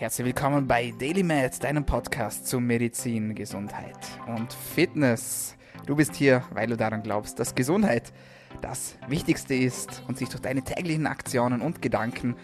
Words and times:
Herzlich 0.00 0.28
willkommen 0.28 0.66
bei 0.66 0.94
DailyMed, 0.98 1.62
deinem 1.62 1.84
Podcast 1.84 2.46
zu 2.46 2.58
Medizin, 2.58 3.34
Gesundheit 3.34 3.98
und 4.34 4.50
Fitness. 4.50 5.54
Du 5.84 5.94
bist 5.94 6.14
hier, 6.14 6.42
weil 6.54 6.68
du 6.68 6.78
daran 6.78 7.02
glaubst, 7.02 7.38
dass 7.38 7.54
Gesundheit 7.54 8.10
das 8.62 8.96
Wichtigste 9.08 9.54
ist 9.54 10.02
und 10.08 10.16
sich 10.16 10.30
durch 10.30 10.40
deine 10.40 10.62
täglichen 10.62 11.06
Aktionen 11.06 11.60
und 11.60 11.82
Gedanken 11.82 12.34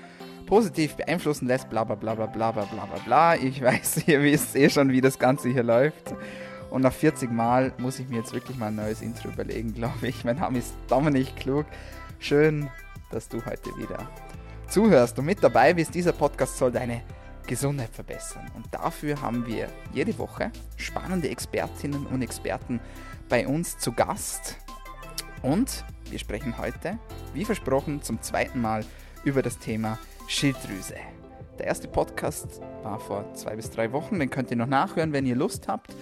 positiv 0.44 0.96
beeinflussen 0.96 1.48
lässt, 1.48 1.70
bla 1.70 1.84
bla 1.84 1.94
bla 1.94 2.14
bla 2.14 2.26
bla 2.26 2.50
bla 2.50 2.66
bla 2.66 2.98
bla. 3.06 3.36
Ich 3.36 3.62
weiß, 3.62 4.06
ihr 4.06 4.20
wisst 4.20 4.54
eh 4.54 4.68
schon, 4.68 4.90
wie 4.90 5.00
das 5.00 5.18
Ganze 5.18 5.48
hier 5.48 5.62
läuft. 5.62 6.14
Und 6.68 6.82
nach 6.82 6.92
40 6.92 7.32
Mal 7.32 7.72
muss 7.78 7.98
ich 7.98 8.06
mir 8.10 8.18
jetzt 8.18 8.34
wirklich 8.34 8.58
mal 8.58 8.66
ein 8.66 8.76
neues 8.76 9.00
Intro 9.00 9.30
überlegen, 9.30 9.72
glaube 9.72 10.08
ich. 10.08 10.26
Mein 10.26 10.36
Name 10.36 10.58
ist 10.58 10.74
Dominik 10.88 11.34
Klug. 11.36 11.64
Schön, 12.18 12.68
dass 13.10 13.30
du 13.30 13.42
heute 13.46 13.74
wieder 13.78 14.10
zuhörst 14.68 15.18
und 15.18 15.24
mit 15.24 15.42
dabei 15.42 15.72
bist. 15.72 15.94
Dieser 15.94 16.12
Podcast 16.12 16.58
soll 16.58 16.70
deine 16.70 17.00
Gesundheit 17.46 17.90
verbessern. 17.90 18.50
Und 18.54 18.66
dafür 18.72 19.20
haben 19.22 19.46
wir 19.46 19.68
jede 19.92 20.18
Woche 20.18 20.50
spannende 20.76 21.28
Expertinnen 21.28 22.06
und 22.06 22.22
Experten 22.22 22.80
bei 23.28 23.46
uns 23.46 23.78
zu 23.78 23.92
Gast. 23.92 24.56
Und 25.42 25.84
wir 26.10 26.18
sprechen 26.18 26.58
heute, 26.58 26.98
wie 27.34 27.44
versprochen, 27.44 28.02
zum 28.02 28.22
zweiten 28.22 28.60
Mal 28.60 28.84
über 29.24 29.42
das 29.42 29.58
Thema 29.58 29.98
Schilddrüse. 30.28 30.96
Der 31.58 31.66
erste 31.66 31.88
Podcast 31.88 32.60
war 32.82 33.00
vor 33.00 33.32
zwei 33.34 33.56
bis 33.56 33.70
drei 33.70 33.92
Wochen, 33.92 34.18
den 34.18 34.28
könnt 34.30 34.50
ihr 34.50 34.56
noch 34.56 34.66
nachhören, 34.66 35.12
wenn 35.12 35.24
ihr 35.24 35.36
Lust 35.36 35.68
habt. 35.68 35.94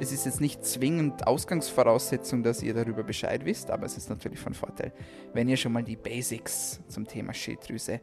Es 0.00 0.12
ist 0.12 0.26
jetzt 0.26 0.40
nicht 0.40 0.64
zwingend 0.64 1.26
Ausgangsvoraussetzung, 1.26 2.42
dass 2.42 2.62
ihr 2.62 2.74
darüber 2.74 3.02
Bescheid 3.02 3.44
wisst, 3.44 3.70
aber 3.70 3.86
es 3.86 3.96
ist 3.96 4.10
natürlich 4.10 4.38
von 4.38 4.54
Vorteil, 4.54 4.92
wenn 5.34 5.48
ihr 5.48 5.56
schon 5.56 5.72
mal 5.72 5.82
die 5.82 5.96
Basics 5.96 6.80
zum 6.88 7.06
Thema 7.06 7.32
Schilddrüse 7.32 8.00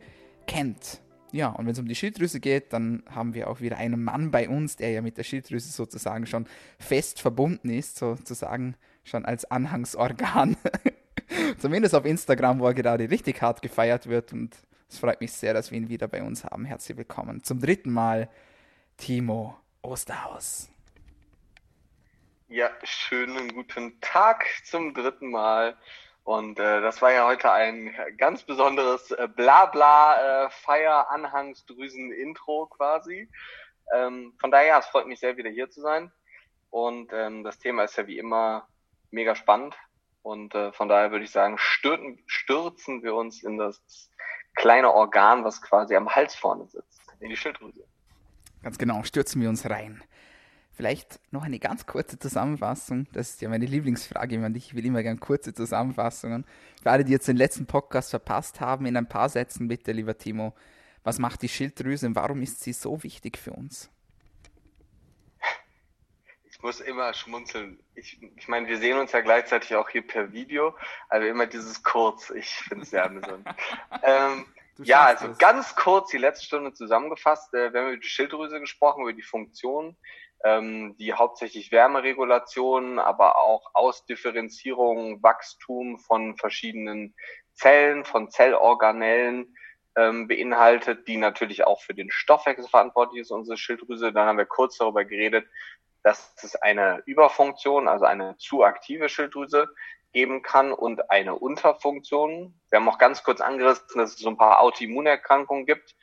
kennt. 0.47 1.01
Ja, 1.35 1.49
und 1.49 1.65
wenn 1.65 1.73
es 1.73 1.79
um 1.79 1.85
die 1.89 1.95
Schilddrüse 1.95 2.39
geht, 2.39 2.71
dann 2.71 3.03
haben 3.13 3.33
wir 3.33 3.49
auch 3.49 3.59
wieder 3.59 3.75
einen 3.75 4.01
Mann 4.01 4.31
bei 4.31 4.47
uns, 4.47 4.77
der 4.77 4.91
ja 4.91 5.01
mit 5.01 5.17
der 5.17 5.23
Schilddrüse 5.23 5.69
sozusagen 5.69 6.25
schon 6.27 6.47
fest 6.79 7.19
verbunden 7.19 7.69
ist, 7.69 7.97
sozusagen 7.97 8.77
schon 9.03 9.25
als 9.25 9.43
Anhangsorgan. 9.43 10.55
Zumindest 11.57 11.93
auf 11.93 12.05
Instagram, 12.05 12.61
wo 12.61 12.67
er 12.67 12.73
gerade 12.73 13.09
richtig 13.11 13.41
hart 13.41 13.61
gefeiert 13.61 14.07
wird. 14.07 14.31
Und 14.31 14.55
es 14.87 14.97
freut 14.97 15.19
mich 15.19 15.33
sehr, 15.33 15.53
dass 15.53 15.71
wir 15.71 15.77
ihn 15.77 15.89
wieder 15.89 16.07
bei 16.07 16.23
uns 16.23 16.45
haben. 16.45 16.63
Herzlich 16.63 16.97
willkommen. 16.97 17.43
Zum 17.43 17.59
dritten 17.59 17.91
Mal 17.91 18.29
Timo 18.95 19.57
Osterhaus. 19.81 20.69
Ja, 22.47 22.69
schönen 22.85 23.53
guten 23.53 23.99
Tag 23.99 24.45
zum 24.63 24.93
dritten 24.93 25.31
Mal. 25.31 25.75
Und 26.25 26.59
äh, 26.59 26.81
das 26.81 27.03
war 27.03 27.13
ja 27.13 27.27
heute 27.27 27.51
ein 27.51 27.93
ganz 28.17 28.41
besonderes 28.41 29.11
äh, 29.11 29.27
Blabla 29.27 30.47
äh, 30.47 30.49
quasi. 32.69 33.29
Ähm, 33.93 34.33
von 34.41 34.49
daher, 34.49 34.67
ja, 34.67 34.79
es 34.79 34.87
freut 34.87 35.05
mich 35.05 35.19
sehr, 35.19 35.37
wieder 35.37 35.51
hier 35.51 35.69
zu 35.69 35.81
sein. 35.81 36.11
Und 36.71 37.13
ähm, 37.13 37.43
das 37.43 37.59
Thema 37.59 37.83
ist 37.83 37.95
ja 37.95 38.07
wie 38.07 38.17
immer 38.17 38.67
mega 39.11 39.35
spannend. 39.35 39.75
Und 40.23 40.55
äh, 40.55 40.73
von 40.73 40.89
daher 40.89 41.11
würde 41.11 41.25
ich 41.25 41.31
sagen, 41.31 41.59
stürzen, 41.59 42.23
stürzen 42.25 43.03
wir 43.03 43.13
uns 43.13 43.43
in 43.43 43.59
das 43.59 44.09
kleine 44.55 44.91
Organ, 44.91 45.43
was 45.43 45.61
quasi 45.61 45.95
am 45.95 46.09
Hals 46.09 46.33
vorne 46.33 46.65
sitzt, 46.65 47.03
in 47.19 47.29
die 47.29 47.37
Schilddrüse. 47.37 47.85
Ganz 48.63 48.79
genau, 48.79 49.03
stürzen 49.03 49.43
wir 49.43 49.49
uns 49.49 49.69
rein. 49.69 50.03
Vielleicht 50.75 51.21
noch 51.31 51.43
eine 51.43 51.57
ganz 51.57 51.85
kurze 51.85 52.19
Zusammenfassung. 52.19 53.07
Das 53.13 53.29
ist 53.29 53.41
ja 53.41 53.47
meine 53.47 53.65
Lieblingsfrage. 53.65 54.51
Ich 54.55 54.75
will 54.75 54.85
immer 54.85 55.03
gerne 55.03 55.19
kurze 55.19 55.53
Zusammenfassungen. 55.53 56.45
Für 56.83 56.91
alle, 56.91 57.05
die 57.05 57.13
jetzt 57.13 57.29
den 57.29 57.37
letzten 57.37 57.65
Podcast 57.65 58.09
verpasst 58.09 58.59
haben, 58.59 58.85
in 58.85 58.97
ein 58.97 59.07
paar 59.07 59.29
Sätzen 59.29 59.69
bitte, 59.69 59.93
lieber 59.93 60.17
Timo. 60.17 60.53
Was 61.05 61.17
macht 61.17 61.43
die 61.43 61.49
Schilddrüse 61.49 62.07
und 62.07 62.15
warum 62.15 62.41
ist 62.41 62.61
sie 62.61 62.73
so 62.73 63.03
wichtig 63.03 63.37
für 63.37 63.53
uns? 63.53 63.89
Ich 66.49 66.61
muss 66.61 66.81
immer 66.81 67.13
schmunzeln. 67.13 67.79
Ich, 67.93 68.19
ich 68.35 68.47
meine, 68.49 68.67
wir 68.67 68.77
sehen 68.77 68.97
uns 68.97 69.13
ja 69.13 69.21
gleichzeitig 69.21 69.75
auch 69.75 69.87
hier 69.87 70.05
per 70.05 70.33
Video, 70.33 70.75
also 71.07 71.25
immer 71.25 71.47
dieses 71.47 71.83
kurz. 71.83 72.31
Ich 72.31 72.49
finde 72.49 72.83
es 72.83 72.89
sehr 72.89 73.05
amüsant. 73.05 73.47
ähm, 74.03 74.45
ja, 74.79 75.05
also 75.05 75.27
das. 75.27 75.37
ganz 75.37 75.75
kurz 75.75 76.09
die 76.09 76.17
letzte 76.17 76.45
Stunde 76.45 76.73
zusammengefasst. 76.73 77.53
Äh, 77.53 77.71
wir 77.71 77.79
haben 77.79 77.93
über 77.93 78.01
die 78.01 78.09
Schilddrüse 78.09 78.59
gesprochen, 78.59 79.03
über 79.03 79.13
die 79.13 79.21
Funktion 79.21 79.95
ähm, 80.43 80.95
die 80.97 81.13
hauptsächlich 81.13 81.71
Wärmeregulation, 81.71 82.99
aber 82.99 83.37
auch 83.37 83.71
Ausdifferenzierung, 83.73 85.23
Wachstum 85.23 85.99
von 85.99 86.37
verschiedenen 86.37 87.15
Zellen, 87.53 88.05
von 88.05 88.29
Zellorganellen 88.29 89.55
ähm, 89.95 90.27
beinhaltet, 90.27 91.07
die 91.07 91.17
natürlich 91.17 91.65
auch 91.65 91.81
für 91.81 91.93
den 91.93 92.11
Stoffwechsel 92.11 92.67
verantwortlich 92.67 93.21
ist, 93.21 93.31
unsere 93.31 93.57
Schilddrüse. 93.57 94.11
Dann 94.11 94.27
haben 94.27 94.37
wir 94.37 94.45
kurz 94.45 94.77
darüber 94.77 95.05
geredet, 95.05 95.47
dass 96.03 96.35
es 96.43 96.55
eine 96.55 97.01
Überfunktion, 97.05 97.87
also 97.87 98.05
eine 98.05 98.37
zu 98.37 98.63
aktive 98.63 99.09
Schilddrüse 99.09 99.69
geben 100.13 100.43
kann 100.43 100.71
und 100.71 101.09
eine 101.09 101.35
Unterfunktion. 101.35 102.53
Wir 102.69 102.79
haben 102.79 102.87
auch 102.87 102.99
ganz 102.99 103.23
kurz 103.23 103.41
angerissen, 103.41 103.97
dass 103.97 104.11
es 104.11 104.19
so 104.19 104.29
ein 104.29 104.37
paar 104.37 104.61
Autoimmunerkrankungen 104.61 105.65
gibt, 105.65 105.95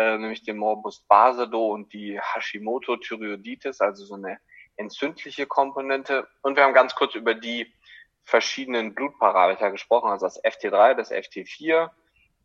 äh, 0.00 0.16
nämlich 0.16 0.42
den 0.42 0.56
Morbus 0.56 1.00
Basedow 1.08 1.72
und 1.72 1.92
die 1.92 2.18
Hashimoto-Thyreoiditis, 2.18 3.80
also 3.80 4.04
so 4.04 4.14
eine 4.14 4.38
entzündliche 4.76 5.46
Komponente. 5.46 6.26
Und 6.42 6.56
wir 6.56 6.64
haben 6.64 6.72
ganz 6.72 6.94
kurz 6.94 7.14
über 7.14 7.34
die 7.34 7.72
verschiedenen 8.24 8.94
Blutparameter 8.94 9.70
gesprochen, 9.70 10.10
also 10.10 10.26
das 10.26 10.42
FT3, 10.42 10.94
das 10.94 11.12
FT4 11.12 11.90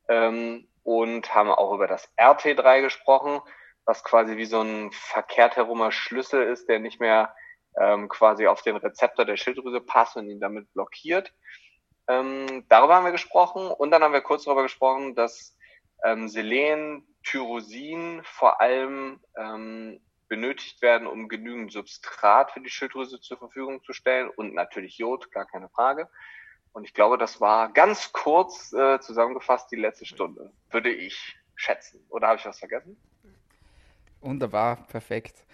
ähm, 0.09 0.67
und 0.83 1.33
haben 1.33 1.49
auch 1.49 1.73
über 1.73 1.87
das 1.87 2.11
RT3 2.17 2.81
gesprochen, 2.81 3.41
was 3.85 4.03
quasi 4.03 4.35
wie 4.35 4.45
so 4.45 4.61
ein 4.61 4.91
verkehrt 4.91 5.55
herumer 5.55 5.91
Schlüssel 5.91 6.43
ist, 6.43 6.67
der 6.67 6.79
nicht 6.79 6.99
mehr 6.99 7.33
ähm, 7.79 8.09
quasi 8.09 8.47
auf 8.47 8.63
den 8.63 8.75
Rezeptor 8.75 9.25
der 9.25 9.37
Schilddrüse 9.37 9.79
passt 9.79 10.17
und 10.17 10.29
ihn 10.29 10.41
damit 10.41 10.71
blockiert. 10.73 11.33
Ähm, 12.07 12.65
darüber 12.67 12.95
haben 12.95 13.05
wir 13.05 13.11
gesprochen 13.11 13.67
und 13.67 13.91
dann 13.91 14.03
haben 14.03 14.13
wir 14.13 14.21
kurz 14.21 14.43
darüber 14.43 14.63
gesprochen, 14.63 15.15
dass 15.15 15.57
ähm, 16.03 16.27
Selen, 16.27 17.03
Tyrosin 17.25 18.21
vor 18.23 18.61
allem 18.61 19.19
ähm, 19.35 19.99
benötigt 20.27 20.81
werden, 20.81 21.07
um 21.07 21.27
genügend 21.27 21.71
Substrat 21.71 22.51
für 22.51 22.61
die 22.61 22.69
Schilddrüse 22.69 23.19
zur 23.19 23.37
Verfügung 23.37 23.83
zu 23.83 23.93
stellen 23.93 24.29
und 24.29 24.53
natürlich 24.53 24.97
Jod, 24.97 25.31
gar 25.31 25.45
keine 25.45 25.69
Frage. 25.69 26.09
Und 26.71 26.85
ich 26.85 26.93
glaube, 26.93 27.17
das 27.17 27.39
war 27.39 27.71
ganz 27.71 28.11
kurz 28.11 28.73
äh, 28.73 28.99
zusammengefasst 28.99 29.71
die 29.71 29.77
letzte 29.77 30.05
Stunde, 30.05 30.51
würde 30.71 30.91
ich 30.91 31.35
schätzen. 31.55 32.05
Oder 32.09 32.27
habe 32.27 32.39
ich 32.39 32.45
was 32.45 32.59
vergessen? 32.59 32.97
Wunderbar, 34.21 34.77
perfekt. 34.87 35.45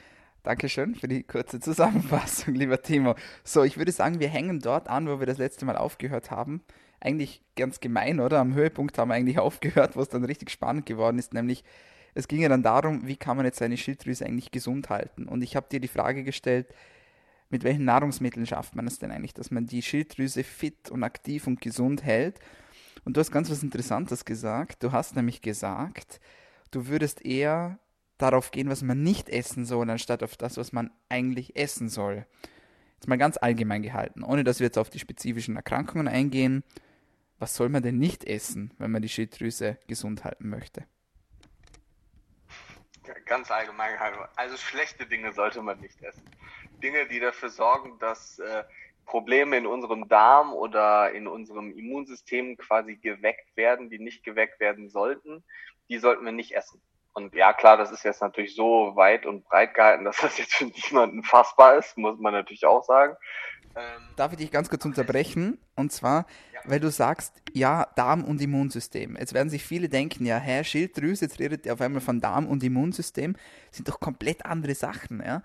Dankeschön 0.43 0.95
für 0.95 1.07
die 1.07 1.23
kurze 1.23 1.59
Zusammenfassung, 1.59 2.55
lieber 2.55 2.81
Timo. 2.81 3.15
So, 3.43 3.63
ich 3.63 3.77
würde 3.77 3.91
sagen, 3.91 4.19
wir 4.19 4.29
hängen 4.29 4.59
dort 4.59 4.87
an, 4.87 5.07
wo 5.07 5.19
wir 5.19 5.27
das 5.27 5.37
letzte 5.37 5.65
Mal 5.65 5.77
aufgehört 5.77 6.31
haben 6.31 6.63
eigentlich 7.01 7.41
ganz 7.55 7.79
gemein, 7.79 8.19
oder? 8.19 8.39
Am 8.39 8.53
Höhepunkt 8.53 8.97
haben 8.97 9.09
wir 9.09 9.15
eigentlich 9.15 9.39
aufgehört, 9.39 9.95
wo 9.95 10.01
es 10.01 10.09
dann 10.09 10.23
richtig 10.23 10.49
spannend 10.49 10.85
geworden 10.85 11.19
ist, 11.19 11.33
nämlich 11.33 11.63
es 12.13 12.27
ging 12.27 12.41
ja 12.41 12.49
dann 12.49 12.63
darum, 12.63 13.07
wie 13.07 13.15
kann 13.15 13.37
man 13.37 13.45
jetzt 13.45 13.59
seine 13.59 13.77
Schilddrüse 13.77 14.25
eigentlich 14.25 14.51
gesund 14.51 14.89
halten? 14.89 15.27
Und 15.27 15.43
ich 15.43 15.55
habe 15.55 15.67
dir 15.69 15.79
die 15.79 15.87
Frage 15.87 16.23
gestellt, 16.23 16.67
mit 17.49 17.63
welchen 17.63 17.85
Nahrungsmitteln 17.85 18.45
schafft 18.45 18.75
man 18.75 18.87
es 18.87 18.99
denn 18.99 19.11
eigentlich, 19.11 19.33
dass 19.33 19.51
man 19.51 19.65
die 19.65 19.81
Schilddrüse 19.81 20.43
fit 20.43 20.89
und 20.89 21.03
aktiv 21.03 21.47
und 21.47 21.61
gesund 21.61 22.03
hält? 22.03 22.39
Und 23.03 23.15
du 23.15 23.19
hast 23.19 23.31
ganz 23.31 23.49
was 23.49 23.63
Interessantes 23.63 24.25
gesagt. 24.25 24.83
Du 24.83 24.91
hast 24.91 25.15
nämlich 25.15 25.41
gesagt, 25.41 26.19
du 26.71 26.87
würdest 26.87 27.25
eher 27.25 27.79
darauf 28.17 28.51
gehen, 28.51 28.69
was 28.69 28.83
man 28.83 29.01
nicht 29.01 29.29
essen 29.29 29.65
soll, 29.65 29.89
anstatt 29.89 30.23
auf 30.23 30.37
das, 30.37 30.57
was 30.57 30.71
man 30.71 30.91
eigentlich 31.09 31.55
essen 31.55 31.89
soll. 31.89 32.25
Jetzt 32.95 33.07
mal 33.07 33.17
ganz 33.17 33.37
allgemein 33.37 33.81
gehalten, 33.81 34.23
ohne 34.23 34.43
dass 34.43 34.59
wir 34.59 34.67
jetzt 34.67 34.77
auf 34.77 34.89
die 34.89 34.99
spezifischen 34.99 35.55
Erkrankungen 35.55 36.07
eingehen 36.07 36.63
was 37.41 37.55
soll 37.55 37.69
man 37.69 37.81
denn 37.81 37.97
nicht 37.97 38.23
essen, 38.25 38.71
wenn 38.77 38.91
man 38.91 39.01
die 39.01 39.09
Schilddrüse 39.09 39.79
gesund 39.87 40.23
halten 40.23 40.47
möchte? 40.47 40.85
Ganz 43.25 43.49
allgemein, 43.49 43.97
also 44.35 44.57
schlechte 44.57 45.07
Dinge 45.07 45.33
sollte 45.33 45.61
man 45.63 45.79
nicht 45.79 45.99
essen. 46.03 46.23
Dinge, 46.83 47.07
die 47.07 47.19
dafür 47.19 47.49
sorgen, 47.49 47.97
dass 47.97 48.37
äh, 48.37 48.63
Probleme 49.05 49.57
in 49.57 49.65
unserem 49.65 50.07
Darm 50.07 50.53
oder 50.53 51.11
in 51.13 51.27
unserem 51.27 51.75
Immunsystem 51.75 52.57
quasi 52.57 52.97
geweckt 52.97 53.57
werden, 53.57 53.89
die 53.89 53.99
nicht 53.99 54.23
geweckt 54.23 54.59
werden 54.59 54.89
sollten, 54.89 55.43
die 55.89 55.97
sollten 55.97 56.23
wir 56.23 56.31
nicht 56.31 56.55
essen. 56.55 56.79
Und 57.13 57.33
ja, 57.33 57.53
klar, 57.53 57.75
das 57.75 57.91
ist 57.91 58.03
jetzt 58.03 58.21
natürlich 58.21 58.55
so 58.55 58.95
weit 58.95 59.25
und 59.25 59.43
breit 59.45 59.73
gehalten, 59.73 60.05
dass 60.05 60.17
das 60.17 60.37
jetzt 60.37 60.53
für 60.53 60.65
niemanden 60.65 61.23
fassbar 61.23 61.75
ist, 61.75 61.97
muss 61.97 62.19
man 62.19 62.33
natürlich 62.33 62.65
auch 62.65 62.83
sagen. 62.83 63.17
Ähm, 63.75 64.01
Darf 64.15 64.31
ich 64.33 64.37
dich 64.37 64.51
ganz 64.51 64.69
kurz 64.69 64.85
unterbrechen? 64.85 65.59
Und 65.75 65.91
zwar. 65.91 66.25
Weil 66.65 66.79
du 66.79 66.91
sagst, 66.91 67.33
ja, 67.53 67.87
Darm 67.95 68.23
und 68.23 68.41
Immunsystem. 68.41 69.17
Jetzt 69.17 69.33
werden 69.33 69.49
sich 69.49 69.63
viele 69.63 69.89
denken, 69.89 70.25
ja, 70.25 70.37
Herr 70.37 70.63
Schilddrüse, 70.63 71.25
jetzt 71.25 71.39
redet 71.39 71.65
ihr 71.65 71.73
auf 71.73 71.81
einmal 71.81 72.01
von 72.01 72.21
Darm 72.21 72.47
und 72.47 72.63
Immunsystem, 72.63 73.35
sind 73.71 73.87
doch 73.87 73.99
komplett 73.99 74.45
andere 74.45 74.75
Sachen, 74.75 75.21
ja. 75.25 75.43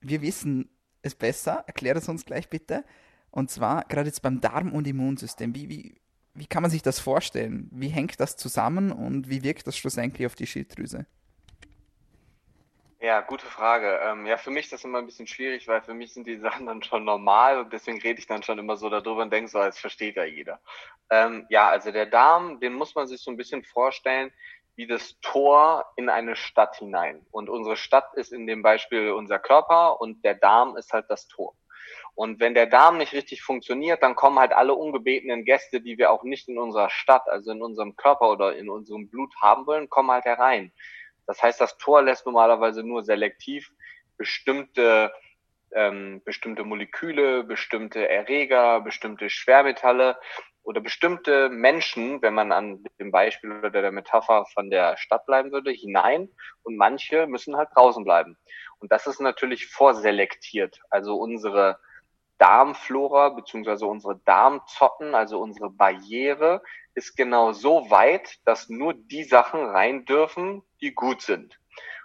Wir 0.00 0.20
wissen 0.22 0.68
es 1.02 1.14
besser, 1.14 1.64
erklär 1.66 1.96
es 1.96 2.08
uns 2.08 2.24
gleich 2.24 2.48
bitte. 2.48 2.84
Und 3.30 3.50
zwar, 3.50 3.84
gerade 3.84 4.08
jetzt 4.08 4.22
beim 4.22 4.40
Darm 4.40 4.72
und 4.72 4.86
Immunsystem, 4.86 5.54
wie, 5.54 5.68
wie, 5.68 6.00
wie 6.34 6.46
kann 6.46 6.62
man 6.62 6.70
sich 6.70 6.82
das 6.82 6.98
vorstellen? 6.98 7.68
Wie 7.72 7.88
hängt 7.88 8.20
das 8.20 8.36
zusammen 8.36 8.92
und 8.92 9.28
wie 9.28 9.42
wirkt 9.42 9.66
das 9.66 9.76
schlussendlich 9.76 10.26
auf 10.26 10.34
die 10.34 10.46
Schilddrüse? 10.46 11.06
Ja, 13.04 13.20
gute 13.20 13.44
Frage. 13.44 14.00
Ähm, 14.02 14.24
ja, 14.24 14.38
für 14.38 14.50
mich 14.50 14.64
ist 14.64 14.72
das 14.72 14.84
immer 14.84 14.96
ein 14.96 15.04
bisschen 15.04 15.26
schwierig, 15.26 15.68
weil 15.68 15.82
für 15.82 15.92
mich 15.92 16.14
sind 16.14 16.26
die 16.26 16.38
Sachen 16.40 16.64
dann 16.64 16.82
schon 16.82 17.04
normal 17.04 17.58
und 17.58 17.70
deswegen 17.70 18.00
rede 18.00 18.18
ich 18.18 18.26
dann 18.26 18.42
schon 18.42 18.58
immer 18.58 18.78
so 18.78 18.88
darüber 18.88 19.20
und 19.20 19.30
denke 19.30 19.50
so, 19.50 19.58
als 19.58 19.78
versteht 19.78 20.16
ja 20.16 20.24
jeder. 20.24 20.58
Ähm, 21.10 21.44
ja, 21.50 21.68
also 21.68 21.92
der 21.92 22.06
Darm, 22.06 22.60
den 22.60 22.72
muss 22.72 22.94
man 22.94 23.06
sich 23.06 23.20
so 23.20 23.30
ein 23.30 23.36
bisschen 23.36 23.62
vorstellen 23.62 24.32
wie 24.76 24.86
das 24.86 25.20
Tor 25.20 25.84
in 25.96 26.08
eine 26.08 26.34
Stadt 26.34 26.76
hinein. 26.76 27.26
Und 27.30 27.50
unsere 27.50 27.76
Stadt 27.76 28.14
ist 28.14 28.32
in 28.32 28.46
dem 28.46 28.62
Beispiel 28.62 29.10
unser 29.10 29.38
Körper 29.38 30.00
und 30.00 30.24
der 30.24 30.34
Darm 30.34 30.74
ist 30.78 30.94
halt 30.94 31.04
das 31.10 31.28
Tor. 31.28 31.54
Und 32.14 32.40
wenn 32.40 32.54
der 32.54 32.66
Darm 32.66 32.96
nicht 32.96 33.12
richtig 33.12 33.42
funktioniert, 33.42 34.02
dann 34.02 34.16
kommen 34.16 34.38
halt 34.38 34.52
alle 34.52 34.72
ungebetenen 34.72 35.44
Gäste, 35.44 35.82
die 35.82 35.98
wir 35.98 36.10
auch 36.10 36.22
nicht 36.22 36.48
in 36.48 36.58
unserer 36.58 36.88
Stadt, 36.88 37.28
also 37.28 37.52
in 37.52 37.60
unserem 37.60 37.96
Körper 37.96 38.30
oder 38.30 38.56
in 38.56 38.70
unserem 38.70 39.10
Blut 39.10 39.34
haben 39.42 39.66
wollen, 39.66 39.90
kommen 39.90 40.10
halt 40.10 40.24
herein. 40.24 40.72
Das 41.26 41.42
heißt, 41.42 41.60
das 41.60 41.76
Tor 41.78 42.02
lässt 42.02 42.26
normalerweise 42.26 42.82
nur 42.82 43.02
selektiv 43.02 43.70
bestimmte 44.16 45.12
ähm, 45.74 46.22
bestimmte 46.24 46.64
Moleküle, 46.64 47.44
bestimmte 47.44 48.08
Erreger, 48.08 48.80
bestimmte 48.80 49.28
Schwermetalle 49.28 50.16
oder 50.62 50.80
bestimmte 50.80 51.50
Menschen, 51.50 52.22
wenn 52.22 52.34
man 52.34 52.52
an 52.52 52.82
dem 52.98 53.10
Beispiel 53.10 53.52
oder 53.52 53.70
der 53.70 53.92
Metapher 53.92 54.46
von 54.54 54.70
der 54.70 54.96
Stadt 54.96 55.26
bleiben 55.26 55.52
würde, 55.52 55.70
hinein 55.70 56.28
und 56.62 56.76
manche 56.76 57.26
müssen 57.26 57.56
halt 57.56 57.68
draußen 57.74 58.04
bleiben. 58.04 58.38
Und 58.78 58.90
das 58.92 59.06
ist 59.06 59.20
natürlich 59.20 59.66
vorselektiert. 59.66 60.80
Also 60.90 61.16
unsere 61.16 61.78
Darmflora 62.38 63.30
beziehungsweise 63.30 63.86
unsere 63.86 64.18
Darmzotten, 64.24 65.14
also 65.14 65.38
unsere 65.38 65.70
Barriere, 65.70 66.62
ist 66.94 67.16
genau 67.16 67.52
so 67.52 67.90
weit, 67.90 68.38
dass 68.44 68.68
nur 68.68 68.94
die 68.94 69.24
Sachen 69.24 69.64
rein 69.64 70.04
dürfen, 70.04 70.62
die 70.80 70.94
gut 70.94 71.22
sind. 71.22 71.58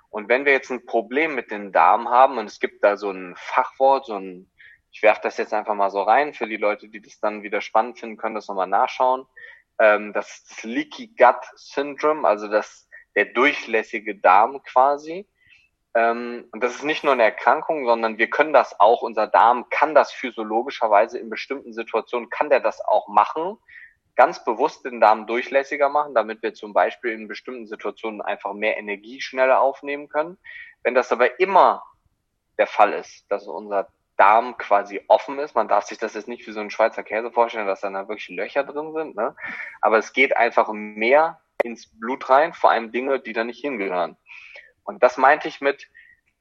Und 0.09 0.27
wenn 0.27 0.45
wir 0.45 0.53
jetzt 0.53 0.71
ein 0.71 0.85
Problem 0.85 1.35
mit 1.35 1.51
den 1.51 1.71
Darm 1.71 2.09
haben 2.09 2.37
und 2.37 2.47
es 2.47 2.59
gibt 2.59 2.83
da 2.83 2.97
so 2.97 3.11
ein 3.11 3.35
Fachwort, 3.37 4.07
so 4.07 4.15
ein, 4.15 4.49
ich 4.91 5.03
werfe 5.03 5.21
das 5.23 5.37
jetzt 5.37 5.53
einfach 5.53 5.75
mal 5.75 5.91
so 5.91 6.01
rein, 6.01 6.33
für 6.33 6.47
die 6.47 6.57
Leute, 6.57 6.89
die 6.89 7.01
das 7.01 7.19
dann 7.19 7.43
wieder 7.43 7.61
spannend 7.61 7.99
finden, 7.99 8.17
können 8.17 8.35
das 8.35 8.47
nochmal 8.47 8.67
nachschauen. 8.67 9.27
Ähm, 9.77 10.13
das 10.13 10.29
ist 10.29 10.51
das 10.51 10.63
Leaky 10.63 11.13
Gut 11.15 11.37
Syndrome, 11.55 12.27
also 12.27 12.47
das, 12.47 12.89
der 13.15 13.25
durchlässige 13.25 14.15
Darm 14.15 14.63
quasi. 14.63 15.27
Ähm, 15.93 16.47
und 16.51 16.63
das 16.63 16.75
ist 16.75 16.83
nicht 16.83 17.03
nur 17.03 17.13
eine 17.13 17.23
Erkrankung, 17.23 17.85
sondern 17.85 18.17
wir 18.17 18.29
können 18.29 18.53
das 18.53 18.79
auch, 18.79 19.03
unser 19.03 19.27
Darm 19.27 19.69
kann 19.69 19.93
das 19.93 20.11
physiologischerweise 20.11 21.19
in 21.19 21.29
bestimmten 21.29 21.73
Situationen, 21.73 22.29
kann 22.29 22.49
der 22.49 22.59
das 22.59 22.81
auch 22.81 23.07
machen, 23.07 23.57
ganz 24.19 24.43
bewusst 24.43 24.83
den 24.83 24.99
Darm 24.99 25.27
durchlässiger 25.27 25.87
machen, 25.87 26.13
damit 26.13 26.43
wir 26.43 26.53
zum 26.53 26.73
Beispiel 26.73 27.13
in 27.13 27.29
bestimmten 27.29 27.67
Situationen 27.67 28.21
einfach 28.21 28.51
mehr 28.51 28.77
Energie 28.77 29.21
schneller 29.21 29.61
aufnehmen 29.61 30.09
können. 30.09 30.37
Wenn 30.83 30.93
das 30.93 31.13
aber 31.13 31.39
immer 31.39 31.83
der 32.57 32.67
Fall 32.67 32.91
ist, 32.91 33.23
dass 33.31 33.47
unser 33.47 33.87
Darm 34.17 34.57
quasi 34.57 34.99
offen 35.07 35.39
ist, 35.39 35.55
man 35.55 35.69
darf 35.69 35.85
sich 35.85 35.99
das 35.99 36.15
jetzt 36.15 36.27
nicht 36.27 36.45
wie 36.45 36.51
so 36.51 36.59
ein 36.59 36.69
Schweizer 36.69 37.01
Käse 37.01 37.31
vorstellen, 37.31 37.65
dass 37.65 37.79
dann 37.79 37.93
da 37.93 38.09
wirklich 38.09 38.27
Löcher 38.27 38.65
drin 38.65 38.91
sind, 38.91 39.15
ne? 39.15 39.37
aber 39.79 39.99
es 39.99 40.11
geht 40.11 40.35
einfach 40.35 40.69
mehr 40.73 41.39
ins 41.63 41.87
Blut 41.87 42.29
rein, 42.29 42.51
vor 42.51 42.71
allem 42.71 42.91
Dinge, 42.91 43.21
die 43.21 43.31
da 43.31 43.45
nicht 43.45 43.61
hingehören. 43.61 44.17
Und 44.83 45.01
das 45.01 45.15
meinte 45.15 45.47
ich 45.47 45.61
mit, 45.61 45.87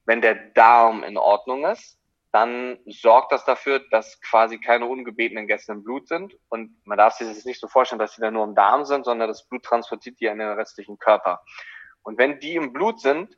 wenn 0.03 0.19
der 0.19 0.35
Darm 0.35 1.03
in 1.03 1.17
Ordnung 1.17 1.63
ist, 1.63 1.97
dann 2.31 2.77
sorgt 2.85 3.31
das 3.31 3.43
dafür, 3.45 3.79
dass 3.89 4.21
quasi 4.21 4.59
keine 4.59 4.85
ungebetenen 4.85 5.47
Gäste 5.47 5.71
im 5.71 5.83
Blut 5.83 6.07
sind. 6.07 6.35
Und 6.49 6.75
man 6.85 6.97
darf 6.97 7.15
sich 7.15 7.27
das 7.27 7.45
nicht 7.45 7.59
so 7.59 7.67
vorstellen, 7.67 7.99
dass 7.99 8.13
sie 8.13 8.21
da 8.21 8.29
nur 8.29 8.43
im 8.43 8.55
Darm 8.55 8.85
sind, 8.85 9.05
sondern 9.05 9.27
das 9.27 9.47
Blut 9.47 9.63
transportiert 9.63 10.19
die 10.19 10.25
in 10.25 10.37
den 10.37 10.49
restlichen 10.49 10.99
Körper. 10.99 11.41
Und 12.03 12.17
wenn 12.17 12.39
die 12.39 12.55
im 12.55 12.71
Blut 12.71 13.01
sind, 13.01 13.35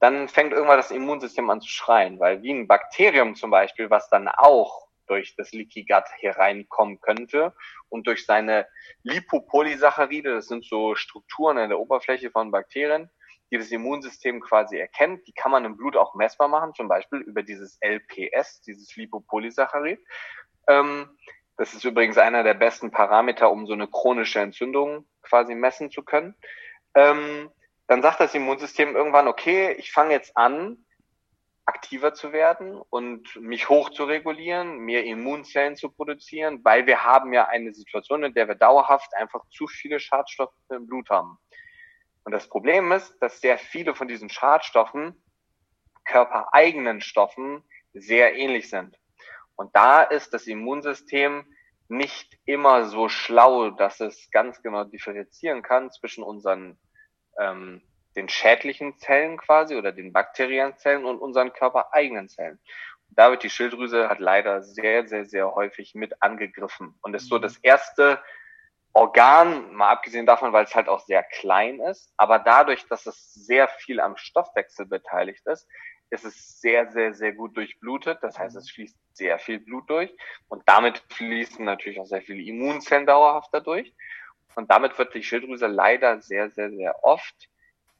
dann 0.00 0.28
fängt 0.28 0.52
irgendwann 0.52 0.78
das 0.78 0.90
Immunsystem 0.90 1.50
an 1.50 1.60
zu 1.60 1.68
schreien, 1.68 2.18
weil 2.18 2.42
wie 2.42 2.52
ein 2.52 2.66
Bakterium 2.66 3.34
zum 3.34 3.50
Beispiel, 3.50 3.90
was 3.90 4.08
dann 4.08 4.28
auch 4.28 4.88
durch 5.06 5.34
das 5.36 5.52
Leaky 5.52 5.84
Gut 5.84 6.04
hier 6.18 6.38
reinkommen 6.38 7.00
könnte 7.00 7.52
und 7.90 8.06
durch 8.06 8.24
seine 8.24 8.66
Lipopolysaccharide, 9.02 10.34
das 10.34 10.46
sind 10.46 10.64
so 10.64 10.94
Strukturen 10.94 11.58
in 11.58 11.68
der 11.68 11.80
Oberfläche 11.80 12.30
von 12.30 12.50
Bakterien, 12.50 13.10
die 13.50 13.58
das 13.58 13.70
Immunsystem 13.70 14.40
quasi 14.40 14.78
erkennt. 14.78 15.26
Die 15.26 15.32
kann 15.32 15.50
man 15.50 15.64
im 15.64 15.76
Blut 15.76 15.96
auch 15.96 16.14
messbar 16.14 16.48
machen, 16.48 16.74
zum 16.74 16.88
Beispiel 16.88 17.20
über 17.20 17.42
dieses 17.42 17.78
LPS, 17.80 18.62
dieses 18.62 18.94
Lipopolysaccharid. 18.96 20.00
Ähm, 20.68 21.08
das 21.56 21.74
ist 21.74 21.84
übrigens 21.84 22.16
einer 22.16 22.42
der 22.42 22.54
besten 22.54 22.90
Parameter, 22.90 23.50
um 23.50 23.66
so 23.66 23.72
eine 23.72 23.88
chronische 23.88 24.40
Entzündung 24.40 25.06
quasi 25.22 25.54
messen 25.54 25.90
zu 25.90 26.02
können. 26.02 26.34
Ähm, 26.94 27.50
dann 27.86 28.02
sagt 28.02 28.20
das 28.20 28.34
Immunsystem 28.34 28.94
irgendwann, 28.94 29.28
okay, 29.28 29.72
ich 29.72 29.92
fange 29.92 30.12
jetzt 30.12 30.36
an, 30.36 30.84
aktiver 31.66 32.14
zu 32.14 32.32
werden 32.32 32.80
und 32.90 33.36
mich 33.36 33.68
hoch 33.68 33.90
zu 33.90 34.04
regulieren, 34.04 34.78
mehr 34.78 35.04
Immunzellen 35.04 35.76
zu 35.76 35.90
produzieren, 35.90 36.60
weil 36.64 36.86
wir 36.86 37.04
haben 37.04 37.32
ja 37.32 37.46
eine 37.46 37.72
Situation, 37.72 38.24
in 38.24 38.34
der 38.34 38.48
wir 38.48 38.56
dauerhaft 38.56 39.14
einfach 39.14 39.44
zu 39.50 39.66
viele 39.66 40.00
Schadstoffe 40.00 40.54
im 40.70 40.86
Blut 40.86 41.10
haben. 41.10 41.38
Und 42.24 42.32
das 42.32 42.48
Problem 42.48 42.92
ist, 42.92 43.16
dass 43.20 43.40
sehr 43.40 43.58
viele 43.58 43.94
von 43.94 44.08
diesen 44.08 44.28
Schadstoffen 44.28 45.22
körpereigenen 46.04 47.00
Stoffen 47.00 47.62
sehr 47.92 48.36
ähnlich 48.36 48.68
sind. 48.68 48.96
Und 49.56 49.74
da 49.74 50.02
ist 50.02 50.32
das 50.32 50.46
Immunsystem 50.46 51.44
nicht 51.88 52.38
immer 52.44 52.86
so 52.86 53.08
schlau, 53.08 53.70
dass 53.70 54.00
es 54.00 54.30
ganz 54.30 54.62
genau 54.62 54.84
differenzieren 54.84 55.62
kann 55.62 55.90
zwischen 55.90 56.22
unseren 56.22 56.78
ähm, 57.38 57.82
den 58.16 58.28
schädlichen 58.28 58.96
Zellen 58.98 59.38
quasi 59.38 59.76
oder 59.76 59.92
den 59.92 60.12
bakteriellen 60.12 60.76
Zellen 60.76 61.04
und 61.04 61.18
unseren 61.18 61.52
körpereigenen 61.52 62.28
Zellen. 62.28 62.58
Und 63.08 63.18
da 63.18 63.30
wird 63.30 63.42
die 63.42 63.50
Schilddrüse 63.50 64.08
hat 64.08 64.20
leider 64.20 64.62
sehr, 64.62 65.06
sehr, 65.06 65.24
sehr 65.26 65.54
häufig 65.54 65.94
mit 65.94 66.22
angegriffen 66.22 66.94
und 67.02 67.14
ist 67.14 67.28
so 67.28 67.38
mhm. 67.38 67.42
das 67.42 67.58
erste 67.58 68.20
Organ, 68.92 69.72
mal 69.72 69.90
abgesehen 69.90 70.26
davon, 70.26 70.52
weil 70.52 70.64
es 70.64 70.74
halt 70.74 70.88
auch 70.88 71.00
sehr 71.00 71.22
klein 71.22 71.80
ist, 71.80 72.12
aber 72.16 72.40
dadurch, 72.40 72.86
dass 72.88 73.06
es 73.06 73.32
sehr 73.34 73.68
viel 73.68 74.00
am 74.00 74.16
Stoffwechsel 74.16 74.86
beteiligt 74.86 75.46
ist, 75.46 75.68
ist 76.10 76.24
es 76.24 76.60
sehr, 76.60 76.90
sehr, 76.90 77.14
sehr 77.14 77.32
gut 77.32 77.56
durchblutet. 77.56 78.18
Das 78.22 78.38
heißt, 78.38 78.56
es 78.56 78.70
fließt 78.70 78.96
sehr 79.12 79.38
viel 79.38 79.60
Blut 79.60 79.88
durch 79.88 80.12
und 80.48 80.62
damit 80.66 80.98
fließen 81.10 81.64
natürlich 81.64 82.00
auch 82.00 82.06
sehr 82.06 82.22
viele 82.22 82.42
Immunzellen 82.42 83.06
dauerhaft 83.06 83.50
dadurch. 83.52 83.94
Und 84.56 84.70
damit 84.70 84.98
wird 84.98 85.14
die 85.14 85.22
Schilddrüse 85.22 85.68
leider 85.68 86.20
sehr, 86.20 86.50
sehr, 86.50 86.70
sehr 86.70 87.04
oft 87.04 87.48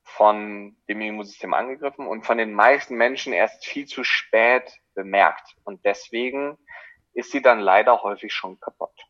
von 0.03 0.77
dem 0.89 1.01
Immunsystem 1.01 1.55
angegriffen 1.55 2.09
und 2.09 2.27
von 2.27 2.37
den 2.37 2.53
meisten 2.53 2.97
Menschen 2.97 3.33
erst 3.33 3.65
viel 3.65 3.87
zu 3.87 4.03
spät 4.03 4.81
bemerkt. 4.95 5.55
Und 5.63 5.85
deswegen 5.85 6.59
ist 7.13 7.31
sie 7.31 7.43
dann 7.43 7.61
leider 7.61 8.03
häufig 8.03 8.33
schon 8.33 8.59
kaputt. 8.59 9.10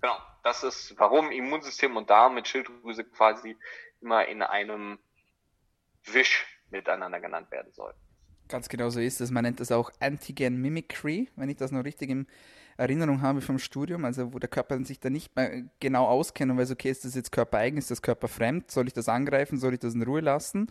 Genau. 0.00 0.16
Das 0.42 0.62
ist, 0.62 0.94
warum 0.98 1.32
Immunsystem 1.32 1.96
und 1.96 2.08
Darm 2.08 2.34
mit 2.34 2.46
Schilddrüse 2.46 3.02
quasi 3.02 3.56
immer 4.00 4.26
in 4.28 4.42
einem 4.42 4.98
Wisch 6.04 6.46
miteinander 6.70 7.20
genannt 7.20 7.50
werden 7.50 7.72
sollen. 7.72 7.96
Ganz 8.48 8.68
genau 8.68 8.90
so 8.90 9.00
ist 9.00 9.20
es. 9.20 9.32
Man 9.32 9.42
nennt 9.42 9.58
das 9.58 9.72
auch 9.72 9.90
Antigen 9.98 10.60
Mimicry, 10.60 11.28
wenn 11.34 11.48
ich 11.48 11.56
das 11.56 11.72
noch 11.72 11.84
richtig 11.84 12.10
in 12.10 12.28
Erinnerung 12.76 13.22
habe 13.22 13.40
vom 13.40 13.58
Studium, 13.58 14.04
also 14.04 14.32
wo 14.32 14.38
der 14.38 14.48
Körper 14.48 14.78
sich 14.84 15.00
da 15.00 15.10
nicht 15.10 15.34
mehr 15.34 15.64
genau 15.80 16.06
auskennt 16.06 16.52
und 16.52 16.58
weiß, 16.58 16.70
okay, 16.70 16.90
ist 16.90 17.04
das 17.04 17.14
jetzt 17.14 17.32
körpereigen, 17.32 17.78
ist 17.78 17.90
das 17.90 18.02
körperfremd, 18.02 18.70
soll 18.70 18.86
ich 18.86 18.92
das 18.92 19.08
angreifen, 19.08 19.58
soll 19.58 19.74
ich 19.74 19.80
das 19.80 19.94
in 19.94 20.02
Ruhe 20.02 20.20
lassen? 20.20 20.70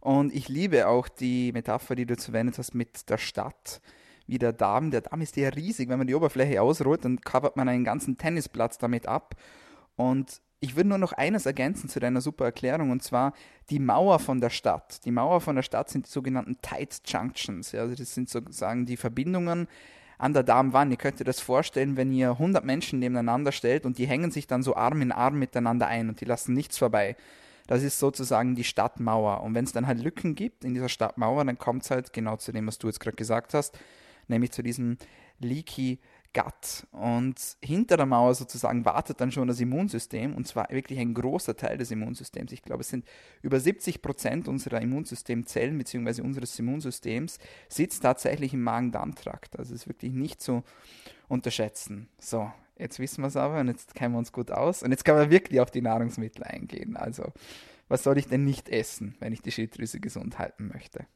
Und 0.00 0.34
ich 0.34 0.48
liebe 0.48 0.88
auch 0.88 1.08
die 1.08 1.52
Metapher, 1.52 1.94
die 1.94 2.06
du 2.06 2.16
verwendet 2.16 2.58
hast 2.58 2.74
mit 2.74 3.08
der 3.08 3.18
Stadt 3.18 3.80
wie 4.26 4.38
der 4.38 4.52
Darm. 4.52 4.90
Der 4.90 5.02
Darm 5.02 5.20
ist 5.20 5.36
ja 5.36 5.48
riesig. 5.50 5.88
Wenn 5.88 5.98
man 5.98 6.06
die 6.06 6.14
Oberfläche 6.14 6.62
ausrollt, 6.62 7.04
dann 7.04 7.20
covert 7.20 7.56
man 7.56 7.68
einen 7.68 7.84
ganzen 7.84 8.16
Tennisplatz 8.16 8.78
damit 8.78 9.06
ab. 9.06 9.34
Und 9.96 10.40
ich 10.60 10.76
würde 10.76 10.88
nur 10.88 10.98
noch 10.98 11.12
eines 11.12 11.44
ergänzen 11.44 11.88
zu 11.90 12.00
deiner 12.00 12.22
super 12.22 12.46
Erklärung, 12.46 12.90
und 12.90 13.02
zwar 13.02 13.34
die 13.68 13.78
Mauer 13.78 14.18
von 14.18 14.40
der 14.40 14.50
Stadt. 14.50 15.04
Die 15.04 15.10
Mauer 15.10 15.40
von 15.40 15.56
der 15.56 15.62
Stadt 15.62 15.90
sind 15.90 16.06
die 16.06 16.10
sogenannten 16.10 16.56
Tight 16.62 17.02
Junctions. 17.04 17.74
Also 17.74 17.94
das 17.94 18.14
sind 18.14 18.30
sozusagen 18.30 18.86
die 18.86 18.96
Verbindungen 18.96 19.68
an 20.16 20.32
der 20.32 20.42
Darmwand. 20.42 20.90
Ihr 20.90 20.96
könnt 20.96 21.20
euch 21.20 21.26
das 21.26 21.40
vorstellen, 21.40 21.98
wenn 21.98 22.12
ihr 22.12 22.30
100 22.30 22.64
Menschen 22.64 22.98
nebeneinander 22.98 23.52
stellt 23.52 23.84
und 23.84 23.98
die 23.98 24.06
hängen 24.06 24.30
sich 24.30 24.46
dann 24.46 24.62
so 24.62 24.74
Arm 24.74 25.02
in 25.02 25.12
Arm 25.12 25.38
miteinander 25.38 25.86
ein 25.86 26.08
und 26.08 26.20
die 26.22 26.24
lassen 26.24 26.54
nichts 26.54 26.78
vorbei. 26.78 27.16
Das 27.66 27.82
ist 27.82 27.98
sozusagen 27.98 28.54
die 28.54 28.64
Stadtmauer. 28.64 29.42
Und 29.42 29.54
wenn 29.54 29.64
es 29.64 29.72
dann 29.72 29.86
halt 29.86 30.00
Lücken 30.00 30.34
gibt 30.34 30.64
in 30.64 30.72
dieser 30.72 30.88
Stadtmauer, 30.88 31.44
dann 31.44 31.58
kommt 31.58 31.82
es 31.82 31.90
halt 31.90 32.12
genau 32.14 32.36
zu 32.36 32.52
dem, 32.52 32.66
was 32.66 32.78
du 32.78 32.86
jetzt 32.86 33.00
gerade 33.00 33.16
gesagt 33.16 33.52
hast 33.52 33.78
nämlich 34.28 34.52
zu 34.52 34.62
diesem 34.62 34.96
Leaky 35.38 35.98
Gut. 36.34 36.86
Und 36.90 37.36
hinter 37.62 37.96
der 37.96 38.06
Mauer 38.06 38.34
sozusagen 38.34 38.84
wartet 38.84 39.20
dann 39.20 39.30
schon 39.30 39.46
das 39.46 39.60
Immunsystem, 39.60 40.34
und 40.34 40.48
zwar 40.48 40.68
wirklich 40.70 40.98
ein 40.98 41.14
großer 41.14 41.56
Teil 41.56 41.78
des 41.78 41.92
Immunsystems. 41.92 42.50
Ich 42.50 42.62
glaube, 42.62 42.80
es 42.80 42.88
sind 42.88 43.06
über 43.40 43.60
70 43.60 44.02
Prozent 44.02 44.48
unserer 44.48 44.80
Immunsystemzellen 44.80 45.78
bzw. 45.78 46.22
unseres 46.22 46.58
Immunsystems 46.58 47.38
sitzt 47.68 48.02
tatsächlich 48.02 48.52
im 48.52 48.62
Magen-Darm-Trakt. 48.64 49.56
Also 49.56 49.74
ist 49.74 49.86
wirklich 49.86 50.12
nicht 50.12 50.42
zu 50.42 50.64
unterschätzen. 51.28 52.08
So, 52.18 52.50
jetzt 52.76 52.98
wissen 52.98 53.22
wir 53.22 53.28
es 53.28 53.36
aber 53.36 53.60
und 53.60 53.68
jetzt 53.68 53.94
kennen 53.94 54.14
wir 54.14 54.18
uns 54.18 54.32
gut 54.32 54.50
aus. 54.50 54.82
Und 54.82 54.90
jetzt 54.90 55.04
kann 55.04 55.16
man 55.16 55.30
wirklich 55.30 55.60
auf 55.60 55.70
die 55.70 55.82
Nahrungsmittel 55.82 56.42
eingehen. 56.42 56.96
Also, 56.96 57.32
was 57.86 58.02
soll 58.02 58.18
ich 58.18 58.26
denn 58.26 58.44
nicht 58.44 58.68
essen, 58.70 59.14
wenn 59.20 59.32
ich 59.32 59.40
die 59.40 59.52
Schilddrüse 59.52 60.00
gesund 60.00 60.40
halten 60.40 60.66
möchte? 60.66 61.06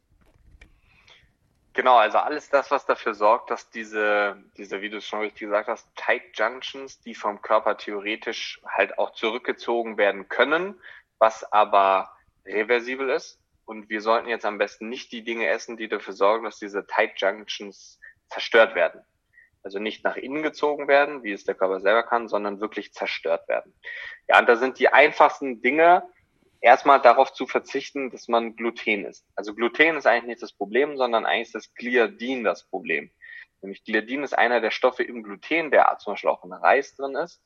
Genau, 1.78 1.96
also 1.96 2.18
alles 2.18 2.50
das, 2.50 2.72
was 2.72 2.86
dafür 2.86 3.14
sorgt, 3.14 3.52
dass 3.52 3.70
diese, 3.70 4.42
diese, 4.56 4.80
wie 4.80 4.90
du 4.90 4.96
es 4.96 5.06
schon 5.06 5.20
richtig 5.20 5.42
gesagt 5.42 5.68
hast, 5.68 5.88
Tight 5.94 6.22
Junctions, 6.34 7.00
die 7.02 7.14
vom 7.14 7.40
Körper 7.40 7.76
theoretisch 7.76 8.60
halt 8.66 8.98
auch 8.98 9.12
zurückgezogen 9.12 9.96
werden 9.96 10.28
können, 10.28 10.74
was 11.20 11.52
aber 11.52 12.10
reversibel 12.44 13.10
ist. 13.10 13.40
Und 13.64 13.90
wir 13.90 14.00
sollten 14.00 14.28
jetzt 14.28 14.44
am 14.44 14.58
besten 14.58 14.88
nicht 14.88 15.12
die 15.12 15.22
Dinge 15.22 15.46
essen, 15.46 15.76
die 15.76 15.86
dafür 15.86 16.14
sorgen, 16.14 16.46
dass 16.46 16.58
diese 16.58 16.84
Tight 16.84 17.12
Junctions 17.20 18.00
zerstört 18.28 18.74
werden. 18.74 19.00
Also 19.62 19.78
nicht 19.78 20.02
nach 20.02 20.16
innen 20.16 20.42
gezogen 20.42 20.88
werden, 20.88 21.22
wie 21.22 21.30
es 21.30 21.44
der 21.44 21.54
Körper 21.54 21.78
selber 21.78 22.02
kann, 22.02 22.26
sondern 22.26 22.60
wirklich 22.60 22.92
zerstört 22.92 23.46
werden. 23.46 23.72
Ja, 24.26 24.40
und 24.40 24.48
da 24.48 24.56
sind 24.56 24.80
die 24.80 24.88
einfachsten 24.88 25.62
Dinge, 25.62 26.02
erstmal 26.60 27.00
darauf 27.00 27.32
zu 27.32 27.46
verzichten, 27.46 28.10
dass 28.10 28.28
man 28.28 28.56
Gluten 28.56 29.04
isst. 29.04 29.26
Also 29.34 29.54
Gluten 29.54 29.96
ist 29.96 30.06
eigentlich 30.06 30.24
nicht 30.24 30.42
das 30.42 30.52
Problem, 30.52 30.96
sondern 30.96 31.26
eigentlich 31.26 31.48
ist 31.48 31.54
das 31.54 31.74
Gliadin 31.74 32.44
das 32.44 32.64
Problem. 32.68 33.10
Nämlich 33.60 33.84
Gliadin 33.84 34.22
ist 34.22 34.36
einer 34.36 34.60
der 34.60 34.70
Stoffe 34.70 35.02
im 35.02 35.22
Gluten, 35.22 35.70
der 35.70 35.96
zum 35.98 36.12
Beispiel 36.12 36.30
auch 36.30 36.44
in 36.44 36.52
Reis 36.52 36.94
drin 36.94 37.16
ist. 37.16 37.42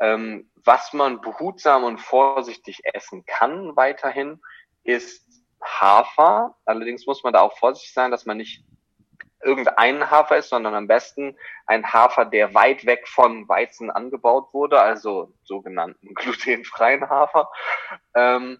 Ähm, 0.00 0.50
was 0.54 0.92
man 0.92 1.20
behutsam 1.20 1.84
und 1.84 1.98
vorsichtig 1.98 2.80
essen 2.84 3.24
kann 3.26 3.74
weiterhin, 3.74 4.40
ist 4.84 5.26
Hafer. 5.62 6.56
Allerdings 6.64 7.06
muss 7.06 7.24
man 7.24 7.32
da 7.32 7.40
auch 7.40 7.58
vorsichtig 7.58 7.92
sein, 7.92 8.12
dass 8.12 8.24
man 8.24 8.36
nicht 8.36 8.64
irgendeinen 9.42 10.10
Hafer 10.10 10.38
ist, 10.38 10.48
sondern 10.48 10.74
am 10.74 10.86
besten 10.86 11.36
ein 11.66 11.92
Hafer, 11.92 12.24
der 12.24 12.54
weit 12.54 12.86
weg 12.86 13.06
von 13.06 13.48
Weizen 13.48 13.90
angebaut 13.90 14.52
wurde, 14.52 14.80
also 14.80 15.32
sogenannten 15.44 16.14
glutenfreien 16.14 17.08
Hafer. 17.08 17.50
Ähm, 18.14 18.58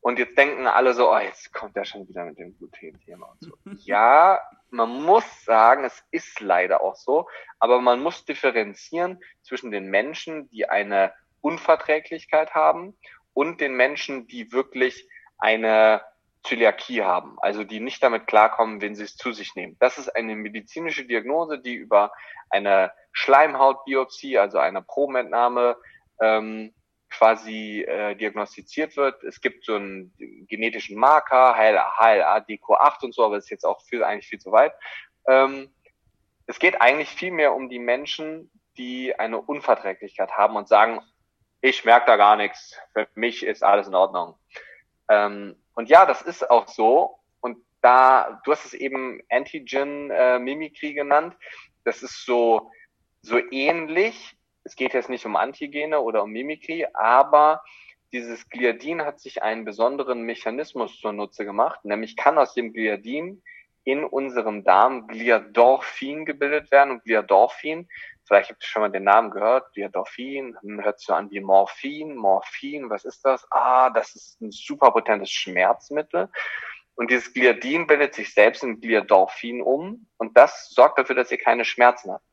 und 0.00 0.18
jetzt 0.18 0.38
denken 0.38 0.66
alle 0.66 0.94
so, 0.94 1.12
oh, 1.12 1.18
jetzt 1.18 1.52
kommt 1.52 1.76
er 1.76 1.84
schon 1.84 2.08
wieder 2.08 2.24
mit 2.24 2.38
dem 2.38 2.56
Gluten-Thema 2.56 3.26
und 3.26 3.40
so. 3.40 3.52
ja, 3.84 4.40
man 4.70 5.02
muss 5.02 5.44
sagen, 5.44 5.84
es 5.84 6.04
ist 6.10 6.40
leider 6.40 6.82
auch 6.82 6.94
so, 6.94 7.28
aber 7.58 7.80
man 7.80 8.00
muss 8.00 8.24
differenzieren 8.24 9.20
zwischen 9.42 9.70
den 9.70 9.90
Menschen, 9.90 10.48
die 10.50 10.68
eine 10.68 11.12
Unverträglichkeit 11.40 12.54
haben 12.54 12.96
und 13.34 13.60
den 13.60 13.74
Menschen, 13.74 14.26
die 14.28 14.52
wirklich 14.52 15.08
eine 15.38 16.02
Zöliakie 16.44 17.02
haben, 17.02 17.36
also 17.40 17.64
die 17.64 17.80
nicht 17.80 18.02
damit 18.02 18.26
klarkommen, 18.26 18.80
wenn 18.80 18.94
sie 18.94 19.04
es 19.04 19.16
zu 19.16 19.32
sich 19.32 19.54
nehmen. 19.54 19.76
Das 19.80 19.98
ist 19.98 20.08
eine 20.08 20.36
medizinische 20.36 21.04
Diagnose, 21.04 21.58
die 21.58 21.74
über 21.74 22.12
eine 22.50 22.92
Schleimhautbiopsie, 23.12 24.38
also 24.38 24.58
eine 24.58 24.82
Probenentnahme, 24.82 25.76
ähm, 26.20 26.72
quasi 27.10 27.82
äh, 27.82 28.14
diagnostiziert 28.14 28.96
wird. 28.96 29.22
Es 29.24 29.40
gibt 29.40 29.64
so 29.64 29.76
einen 29.76 30.14
genetischen 30.48 30.98
Marker, 30.98 31.54
HLA, 31.56 32.38
DQ8 32.38 33.04
und 33.04 33.14
so, 33.14 33.24
aber 33.24 33.36
das 33.36 33.44
ist 33.44 33.50
jetzt 33.50 33.64
auch 33.64 33.82
viel, 33.82 34.04
eigentlich 34.04 34.28
viel 34.28 34.38
zu 34.38 34.52
weit. 34.52 34.74
Ähm, 35.26 35.70
es 36.46 36.58
geht 36.58 36.80
eigentlich 36.80 37.10
viel 37.10 37.30
mehr 37.30 37.54
um 37.54 37.68
die 37.68 37.78
Menschen, 37.78 38.50
die 38.76 39.18
eine 39.18 39.40
Unverträglichkeit 39.40 40.32
haben 40.32 40.56
und 40.56 40.68
sagen, 40.68 41.00
ich 41.60 41.84
merke 41.84 42.06
da 42.06 42.16
gar 42.16 42.36
nichts, 42.36 42.78
für 42.92 43.08
mich 43.14 43.44
ist 43.44 43.64
alles 43.64 43.88
in 43.88 43.94
Ordnung. 43.94 44.38
Ähm, 45.08 45.56
und 45.74 45.88
ja, 45.88 46.06
das 46.06 46.22
ist 46.22 46.50
auch 46.50 46.68
so. 46.68 47.18
Und 47.40 47.58
da, 47.80 48.40
du 48.44 48.52
hast 48.52 48.66
es 48.66 48.74
eben 48.74 49.22
Antigen-Mimikry 49.30 50.90
äh, 50.90 50.94
genannt. 50.94 51.36
Das 51.84 52.02
ist 52.02 52.24
so, 52.24 52.70
so 53.22 53.38
ähnlich. 53.50 54.36
Es 54.64 54.76
geht 54.76 54.92
jetzt 54.92 55.08
nicht 55.08 55.24
um 55.24 55.36
Antigene 55.36 56.00
oder 56.00 56.22
um 56.22 56.30
Mimikry, 56.30 56.86
aber 56.92 57.62
dieses 58.12 58.48
Gliadin 58.48 59.02
hat 59.02 59.20
sich 59.20 59.42
einen 59.42 59.64
besonderen 59.64 60.22
Mechanismus 60.22 60.98
zunutze 60.98 61.44
gemacht, 61.44 61.84
nämlich 61.84 62.16
kann 62.16 62.38
aus 62.38 62.54
dem 62.54 62.72
Gliadin 62.72 63.42
in 63.84 64.04
unserem 64.04 64.64
Darm 64.64 65.06
Gliadorphin 65.06 66.26
gebildet 66.26 66.70
werden. 66.70 66.90
Und 66.90 67.04
Gliadorphin, 67.04 67.88
vielleicht 68.28 68.50
habt 68.50 68.62
ihr 68.62 68.66
schon 68.66 68.82
mal 68.82 68.90
den 68.90 69.04
Namen 69.04 69.30
gehört, 69.30 69.72
Gliadorphin, 69.72 70.56
hört 70.82 71.00
so 71.00 71.14
an 71.14 71.30
wie 71.30 71.40
Morphin, 71.40 72.14
Morphin, 72.14 72.90
was 72.90 73.04
ist 73.04 73.24
das? 73.24 73.46
Ah, 73.50 73.90
das 73.90 74.14
ist 74.14 74.40
ein 74.40 74.50
super 74.50 74.92
potentes 74.92 75.30
Schmerzmittel. 75.30 76.28
Und 76.94 77.10
dieses 77.10 77.32
Gliadin 77.32 77.86
bildet 77.86 78.14
sich 78.14 78.34
selbst 78.34 78.62
in 78.62 78.80
Gliadorphin 78.80 79.62
um 79.62 80.06
und 80.18 80.36
das 80.36 80.68
sorgt 80.70 80.98
dafür, 80.98 81.16
dass 81.16 81.32
ihr 81.32 81.38
keine 81.38 81.64
Schmerzen 81.64 82.12
habt. 82.12 82.24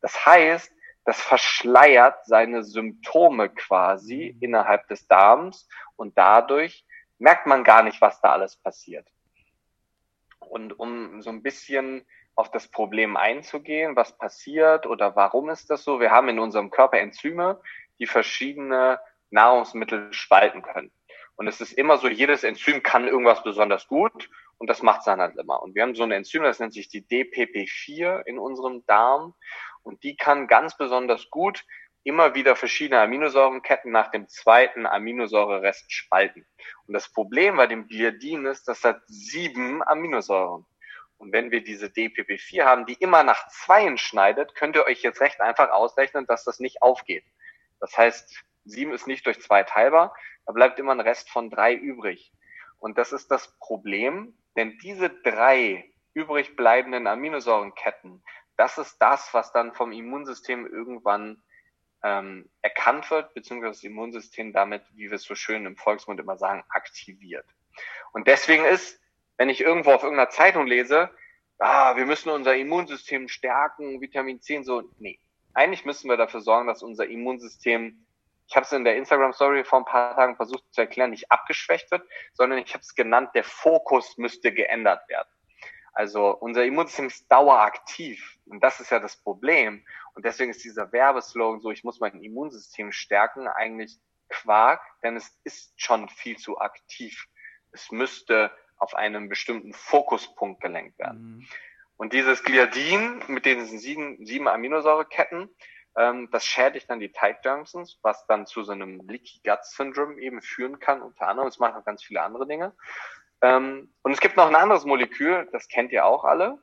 Das 0.00 0.26
heißt, 0.26 0.70
das 1.04 1.20
verschleiert 1.20 2.26
seine 2.26 2.64
Symptome 2.64 3.50
quasi 3.50 4.36
innerhalb 4.40 4.86
des 4.88 5.06
Darms 5.06 5.68
und 5.96 6.16
dadurch 6.18 6.84
merkt 7.18 7.46
man 7.46 7.64
gar 7.64 7.82
nicht, 7.82 8.00
was 8.00 8.20
da 8.20 8.32
alles 8.32 8.56
passiert. 8.56 9.06
Und 10.40 10.78
um 10.78 11.22
so 11.22 11.30
ein 11.30 11.42
bisschen 11.42 12.06
auf 12.36 12.50
das 12.50 12.68
Problem 12.68 13.16
einzugehen, 13.16 13.96
was 13.96 14.16
passiert 14.16 14.86
oder 14.86 15.16
warum 15.16 15.50
ist 15.50 15.70
das 15.70 15.84
so? 15.84 16.00
Wir 16.00 16.10
haben 16.10 16.28
in 16.28 16.38
unserem 16.38 16.70
Körper 16.70 16.98
Enzyme, 16.98 17.60
die 17.98 18.06
verschiedene 18.06 18.98
Nahrungsmittel 19.30 20.12
spalten 20.12 20.62
können. 20.62 20.90
Und 21.36 21.48
es 21.48 21.60
ist 21.60 21.72
immer 21.72 21.98
so, 21.98 22.08
jedes 22.08 22.44
Enzym 22.44 22.82
kann 22.82 23.08
irgendwas 23.08 23.42
besonders 23.42 23.88
gut 23.88 24.30
und 24.58 24.70
das 24.70 24.82
macht 24.82 25.00
es 25.00 25.04
dann 25.06 25.20
halt 25.20 25.36
immer. 25.36 25.62
Und 25.62 25.74
wir 25.74 25.82
haben 25.82 25.94
so 25.94 26.04
ein 26.04 26.12
Enzym, 26.12 26.42
das 26.42 26.60
nennt 26.60 26.72
sich 26.72 26.88
die 26.88 27.02
DPP4 27.02 28.22
in 28.26 28.38
unserem 28.38 28.84
Darm 28.86 29.34
und 29.82 30.02
die 30.02 30.16
kann 30.16 30.46
ganz 30.46 30.76
besonders 30.76 31.30
gut 31.30 31.64
immer 32.04 32.34
wieder 32.34 32.54
verschiedene 32.54 33.00
Aminosäurenketten 33.00 33.90
nach 33.90 34.10
dem 34.10 34.28
zweiten 34.28 34.86
Aminosäurerest 34.86 35.90
spalten. 35.90 36.46
Und 36.86 36.94
das 36.94 37.10
Problem 37.10 37.56
bei 37.56 37.66
dem 37.66 37.88
Gliadin 37.88 38.44
ist, 38.44 38.68
das 38.68 38.84
hat 38.84 39.00
sieben 39.06 39.82
Aminosäuren. 39.82 40.66
Und 41.18 41.32
wenn 41.32 41.50
wir 41.50 41.62
diese 41.62 41.86
DPP4 41.86 42.64
haben, 42.64 42.86
die 42.86 42.94
immer 42.94 43.22
nach 43.22 43.48
zweien 43.48 43.98
schneidet, 43.98 44.54
könnt 44.54 44.76
ihr 44.76 44.84
euch 44.84 45.02
jetzt 45.02 45.20
recht 45.20 45.40
einfach 45.40 45.70
ausrechnen, 45.70 46.26
dass 46.26 46.44
das 46.44 46.60
nicht 46.60 46.82
aufgeht. 46.82 47.24
Das 47.80 47.96
heißt, 47.96 48.44
sieben 48.64 48.92
ist 48.92 49.06
nicht 49.06 49.26
durch 49.26 49.40
zwei 49.40 49.62
teilbar, 49.62 50.14
da 50.46 50.52
bleibt 50.52 50.78
immer 50.78 50.92
ein 50.92 51.00
Rest 51.00 51.30
von 51.30 51.50
drei 51.50 51.74
übrig. 51.74 52.32
Und 52.78 52.98
das 52.98 53.12
ist 53.12 53.30
das 53.30 53.56
Problem, 53.58 54.36
denn 54.56 54.78
diese 54.78 55.08
drei 55.08 55.90
übrig 56.12 56.56
bleibenden 56.56 57.06
Aminosäurenketten, 57.06 58.22
das 58.56 58.78
ist 58.78 58.98
das, 58.98 59.32
was 59.32 59.52
dann 59.52 59.72
vom 59.72 59.92
Immunsystem 59.92 60.66
irgendwann 60.66 61.42
ähm, 62.02 62.50
erkannt 62.62 63.10
wird, 63.10 63.34
beziehungsweise 63.34 63.72
das 63.72 63.84
Immunsystem 63.84 64.52
damit, 64.52 64.82
wie 64.92 65.10
wir 65.10 65.16
es 65.16 65.22
so 65.22 65.34
schön 65.34 65.66
im 65.66 65.76
Volksmund 65.76 66.20
immer 66.20 66.36
sagen, 66.36 66.62
aktiviert. 66.68 67.46
Und 68.12 68.28
deswegen 68.28 68.64
ist, 68.64 69.00
wenn 69.36 69.48
ich 69.48 69.60
irgendwo 69.60 69.92
auf 69.92 70.02
irgendeiner 70.02 70.30
Zeitung 70.30 70.66
lese, 70.66 71.10
ah, 71.58 71.96
wir 71.96 72.06
müssen 72.06 72.30
unser 72.30 72.56
Immunsystem 72.56 73.28
stärken, 73.28 74.00
Vitamin 74.00 74.40
C 74.40 74.56
und 74.58 74.64
so, 74.64 74.82
nee. 74.98 75.20
Eigentlich 75.54 75.84
müssen 75.84 76.08
wir 76.08 76.16
dafür 76.16 76.40
sorgen, 76.40 76.66
dass 76.66 76.82
unser 76.82 77.06
Immunsystem, 77.06 78.04
ich 78.48 78.56
habe 78.56 78.64
es 78.64 78.72
in 78.72 78.84
der 78.84 78.96
Instagram-Story 78.96 79.64
vor 79.64 79.80
ein 79.80 79.84
paar 79.84 80.16
Tagen 80.16 80.36
versucht 80.36 80.64
zu 80.72 80.80
erklären, 80.80 81.10
nicht 81.10 81.30
abgeschwächt 81.30 81.90
wird, 81.90 82.02
sondern 82.32 82.58
ich 82.58 82.74
habe 82.74 82.82
es 82.82 82.94
genannt, 82.94 83.30
der 83.34 83.44
Fokus 83.44 84.18
müsste 84.18 84.52
geändert 84.52 85.08
werden. 85.08 85.28
Also 85.92 86.30
unser 86.30 86.64
Immunsystem 86.64 87.06
ist 87.06 87.30
daueraktiv 87.30 88.36
und 88.46 88.62
das 88.64 88.80
ist 88.80 88.90
ja 88.90 88.98
das 88.98 89.16
Problem. 89.16 89.84
Und 90.14 90.24
deswegen 90.24 90.50
ist 90.50 90.64
dieser 90.64 90.90
Werbeslogan 90.92 91.60
so, 91.60 91.70
ich 91.70 91.84
muss 91.84 92.00
mein 92.00 92.20
Immunsystem 92.20 92.90
stärken, 92.90 93.46
eigentlich 93.46 93.96
Quark, 94.28 94.80
denn 95.02 95.16
es 95.16 95.38
ist 95.44 95.80
schon 95.80 96.08
viel 96.08 96.36
zu 96.36 96.58
aktiv. 96.58 97.26
Es 97.70 97.92
müsste 97.92 98.50
auf 98.76 98.94
einen 98.94 99.28
bestimmten 99.28 99.72
Fokuspunkt 99.72 100.60
gelenkt 100.60 100.98
werden. 100.98 101.38
Mhm. 101.38 101.46
Und 101.96 102.12
dieses 102.12 102.42
Gliadin 102.42 103.22
mit 103.28 103.46
diesen 103.46 103.78
sieben, 103.78 104.24
sieben 104.26 104.48
Aminosäureketten, 104.48 105.48
ähm, 105.96 106.28
das 106.32 106.44
schädigt 106.44 106.90
dann 106.90 106.98
die 106.98 107.12
Tight 107.12 107.44
Junctions, 107.44 107.98
was 108.02 108.26
dann 108.26 108.46
zu 108.46 108.64
so 108.64 108.72
einem 108.72 109.00
Leaky 109.06 109.40
Gut 109.44 109.64
Syndrome 109.64 110.20
eben 110.20 110.42
führen 110.42 110.80
kann, 110.80 111.02
unter 111.02 111.28
anderem. 111.28 111.48
Es 111.48 111.58
macht 111.58 111.74
noch 111.74 111.84
ganz 111.84 112.02
viele 112.02 112.22
andere 112.22 112.46
Dinge. 112.46 112.74
Ähm, 113.42 113.92
und 114.02 114.12
es 114.12 114.20
gibt 114.20 114.36
noch 114.36 114.48
ein 114.48 114.54
anderes 114.56 114.84
Molekül, 114.84 115.48
das 115.52 115.68
kennt 115.68 115.92
ihr 115.92 116.04
auch 116.04 116.24
alle. 116.24 116.58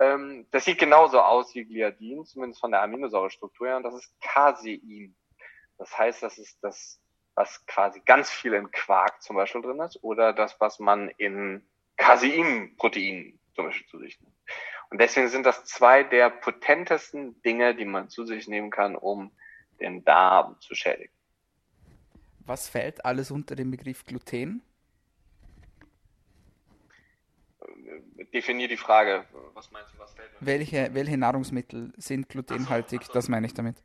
Ähm, 0.00 0.46
das 0.50 0.64
sieht 0.64 0.78
genauso 0.78 1.20
aus 1.20 1.54
wie 1.54 1.64
Gliadin, 1.64 2.24
zumindest 2.24 2.60
von 2.60 2.70
der 2.70 2.82
Aminosäurestruktur 2.82 3.68
her, 3.68 3.76
und 3.76 3.84
das 3.84 3.94
ist 3.94 4.14
Casein. 4.20 5.16
Das 5.78 5.96
heißt, 5.96 6.22
das 6.22 6.38
ist 6.38 6.58
das, 6.62 7.00
was 7.34 7.64
quasi 7.66 8.00
ganz 8.04 8.30
viel 8.30 8.54
in 8.54 8.70
Quark 8.70 9.22
zum 9.22 9.36
Beispiel 9.36 9.62
drin 9.62 9.80
ist, 9.80 10.02
oder 10.02 10.32
das, 10.32 10.60
was 10.60 10.78
man 10.78 11.08
in 11.16 11.62
Casein-Proteinen 11.96 13.38
zum 13.54 13.66
Beispiel 13.66 13.86
zu 13.88 13.98
sich 13.98 14.20
nimmt. 14.20 14.34
Und 14.90 15.00
deswegen 15.00 15.28
sind 15.28 15.44
das 15.46 15.64
zwei 15.64 16.04
der 16.04 16.30
potentesten 16.30 17.40
Dinge, 17.42 17.74
die 17.74 17.84
man 17.84 18.08
zu 18.08 18.24
sich 18.24 18.46
nehmen 18.46 18.70
kann, 18.70 18.96
um 18.96 19.32
den 19.80 20.04
Darm 20.04 20.60
zu 20.60 20.74
schädigen. 20.74 21.12
Was 22.40 22.68
fällt 22.68 23.04
alles 23.04 23.30
unter 23.30 23.56
den 23.56 23.70
Begriff 23.70 24.04
Gluten? 24.04 24.62
definier 28.34 28.68
die 28.68 28.76
Frage. 28.76 29.24
Was 29.54 29.70
meinst 29.70 29.94
du, 29.94 29.98
was 29.98 30.12
fällt? 30.12 30.30
Welche, 30.40 30.90
welche 30.92 31.16
Nahrungsmittel 31.16 31.92
sind 31.96 32.28
glutenhaltig? 32.28 33.02
So, 33.02 33.06
so. 33.06 33.12
Das 33.14 33.28
meine 33.28 33.46
ich 33.46 33.54
damit. 33.54 33.76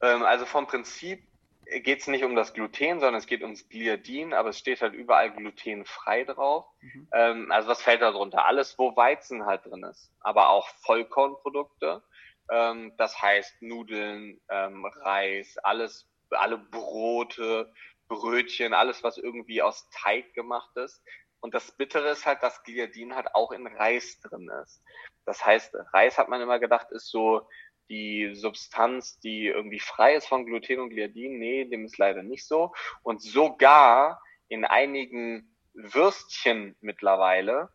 Ähm, 0.00 0.22
also 0.22 0.46
vom 0.46 0.66
Prinzip 0.66 1.22
geht 1.66 2.00
es 2.00 2.06
nicht 2.06 2.24
um 2.24 2.34
das 2.34 2.54
Gluten, 2.54 3.00
sondern 3.00 3.16
es 3.16 3.26
geht 3.26 3.42
ums 3.42 3.68
Gliadin, 3.68 4.34
aber 4.34 4.50
es 4.50 4.58
steht 4.58 4.82
halt 4.82 4.94
überall 4.94 5.32
glutenfrei 5.32 6.24
drauf. 6.24 6.66
Mhm. 6.80 7.08
Ähm, 7.12 7.52
also 7.52 7.68
was 7.68 7.82
fällt 7.82 8.02
da 8.02 8.12
drunter? 8.12 8.46
Alles, 8.46 8.78
wo 8.78 8.96
Weizen 8.96 9.46
halt 9.46 9.64
drin 9.64 9.84
ist, 9.84 10.10
aber 10.20 10.50
auch 10.50 10.68
Vollkornprodukte. 10.84 12.02
Ähm, 12.50 12.92
das 12.96 13.20
heißt 13.20 13.62
Nudeln, 13.62 14.40
ähm, 14.48 14.84
Reis, 14.84 15.56
alles, 15.58 16.08
alle 16.30 16.58
Brote, 16.58 17.72
Brötchen, 18.08 18.74
alles, 18.74 19.02
was 19.02 19.18
irgendwie 19.18 19.62
aus 19.62 19.88
Teig 19.90 20.34
gemacht 20.34 20.76
ist. 20.76 21.02
Und 21.40 21.54
das 21.54 21.72
Bittere 21.72 22.08
ist 22.08 22.26
halt, 22.26 22.42
dass 22.42 22.62
Gliadin 22.62 23.14
halt 23.14 23.34
auch 23.34 23.52
in 23.52 23.66
Reis 23.66 24.20
drin 24.20 24.50
ist. 24.62 24.82
Das 25.26 25.44
heißt, 25.44 25.74
Reis 25.92 26.18
hat 26.18 26.28
man 26.28 26.40
immer 26.40 26.58
gedacht, 26.58 26.90
ist 26.90 27.10
so 27.10 27.46
die 27.88 28.34
Substanz, 28.34 29.18
die 29.20 29.46
irgendwie 29.46 29.80
frei 29.80 30.14
ist 30.14 30.26
von 30.26 30.46
Gluten 30.46 30.80
und 30.80 30.90
Gliadin. 30.90 31.38
Nee, 31.38 31.64
dem 31.64 31.84
ist 31.84 31.98
leider 31.98 32.22
nicht 32.22 32.46
so. 32.46 32.72
Und 33.02 33.22
sogar 33.22 34.22
in 34.48 34.64
einigen 34.64 35.56
Würstchen 35.74 36.76
mittlerweile 36.80 37.70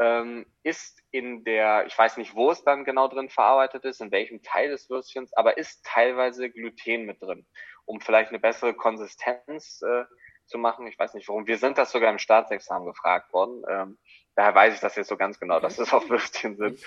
ähm, 0.00 0.46
ist 0.62 1.00
in 1.10 1.44
der, 1.44 1.86
ich 1.86 1.98
weiß 1.98 2.18
nicht, 2.18 2.34
wo 2.34 2.50
es 2.50 2.62
dann 2.62 2.84
genau 2.84 3.08
drin 3.08 3.28
verarbeitet 3.28 3.84
ist, 3.84 4.00
in 4.00 4.12
welchem 4.12 4.42
Teil 4.42 4.70
des 4.70 4.88
Würstchens, 4.88 5.32
aber 5.34 5.58
ist 5.58 5.84
teilweise 5.84 6.50
Gluten 6.50 7.04
mit 7.04 7.20
drin, 7.20 7.46
um 7.84 8.00
vielleicht 8.00 8.30
eine 8.30 8.38
bessere 8.38 8.74
Konsistenz 8.74 9.82
äh, 9.82 10.04
zu 10.46 10.58
machen. 10.58 10.86
Ich 10.86 10.98
weiß 10.98 11.14
nicht 11.14 11.28
warum. 11.28 11.46
Wir 11.46 11.58
sind 11.58 11.78
das 11.78 11.90
sogar 11.90 12.10
im 12.10 12.18
Staatsexamen 12.18 12.86
gefragt 12.86 13.32
worden. 13.32 13.62
Ähm, 13.68 13.98
daher 14.34 14.54
weiß 14.54 14.74
ich 14.74 14.80
das 14.80 14.96
jetzt 14.96 15.08
so 15.08 15.16
ganz 15.16 15.38
genau, 15.40 15.60
dass 15.60 15.78
es 15.78 15.92
auf 15.92 16.08
Würstchen 16.08 16.56
sind. 16.56 16.80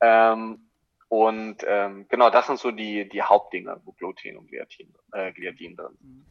Ähm, 0.00 0.67
und 1.08 1.56
ähm, 1.66 2.06
genau, 2.08 2.30
das 2.30 2.46
sind 2.46 2.58
so 2.58 2.70
die, 2.70 3.08
die 3.08 3.22
Hauptdinge, 3.22 3.80
wo 3.84 3.92
Gluten 3.92 4.36
und 4.36 4.48
Gliadin, 4.48 4.94
äh, 5.12 5.32
Gliadin 5.32 5.76
drin 5.76 5.96
sind. 6.00 6.24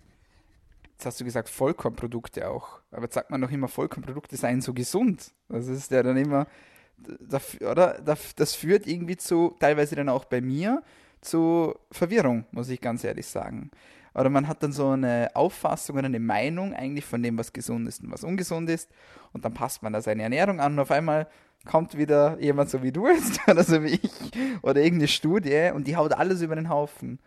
Jetzt 0.91 1.05
hast 1.05 1.19
du 1.19 1.25
gesagt 1.25 1.49
Vollkornprodukte 1.49 2.49
auch. 2.49 2.79
Aber 2.91 3.03
jetzt 3.03 3.13
sagt 3.13 3.29
man 3.29 3.41
doch 3.41 3.51
immer, 3.51 3.67
Vollkornprodukte 3.67 4.35
seien 4.35 4.61
so 4.61 4.73
gesund. 4.73 5.31
Das 5.47 5.67
ist 5.67 5.91
ja 5.91 6.01
dann 6.01 6.17
immer, 6.17 6.47
das, 6.97 7.59
oder? 7.61 7.99
Das 8.03 8.55
führt 8.55 8.87
irgendwie 8.87 9.17
zu, 9.17 9.55
teilweise 9.59 9.95
dann 9.95 10.09
auch 10.09 10.25
bei 10.25 10.41
mir, 10.41 10.81
zu 11.21 11.75
Verwirrung, 11.91 12.45
muss 12.51 12.69
ich 12.69 12.81
ganz 12.81 13.03
ehrlich 13.03 13.27
sagen. 13.27 13.71
Oder 14.13 14.29
man 14.31 14.47
hat 14.47 14.63
dann 14.63 14.71
so 14.71 14.89
eine 14.89 15.29
Auffassung 15.35 15.97
oder 15.97 16.05
eine 16.05 16.19
Meinung 16.19 16.73
eigentlich 16.73 17.05
von 17.05 17.21
dem, 17.21 17.37
was 17.37 17.53
gesund 17.53 17.87
ist 17.87 18.03
und 18.03 18.11
was 18.11 18.23
ungesund 18.23 18.69
ist. 18.69 18.89
Und 19.33 19.45
dann 19.45 19.53
passt 19.53 19.83
man 19.83 19.93
da 19.93 20.01
seine 20.01 20.23
Ernährung 20.23 20.59
an 20.59 20.73
und 20.73 20.79
auf 20.79 20.89
einmal 20.89 21.27
kommt 21.67 21.97
wieder 21.97 22.39
jemand 22.39 22.69
so 22.69 22.81
wie 22.81 22.91
du 22.91 23.07
jetzt 23.07 23.39
oder 23.47 23.63
so 23.63 23.83
wie 23.83 23.99
ich 24.01 24.11
oder 24.63 24.81
irgendeine 24.81 25.07
Studie 25.07 25.71
und 25.73 25.85
die 25.85 25.95
haut 25.95 26.13
alles 26.13 26.41
über 26.41 26.55
den 26.55 26.69
Haufen. 26.69 27.19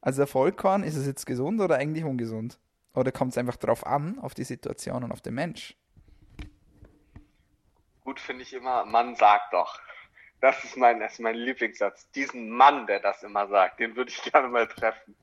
Also 0.00 0.18
der 0.18 0.26
Vollkorn, 0.26 0.82
ist 0.82 0.96
es 0.96 1.06
jetzt 1.06 1.26
gesund 1.26 1.60
oder 1.60 1.76
eigentlich 1.76 2.04
ungesund? 2.04 2.58
Oder 2.94 3.12
kommt 3.12 3.32
es 3.32 3.38
einfach 3.38 3.56
drauf 3.56 3.86
an, 3.86 4.18
auf 4.20 4.34
die 4.34 4.44
Situation 4.44 5.04
und 5.04 5.12
auf 5.12 5.20
den 5.20 5.34
Mensch? 5.34 5.76
Gut 8.04 8.18
finde 8.18 8.42
ich 8.42 8.54
immer, 8.54 8.84
man 8.84 9.14
sagt 9.16 9.52
doch. 9.52 9.80
Das 10.40 10.62
ist 10.62 10.76
mein, 10.76 11.00
das 11.00 11.14
ist 11.14 11.18
mein 11.18 11.34
Lieblingssatz. 11.34 12.10
Diesen 12.12 12.48
Mann, 12.48 12.86
der 12.86 13.00
das 13.00 13.24
immer 13.24 13.48
sagt, 13.48 13.80
den 13.80 13.96
würde 13.96 14.10
ich 14.10 14.22
gerne 14.32 14.48
mal 14.48 14.66
treffen. 14.68 15.16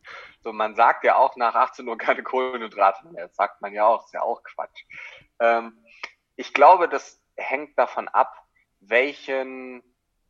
So, 0.43 0.51
man 0.51 0.75
sagt 0.75 1.03
ja 1.03 1.15
auch 1.15 1.35
nach 1.37 1.55
18 1.55 1.87
Uhr 1.87 1.97
keine 1.97 2.21
Kohlenhydrate 2.21 3.07
mehr. 3.07 3.27
Das 3.27 3.35
sagt 3.35 3.61
man 3.61 3.73
ja 3.73 3.85
auch, 3.85 4.05
ist 4.05 4.13
ja 4.13 4.21
auch 4.21 4.43
Quatsch. 4.43 4.83
Ähm, 5.39 5.83
ich 6.35 6.53
glaube, 6.53 6.89
das 6.89 7.21
hängt 7.37 7.77
davon 7.77 8.07
ab, 8.07 8.45
welchen, 8.79 9.83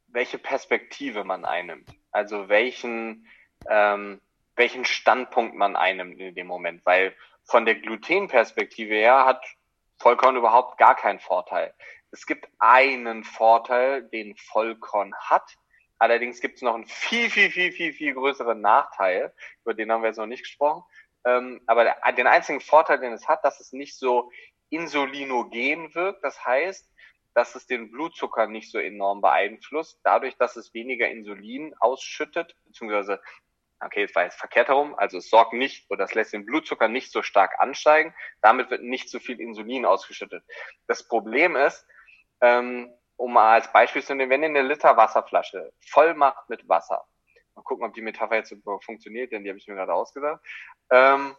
welche 0.08 0.38
Perspektive 0.38 1.24
man 1.24 1.46
einnimmt. 1.46 1.90
Also 2.12 2.50
welchen, 2.50 3.28
ähm, 3.70 4.22
welchen 4.56 4.86
Standpunkt 4.86 5.56
man 5.56 5.76
einnimmt 5.76 6.20
in 6.20 6.36
dem 6.36 6.48
Moment. 6.48 6.86
Weil 6.86 7.16
von 7.44 7.66
der 7.66 7.76
Glutenperspektive 7.76 8.94
her 8.94 9.26
hat 9.26 9.46
Vollkorn 10.00 10.36
überhaupt 10.36 10.78
gar 10.78 10.96
keinen 10.96 11.20
Vorteil. 11.20 11.74
Es 12.12 12.26
gibt 12.26 12.48
einen 12.60 13.24
Vorteil, 13.24 14.04
den 14.04 14.36
Vollkorn 14.38 15.14
hat. 15.16 15.58
Allerdings 15.98 16.42
gibt 16.42 16.56
es 16.56 16.62
noch 16.62 16.76
einen 16.76 16.88
viel, 16.88 17.30
viel, 17.30 17.50
viel, 17.50 17.72
viel, 17.72 17.94
viel 17.94 18.14
größeren 18.14 18.60
Nachteil. 18.60 19.34
Über 19.64 19.74
den 19.74 19.92
haben 19.92 20.02
wir 20.02 20.08
jetzt 20.08 20.18
noch 20.18 20.26
nicht 20.26 20.44
gesprochen. 20.44 20.84
Ähm, 21.26 21.62
aber 21.66 21.84
der, 21.84 22.12
den 22.14 22.28
einzigen 22.28 22.62
Vorteil, 22.62 23.00
den 23.00 23.14
es 23.14 23.28
hat, 23.28 23.44
dass 23.44 23.60
es 23.60 23.74
nicht 23.74 23.98
so 23.98 24.32
insulinogen 24.70 25.94
wirkt. 25.96 26.24
Das 26.24 26.46
heißt, 26.46 26.90
dass 27.36 27.54
es 27.54 27.68
den 27.68 27.92
Blutzucker 27.92 28.48
nicht 28.48 28.72
so 28.72 28.80
enorm 28.80 29.22
beeinflusst, 29.22 30.00
dadurch, 30.04 30.38
dass 30.38 30.56
es 30.56 30.74
weniger 30.74 31.10
Insulin 31.10 31.76
ausschüttet, 31.80 32.56
beziehungsweise, 32.66 33.22
okay, 33.82 34.04
es 34.04 34.16
war 34.16 34.24
jetzt 34.24 34.40
verkehrt 34.40 34.70
herum, 34.70 34.96
also 34.96 35.18
es 35.18 35.30
sorgt 35.30 35.54
nicht 35.54 35.86
oder 35.92 36.06
es 36.06 36.14
lässt 36.14 36.34
den 36.34 36.46
Blutzucker 36.46 36.88
nicht 36.88 37.12
so 37.12 37.22
stark 37.22 37.60
ansteigen, 37.60 38.16
damit 38.42 38.72
wird 38.72 38.84
nicht 38.84 39.10
so 39.10 39.20
viel 39.20 39.42
Insulin 39.42 39.86
ausgeschüttet. 39.86 40.44
Das 40.88 41.08
Problem 41.08 41.58
ist, 41.58 41.86
ähm, 42.40 42.92
um 43.18 43.34
mal 43.34 43.54
als 43.54 43.72
Beispiel 43.72 44.04
zu 44.04 44.16
nehmen, 44.16 44.32
wenn 44.32 44.44
ihr 44.44 44.50
eine 44.50 44.62
Liter 44.62 44.96
Wasserflasche 44.96 45.74
voll 45.82 46.14
macht 46.14 46.50
mit 46.50 46.68
Wasser, 46.70 47.06
mal 47.54 47.64
gucken, 47.64 47.86
ob 47.86 47.94
die 47.94 48.02
Metapher 48.02 48.38
jetzt 48.38 48.56
funktioniert, 48.82 49.34
denn 49.34 49.44
die 49.44 49.50
habe 49.50 49.60
ich 49.60 49.68
mir 49.68 49.76
gerade 49.76 49.94
ausgedacht. 49.94 50.42
Ähm, 50.90 51.36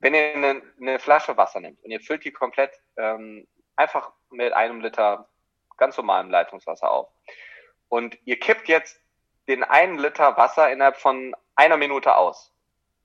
wenn 0.00 0.14
ihr 0.14 0.34
eine, 0.34 0.62
eine, 0.80 0.98
Flasche 0.98 1.36
Wasser 1.36 1.60
nehmt 1.60 1.82
und 1.82 1.90
ihr 1.90 2.00
füllt 2.00 2.24
die 2.24 2.32
komplett 2.32 2.72
ähm, 2.96 3.46
einfach 3.76 4.12
mit 4.30 4.52
einem 4.52 4.80
Liter 4.80 5.28
ganz 5.76 5.96
normalem 5.96 6.30
Leitungswasser 6.30 6.90
auf 6.90 7.08
und 7.88 8.18
ihr 8.24 8.38
kippt 8.38 8.68
jetzt 8.68 9.00
den 9.48 9.62
einen 9.62 9.98
Liter 9.98 10.36
Wasser 10.36 10.72
innerhalb 10.72 10.96
von 10.96 11.34
einer 11.54 11.76
Minute 11.76 12.16
aus, 12.16 12.52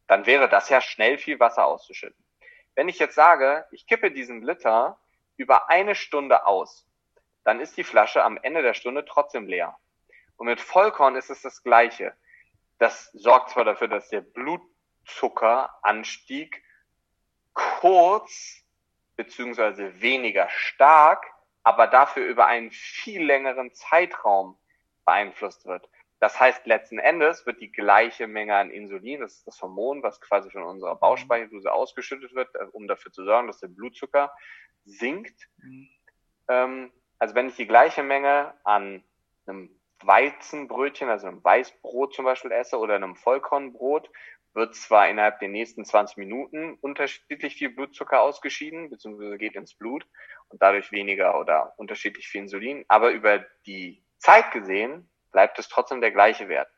dann 0.07 0.25
wäre 0.25 0.49
das 0.49 0.69
ja 0.69 0.81
schnell 0.81 1.17
viel 1.17 1.39
Wasser 1.39 1.65
auszuschütten. 1.65 2.23
Wenn 2.75 2.89
ich 2.89 2.99
jetzt 2.99 3.15
sage, 3.15 3.65
ich 3.71 3.87
kippe 3.87 4.11
diesen 4.11 4.41
Liter 4.41 4.99
über 5.37 5.69
eine 5.69 5.95
Stunde 5.95 6.45
aus, 6.45 6.85
dann 7.43 7.59
ist 7.59 7.75
die 7.77 7.83
Flasche 7.83 8.23
am 8.23 8.37
Ende 8.41 8.61
der 8.61 8.73
Stunde 8.73 9.03
trotzdem 9.05 9.47
leer. 9.47 9.77
Und 10.37 10.47
mit 10.47 10.61
Vollkorn 10.61 11.15
ist 11.15 11.29
es 11.29 11.41
das 11.41 11.61
Gleiche. 11.63 12.15
Das 12.77 13.11
sorgt 13.13 13.49
zwar 13.51 13.65
dafür, 13.65 13.89
dass 13.89 14.09
der 14.09 14.21
Blutzuckeranstieg 14.21 16.63
kurz 17.53 18.63
beziehungsweise 19.15 20.01
weniger 20.01 20.49
stark, 20.49 21.25
aber 21.69 21.85
dafür 21.85 22.25
über 22.25 22.47
einen 22.47 22.71
viel 22.71 23.23
längeren 23.23 23.71
Zeitraum 23.75 24.57
beeinflusst 25.05 25.67
wird. 25.67 25.87
Das 26.19 26.39
heißt, 26.39 26.65
letzten 26.65 26.97
Endes 26.97 27.45
wird 27.45 27.61
die 27.61 27.71
gleiche 27.71 28.25
Menge 28.25 28.55
an 28.55 28.71
Insulin, 28.71 29.21
das 29.21 29.35
ist 29.35 29.47
das 29.47 29.61
Hormon, 29.61 30.01
was 30.01 30.19
quasi 30.19 30.49
von 30.49 30.63
unserer 30.63 30.95
Bauchspeicheldrüse 30.95 31.71
ausgeschüttet 31.71 32.33
wird, 32.33 32.53
äh, 32.55 32.65
um 32.71 32.87
dafür 32.87 33.11
zu 33.11 33.23
sorgen, 33.23 33.45
dass 33.45 33.59
der 33.59 33.67
Blutzucker 33.67 34.33
sinkt. 34.83 35.47
Mhm. 35.57 35.89
Ähm, 36.47 36.91
also 37.19 37.35
wenn 37.35 37.49
ich 37.49 37.55
die 37.55 37.67
gleiche 37.67 38.01
Menge 38.01 38.55
an 38.63 39.03
einem 39.45 39.69
Weizenbrötchen, 40.01 41.07
also 41.07 41.27
einem 41.27 41.43
Weißbrot 41.43 42.15
zum 42.15 42.25
Beispiel 42.25 42.51
esse 42.51 42.79
oder 42.79 42.95
einem 42.95 43.15
Vollkornbrot, 43.15 44.09
wird 44.55 44.73
zwar 44.73 45.07
innerhalb 45.07 45.39
der 45.39 45.49
nächsten 45.49 45.85
20 45.85 46.17
Minuten 46.17 46.79
unterschiedlich 46.81 47.53
viel 47.53 47.69
Blutzucker 47.69 48.21
ausgeschieden, 48.21 48.89
beziehungsweise 48.89 49.37
geht 49.37 49.55
ins 49.55 49.75
Blut 49.75 50.07
und 50.49 50.61
dadurch 50.61 50.91
weniger 50.91 51.39
oder 51.39 51.73
unterschiedlich 51.77 52.27
viel 52.27 52.41
Insulin, 52.41 52.85
aber 52.87 53.11
über 53.11 53.45
die 53.65 54.03
Zeit 54.17 54.51
gesehen 54.51 55.09
bleibt 55.31 55.59
es 55.59 55.69
trotzdem 55.69 56.01
der 56.01 56.11
gleiche 56.11 56.49
Wert. 56.49 56.69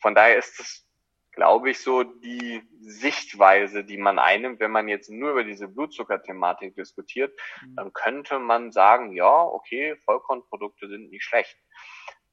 Von 0.00 0.14
daher 0.14 0.36
ist 0.36 0.58
es, 0.60 0.86
glaube 1.32 1.70
ich, 1.70 1.80
so 1.80 2.02
die 2.02 2.62
Sichtweise, 2.80 3.84
die 3.84 3.98
man 3.98 4.18
einnimmt, 4.18 4.60
wenn 4.60 4.72
man 4.72 4.88
jetzt 4.88 5.10
nur 5.10 5.30
über 5.30 5.44
diese 5.44 5.68
Blutzuckerthematik 5.68 6.74
diskutiert, 6.74 7.32
mhm. 7.62 7.76
dann 7.76 7.92
könnte 7.92 8.38
man 8.38 8.72
sagen, 8.72 9.12
ja, 9.12 9.42
okay, 9.42 9.96
Vollkornprodukte 10.04 10.88
sind 10.88 11.10
nicht 11.10 11.24
schlecht. 11.24 11.56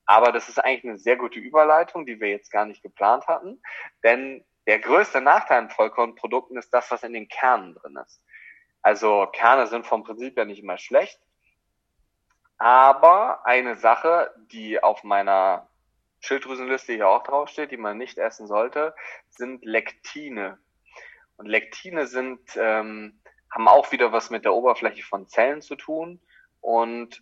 Aber 0.05 0.31
das 0.31 0.49
ist 0.49 0.57
eigentlich 0.57 0.86
eine 0.86 0.97
sehr 0.97 1.17
gute 1.17 1.39
Überleitung, 1.39 2.05
die 2.05 2.19
wir 2.19 2.29
jetzt 2.29 2.49
gar 2.49 2.65
nicht 2.65 2.81
geplant 2.81 3.27
hatten, 3.27 3.62
denn 4.03 4.43
der 4.65 4.79
größte 4.79 5.21
Nachteil 5.21 5.60
an 5.60 5.69
Vollkornprodukten 5.69 6.57
ist 6.57 6.73
das, 6.73 6.91
was 6.91 7.03
in 7.03 7.13
den 7.13 7.27
Kernen 7.27 7.75
drin 7.75 7.97
ist. 8.05 8.21
Also 8.88 9.28
Kerne 9.34 9.67
sind 9.67 9.86
vom 9.86 10.06
Prinzip 10.06 10.38
ja 10.38 10.45
nicht 10.45 10.63
immer 10.63 10.78
schlecht. 10.78 11.19
Aber 12.58 13.45
eine 13.45 13.76
Sache, 13.76 14.34
die 14.50 14.82
auf 14.82 15.04
meiner 15.04 15.67
Schilddrüsenliste 16.21 16.93
hier 16.93 17.10
auch 17.10 17.23
draufsteht, 17.23 17.71
die 17.71 17.76
man 17.78 17.97
nicht 17.97 18.17
essen 18.17 18.47
sollte, 18.47 18.95
sind 19.28 19.65
Lektine. 19.65 20.58
Und 21.36 21.47
Lektine 21.47 22.08
sind, 22.08 22.39
ähm, 22.56 23.19
haben 23.52 23.67
auch 23.67 23.91
wieder 23.91 24.13
was 24.13 24.30
mit 24.30 24.45
der 24.45 24.54
Oberfläche 24.54 25.04
von 25.04 25.28
Zellen 25.28 25.62
zu 25.62 25.76
tun. 25.76 26.21
Und 26.62 27.21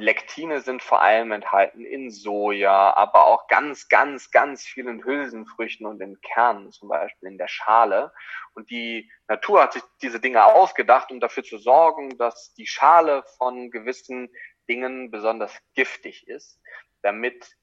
Lektine 0.00 0.60
sind 0.60 0.80
vor 0.80 1.02
allem 1.02 1.32
enthalten 1.32 1.84
in 1.84 2.12
Soja, 2.12 2.94
aber 2.96 3.26
auch 3.26 3.48
ganz, 3.48 3.88
ganz, 3.88 4.30
ganz 4.30 4.62
vielen 4.62 5.04
Hülsenfrüchten 5.04 5.86
und 5.86 6.00
in 6.00 6.20
Kernen, 6.20 6.70
zum 6.70 6.88
Beispiel 6.88 7.28
in 7.28 7.36
der 7.36 7.48
Schale. 7.48 8.12
Und 8.54 8.70
die 8.70 9.10
Natur 9.26 9.60
hat 9.60 9.72
sich 9.72 9.82
diese 10.00 10.20
Dinge 10.20 10.44
ausgedacht, 10.44 11.10
um 11.10 11.18
dafür 11.18 11.42
zu 11.42 11.58
sorgen, 11.58 12.16
dass 12.16 12.54
die 12.54 12.68
Schale 12.68 13.24
von 13.38 13.72
gewissen 13.72 14.30
Dingen 14.68 15.10
besonders 15.10 15.52
giftig 15.74 16.28
ist, 16.28 16.60
damit 17.02 17.56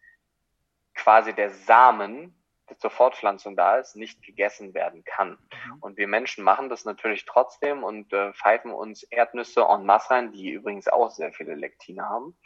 quasi 0.94 1.34
der 1.34 1.52
Samen 1.52 2.45
zur 2.78 2.90
Fortpflanzung 2.90 3.56
da 3.56 3.78
ist, 3.78 3.96
nicht 3.96 4.22
gegessen 4.24 4.74
werden 4.74 5.04
kann. 5.04 5.32
Mhm. 5.32 5.78
Und 5.82 5.98
wir 5.98 6.08
Menschen 6.08 6.44
machen 6.44 6.70
das 6.70 6.86
natürlich 6.86 7.26
trotzdem 7.26 7.84
und 7.84 8.12
äh, 8.14 8.34
pfeifen 8.34 8.72
uns 8.72 9.04
Erdnüsse 9.04 9.62
en 9.70 9.86
masse 9.86 10.12
rein, 10.12 10.32
die 10.32 10.52
übrigens 10.52 10.88
auch 10.88 11.12
sehr 11.12 11.32
viele 11.32 11.56
Lektine 11.56 12.08
haben. 12.08 12.38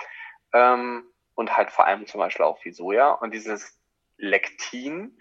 Ähm, 0.54 1.04
und 1.36 1.56
halt 1.56 1.72
vor 1.72 1.86
allem 1.86 2.06
zum 2.06 2.20
Beispiel 2.20 2.46
auch 2.46 2.64
wie 2.66 2.72
Soja. 2.72 3.12
Und 3.12 3.34
dieses 3.34 3.80
Lektin 4.18 5.18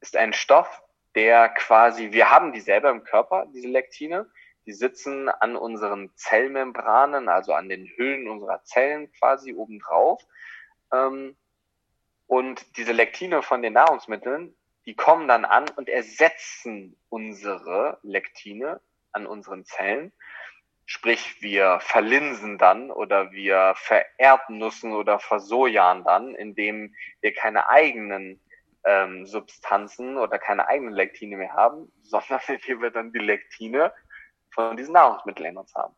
ist 0.00 0.16
ein 0.16 0.32
Stoff, 0.32 0.82
der 1.14 1.50
quasi, 1.50 2.12
wir 2.12 2.30
haben 2.30 2.52
die 2.52 2.60
selber 2.60 2.90
im 2.90 3.04
Körper, 3.04 3.46
diese 3.52 3.68
Lektine. 3.68 4.30
Die 4.66 4.72
sitzen 4.72 5.28
an 5.28 5.56
unseren 5.56 6.14
Zellmembranen, 6.16 7.28
also 7.28 7.52
an 7.52 7.68
den 7.68 7.86
Hüllen 7.86 8.28
unserer 8.28 8.62
Zellen 8.62 9.10
quasi 9.12 9.54
obendrauf. 9.54 10.22
Ähm, 10.92 11.36
und 12.30 12.76
diese 12.76 12.92
Lektine 12.92 13.42
von 13.42 13.60
den 13.60 13.72
Nahrungsmitteln, 13.72 14.54
die 14.86 14.94
kommen 14.94 15.26
dann 15.26 15.44
an 15.44 15.68
und 15.74 15.88
ersetzen 15.88 16.96
unsere 17.08 17.98
Lektine 18.04 18.80
an 19.10 19.26
unseren 19.26 19.64
Zellen. 19.64 20.12
Sprich, 20.86 21.42
wir 21.42 21.80
verlinsen 21.80 22.56
dann 22.56 22.92
oder 22.92 23.32
wir 23.32 23.74
vererdnussen 23.74 24.92
oder 24.92 25.18
versojan 25.18 26.04
dann, 26.04 26.36
indem 26.36 26.94
wir 27.20 27.34
keine 27.34 27.68
eigenen 27.68 28.40
ähm, 28.84 29.26
Substanzen 29.26 30.16
oder 30.16 30.38
keine 30.38 30.68
eigenen 30.68 30.94
Lektine 30.94 31.36
mehr 31.36 31.54
haben, 31.54 31.90
sondern 32.02 32.40
indem 32.46 32.80
wir 32.80 32.92
dann 32.92 33.12
die 33.12 33.18
Lektine 33.18 33.92
von 34.50 34.76
diesen 34.76 34.92
Nahrungsmitteln 34.92 35.48
in 35.48 35.56
uns 35.56 35.74
haben. 35.74 35.96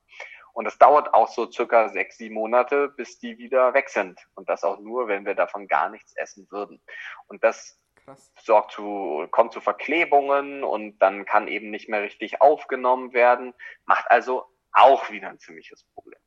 Und 0.52 0.66
es 0.66 0.78
dauert 0.78 1.14
auch 1.14 1.28
so 1.28 1.50
circa 1.50 1.88
sechs, 1.88 2.18
sieben 2.18 2.34
Monate, 2.34 2.88
bis 2.88 3.18
die 3.18 3.38
wieder 3.38 3.72
weg 3.74 3.88
sind. 3.88 4.20
Und 4.34 4.48
das 4.48 4.64
auch 4.64 4.78
nur, 4.80 5.08
wenn 5.08 5.24
wir 5.24 5.34
davon 5.34 5.66
gar 5.66 5.88
nichts 5.88 6.14
essen 6.16 6.46
würden. 6.50 6.80
Und 7.26 7.42
das 7.42 7.78
Krass. 8.04 8.32
sorgt 8.42 8.72
zu, 8.72 9.26
kommt 9.30 9.52
zu 9.52 9.60
Verklebungen 9.60 10.62
und 10.62 10.98
dann 10.98 11.24
kann 11.24 11.48
eben 11.48 11.70
nicht 11.70 11.88
mehr 11.88 12.02
richtig 12.02 12.40
aufgenommen 12.40 13.12
werden. 13.12 13.54
Macht 13.86 14.10
also 14.10 14.44
auch 14.72 15.10
wieder 15.10 15.30
ein 15.30 15.38
ziemliches 15.38 15.84
Problem. 15.94 16.20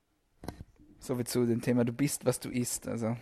So 0.99 1.19
wie 1.19 1.23
zu 1.23 1.45
dem 1.45 1.61
Thema, 1.61 1.85
du 1.85 1.93
bist, 1.93 2.25
was 2.25 2.39
du 2.39 2.49
isst. 2.49 2.87
Also 2.87 3.15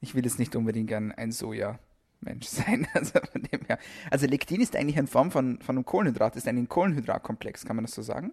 ich 0.00 0.14
will 0.14 0.24
jetzt 0.24 0.38
nicht 0.38 0.54
unbedingt 0.54 0.92
ein, 0.92 1.12
ein 1.12 1.32
Soja-Mensch 1.32 2.46
sein. 2.46 2.86
Also, 2.94 3.18
von 3.32 3.42
dem 3.42 3.64
her. 3.66 3.78
also 4.10 4.26
Lektin 4.26 4.60
ist 4.60 4.76
eigentlich 4.76 4.96
in 4.96 5.08
Form 5.08 5.30
von, 5.30 5.60
von 5.60 5.76
einem 5.76 5.84
Kohlenhydrat, 5.84 6.36
ist 6.36 6.46
ein 6.46 6.68
Kohlenhydratkomplex, 6.68 7.64
kann 7.64 7.76
man 7.76 7.84
das 7.86 7.94
so 7.94 8.02
sagen? 8.02 8.32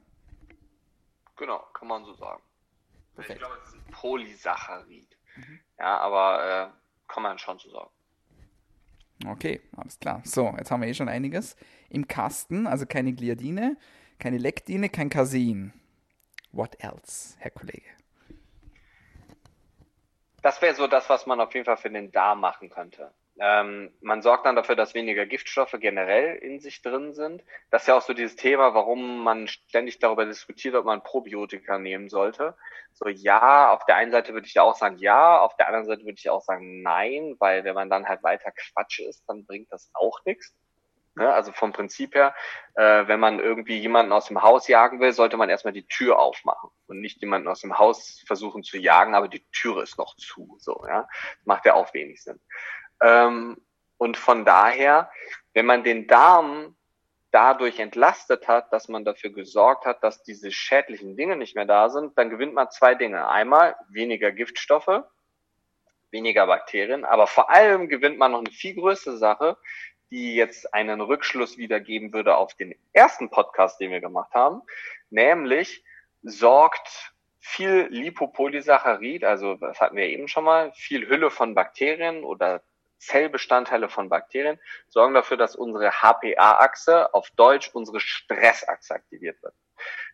Genau, 1.37 1.59
kann 1.73 1.87
man 1.87 2.05
so 2.05 2.13
sagen. 2.15 2.41
Perfekt. 3.15 3.39
Ich 3.39 3.45
glaube, 3.45 3.61
es 3.61 3.69
ist 3.69 3.75
ein 3.75 3.91
Polysaccharid. 3.91 5.17
Mhm. 5.35 5.59
Ja, 5.79 5.97
aber 5.99 6.73
äh, 6.73 7.11
kann 7.11 7.23
man 7.23 7.37
schon 7.37 7.59
so 7.59 7.69
sagen. 7.69 7.89
Okay, 9.25 9.61
alles 9.77 9.99
klar. 9.99 10.21
So, 10.25 10.53
jetzt 10.57 10.71
haben 10.71 10.81
wir 10.81 10.89
eh 10.89 10.93
schon 10.93 11.09
einiges 11.09 11.55
im 11.89 12.07
Kasten, 12.07 12.67
also 12.67 12.85
keine 12.85 13.13
Gliadine, 13.13 13.77
keine 14.19 14.37
Lektine, 14.37 14.89
kein 14.89 15.09
Casein. 15.09 15.73
What 16.51 16.81
else, 16.83 17.35
Herr 17.39 17.51
Kollege? 17.51 17.89
Das 20.41 20.61
wäre 20.61 20.75
so 20.75 20.87
das, 20.87 21.09
was 21.09 21.25
man 21.25 21.39
auf 21.39 21.53
jeden 21.53 21.65
Fall 21.65 21.77
für 21.77 21.89
den 21.89 22.11
Darm 22.11 22.41
machen 22.41 22.69
könnte. 22.69 23.11
Ähm, 23.37 23.91
man 24.01 24.21
sorgt 24.21 24.45
dann 24.45 24.55
dafür, 24.55 24.75
dass 24.75 24.93
weniger 24.93 25.25
Giftstoffe 25.25 25.75
generell 25.79 26.37
in 26.37 26.59
sich 26.61 26.81
drin 26.81 27.13
sind. 27.13 27.43
Das 27.69 27.83
ist 27.83 27.87
ja 27.87 27.97
auch 27.97 28.01
so 28.01 28.13
dieses 28.13 28.37
Thema, 28.37 28.73
warum 28.73 29.23
man 29.23 29.47
ständig 29.47 29.99
darüber 29.99 30.25
diskutiert, 30.25 30.75
ob 30.75 30.85
man 30.85 31.03
Probiotika 31.03 31.77
nehmen 31.77 32.07
sollte. 32.07 32.55
So 32.93 33.09
ja, 33.09 33.73
auf 33.73 33.85
der 33.85 33.97
einen 33.97 34.11
Seite 34.11 34.33
würde 34.33 34.47
ich 34.47 34.57
auch 34.59 34.75
sagen 34.75 34.97
ja, 34.99 35.39
auf 35.39 35.57
der 35.57 35.67
anderen 35.67 35.85
Seite 35.85 36.03
würde 36.03 36.17
ich 36.17 36.29
auch 36.29 36.41
sagen 36.41 36.81
nein, 36.81 37.35
weil 37.39 37.65
wenn 37.65 37.75
man 37.75 37.89
dann 37.89 38.07
halt 38.07 38.23
weiter 38.23 38.51
Quatsch 38.51 38.99
ist, 38.99 39.23
dann 39.27 39.45
bringt 39.45 39.69
das 39.71 39.91
auch 39.93 40.23
nichts. 40.23 40.55
Ne? 41.15 41.33
Also 41.33 41.51
vom 41.51 41.71
Prinzip 41.71 42.13
her, 42.15 42.35
äh, 42.75 43.07
wenn 43.07 43.19
man 43.19 43.39
irgendwie 43.39 43.79
jemanden 43.79 44.11
aus 44.11 44.27
dem 44.27 44.41
Haus 44.43 44.67
jagen 44.67 44.99
will, 44.99 45.13
sollte 45.13 45.37
man 45.37 45.49
erstmal 45.49 45.73
die 45.73 45.87
Tür 45.87 46.19
aufmachen 46.19 46.69
und 46.87 46.99
nicht 46.99 47.21
jemanden 47.21 47.47
aus 47.47 47.61
dem 47.61 47.77
Haus 47.79 48.21
versuchen 48.27 48.63
zu 48.63 48.77
jagen, 48.77 49.15
aber 49.15 49.29
die 49.29 49.45
Türe 49.51 49.83
ist 49.83 49.97
noch 49.97 50.15
zu. 50.17 50.57
So, 50.59 50.85
ja, 50.87 51.07
macht 51.45 51.65
ja 51.65 51.73
auch 51.73 51.93
wenig 51.93 52.21
Sinn. 52.21 52.39
Ähm, 53.01 53.57
und 53.97 54.17
von 54.17 54.45
daher, 54.45 55.09
wenn 55.53 55.65
man 55.65 55.83
den 55.83 56.07
Darm 56.07 56.75
dadurch 57.31 57.79
entlastet 57.79 58.47
hat, 58.47 58.71
dass 58.71 58.87
man 58.87 59.03
dafür 59.03 59.29
gesorgt 59.29 59.85
hat, 59.85 60.03
dass 60.03 60.23
diese 60.23 60.51
schädlichen 60.51 61.17
Dinge 61.17 61.35
nicht 61.35 61.55
mehr 61.55 61.65
da 61.65 61.89
sind, 61.89 62.17
dann 62.17 62.29
gewinnt 62.29 62.53
man 62.53 62.71
zwei 62.71 62.95
Dinge. 62.95 63.27
Einmal 63.27 63.75
weniger 63.89 64.31
Giftstoffe, 64.31 65.03
weniger 66.11 66.47
Bakterien, 66.47 67.03
aber 67.03 67.27
vor 67.27 67.49
allem 67.49 67.89
gewinnt 67.89 68.17
man 68.17 68.31
noch 68.31 68.39
eine 68.39 68.51
viel 68.51 68.75
größere 68.75 69.17
Sache, 69.17 69.57
die 70.11 70.35
jetzt 70.35 70.73
einen 70.73 71.01
Rückschluss 71.01 71.57
wiedergeben 71.57 72.13
würde 72.13 72.37
auf 72.37 72.53
den 72.53 72.73
ersten 72.93 73.29
Podcast, 73.29 73.81
den 73.81 73.91
wir 73.91 73.99
gemacht 73.99 74.33
haben, 74.33 74.61
nämlich 75.09 75.83
sorgt 76.21 77.13
viel 77.39 77.87
Lipopolysaccharid, 77.91 79.25
also 79.25 79.55
das 79.55 79.81
hatten 79.81 79.97
wir 79.97 80.07
eben 80.07 80.27
schon 80.29 80.45
mal, 80.45 80.71
viel 80.73 81.07
Hülle 81.09 81.29
von 81.29 81.53
Bakterien 81.53 82.23
oder 82.23 82.63
Zellbestandteile 82.97 83.89
von 83.89 84.09
Bakterien 84.09 84.59
sorgen 84.87 85.13
dafür, 85.13 85.37
dass 85.37 85.55
unsere 85.55 85.91
HPA-Achse, 85.91 87.13
auf 87.13 87.29
Deutsch 87.31 87.69
unsere 87.73 87.99
Stressachse 87.99 88.93
aktiviert 88.93 89.41
wird. 89.43 89.53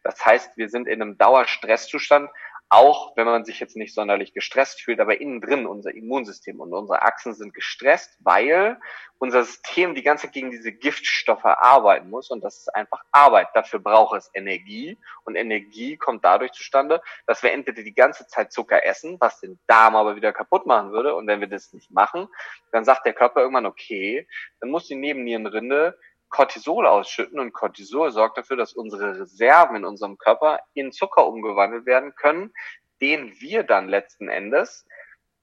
Das 0.04 0.26
heißt, 0.26 0.58
wir 0.58 0.70
sind 0.70 0.88
in 0.88 1.02
einem 1.02 1.18
Dauerstresszustand, 1.18 2.30
auch 2.74 3.18
wenn 3.18 3.26
man 3.26 3.44
sich 3.44 3.60
jetzt 3.60 3.76
nicht 3.76 3.94
sonderlich 3.94 4.34
gestresst 4.34 4.82
fühlt, 4.82 5.02
aber 5.02 5.20
innen 5.20 5.42
drin 5.42 5.68
unser 5.68 5.94
Immunsystem 5.94 6.62
und 6.62 6.74
unsere 6.74 7.02
Achsen 7.02 7.34
sind 7.34 7.54
gestresst, 7.54 8.18
weil 8.20 8.80
unser 9.20 9.44
System 9.44 9.94
die 9.94 10.04
ganze 10.04 10.28
Zeit 10.28 10.34
gegen 10.34 10.52
diese 10.52 10.72
Giftstoffe 10.72 11.44
arbeiten 11.44 12.10
muss 12.10 12.32
und 12.32 12.42
das 12.42 12.60
ist 12.60 12.74
einfach 12.74 13.04
Arbeit. 13.12 13.50
Dafür 13.54 13.80
braucht 13.80 14.18
es 14.18 14.32
Energie 14.34 14.98
und 15.26 15.36
Energie 15.36 15.98
kommt 15.98 16.24
dadurch 16.24 16.54
zustande, 16.54 17.02
dass 17.28 17.44
wir 17.44 17.52
entweder 17.52 17.84
die 17.84 17.94
ganze 17.94 18.26
Zeit 18.28 18.54
Zucker 18.54 18.86
essen, 18.86 19.18
was 19.20 19.42
den 19.42 19.60
Darm 19.68 19.98
aber 19.98 20.16
wieder 20.16 20.32
kaputt 20.32 20.66
machen 20.66 20.94
würde 20.94 21.14
und 21.14 21.28
wenn 21.28 21.42
wir 21.42 21.50
das 21.50 21.74
nicht 21.74 21.92
machen, 21.92 22.30
dann 22.72 22.86
sagt 22.86 23.06
der 23.06 23.14
Körper 23.14 23.42
irgendwann, 23.42 23.66
okay, 23.66 24.26
dann 24.62 24.70
muss 24.70 24.88
die 24.88 24.96
Nebennierenrinde 24.96 26.00
Cortisol 26.32 26.88
ausschütten 26.88 27.40
und 27.40 27.54
Cortisol 27.54 28.12
sorgt 28.12 28.38
dafür, 28.38 28.58
dass 28.58 28.74
unsere 28.74 29.20
Reserven 29.20 29.76
in 29.76 29.86
unserem 29.86 30.18
Körper 30.18 30.60
in 30.74 30.92
Zucker 30.92 31.28
umgewandelt 31.28 31.86
werden 31.86 32.16
können, 32.16 32.54
den 33.02 33.40
wir 33.40 33.64
dann 33.64 33.90
letzten 33.90 34.30
Endes 34.30 34.88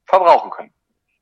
verbrauchen 0.06 0.50
können. 0.50 0.74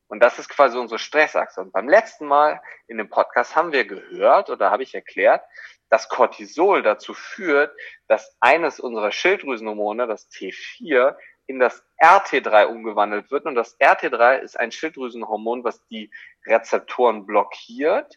Und 0.08 0.20
das 0.20 0.38
ist 0.38 0.48
quasi 0.48 0.78
unsere 0.78 1.00
Stressachse. 1.00 1.60
Und 1.60 1.72
beim 1.72 1.88
letzten 1.88 2.26
Mal 2.26 2.62
in 2.86 2.96
dem 2.96 3.10
Podcast 3.10 3.56
haben 3.56 3.72
wir 3.72 3.84
gehört 3.84 4.50
oder 4.50 4.70
habe 4.70 4.84
ich 4.84 4.94
erklärt, 4.94 5.42
dass 5.88 6.08
Cortisol 6.08 6.82
dazu 6.82 7.12
führt, 7.12 7.76
dass 8.06 8.36
eines 8.40 8.78
unserer 8.78 9.10
Schilddrüsenhormone, 9.10 10.06
das 10.06 10.30
T4, 10.30 11.16
in 11.48 11.58
das 11.58 11.84
RT3 12.00 12.66
umgewandelt 12.66 13.30
wird. 13.32 13.46
Und 13.46 13.56
das 13.56 13.78
RT3 13.80 14.38
ist 14.38 14.58
ein 14.58 14.70
Schilddrüsenhormon, 14.70 15.64
was 15.64 15.84
die 15.86 16.10
Rezeptoren 16.46 17.26
blockiert 17.26 18.16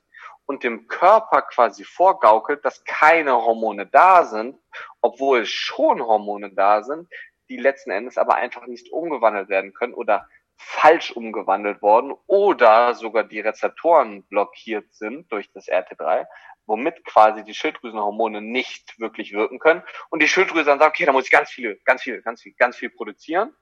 und 0.50 0.64
dem 0.64 0.88
Körper 0.88 1.44
quasi 1.44 1.84
vorgaukelt, 1.84 2.66
dass 2.66 2.84
keine 2.84 3.34
Hormone 3.34 3.86
da 3.86 4.26
sind, 4.26 4.58
obwohl 5.00 5.46
schon 5.46 6.02
Hormone 6.02 6.50
da 6.50 6.82
sind, 6.82 7.08
die 7.50 7.58
letzten 7.58 7.92
Endes 7.92 8.18
aber 8.18 8.34
einfach 8.34 8.66
nicht 8.66 8.92
umgewandelt 8.92 9.50
werden 9.50 9.76
können 9.76 9.94
oder 9.94 10.28
falsch 10.58 11.12
umgewandelt 11.12 11.84
worden 11.84 12.16
oder 12.26 12.96
sogar 12.96 13.26
die 13.26 13.42
Rezeptoren 13.42 14.24
blockiert 14.24 14.92
sind 14.92 15.32
durch 15.32 15.52
das 15.54 15.68
RT3, 15.68 16.26
womit 16.66 17.06
quasi 17.06 17.44
die 17.44 17.54
Schilddrüsenhormone 17.54 18.42
nicht 18.42 19.00
wirklich 19.00 19.34
wirken 19.34 19.60
können. 19.60 19.84
Und 20.10 20.24
die 20.24 20.28
Schilddrüse 20.28 20.66
dann 20.66 20.80
sagt, 20.80 20.96
okay, 20.96 21.06
da 21.06 21.12
muss 21.12 21.26
ich 21.26 21.32
ganz 21.32 21.52
viele, 21.52 21.76
ganz 21.86 22.02
viel, 22.02 22.24
ganz 22.24 22.42
viel, 22.42 22.54
ganz 22.54 22.76
viel 22.76 22.90
produzieren 22.90 23.54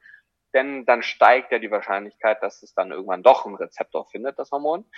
denn 0.53 0.85
dann 0.85 1.03
steigt 1.03 1.51
ja 1.51 1.59
die 1.59 1.71
Wahrscheinlichkeit, 1.71 2.41
dass 2.41 2.63
es 2.63 2.73
dann 2.73 2.91
irgendwann 2.91 3.23
doch 3.23 3.45
einen 3.45 3.55
Rezeptor 3.55 4.07
findet, 4.09 4.39
das 4.39 4.51
Hormon. 4.51 4.89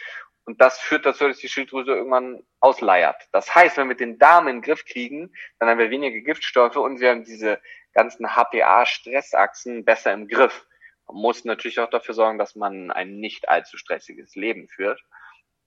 Und 0.46 0.62
das 0.62 0.80
führt 0.80 1.06
dazu, 1.06 1.28
dass 1.28 1.38
die 1.38 1.50
Schilddrüse 1.50 1.92
irgendwann 1.92 2.44
ausleiert. 2.60 3.28
Das 3.32 3.54
heißt, 3.54 3.78
wenn 3.78 3.90
wir 3.90 3.96
den 3.96 4.18
Darm 4.18 4.48
in 4.48 4.58
den 4.58 4.62
Griff 4.62 4.86
kriegen, 4.86 5.32
dann 5.60 5.70
haben 5.70 5.80
wir 5.80 5.90
weniger 5.90 6.20
Giftstoffe 6.22 6.78
und 6.78 7.00
wir 7.00 7.10
haben 7.10 7.24
diese 7.24 7.60
ganzen 7.94 8.36
HPA-Stressachsen 8.36 9.86
besser 9.86 10.14
im 10.14 10.28
Griff. 10.28 10.66
Man 11.08 11.18
muss 11.18 11.46
natürlich 11.46 11.80
auch 11.80 11.90
dafür 11.90 12.14
sorgen, 12.14 12.38
dass 12.38 12.56
man 12.56 12.92
ein 12.92 13.18
nicht 13.18 13.50
allzu 13.50 13.78
stressiges 13.78 14.36
Leben 14.36 14.68
führt. 14.68 15.02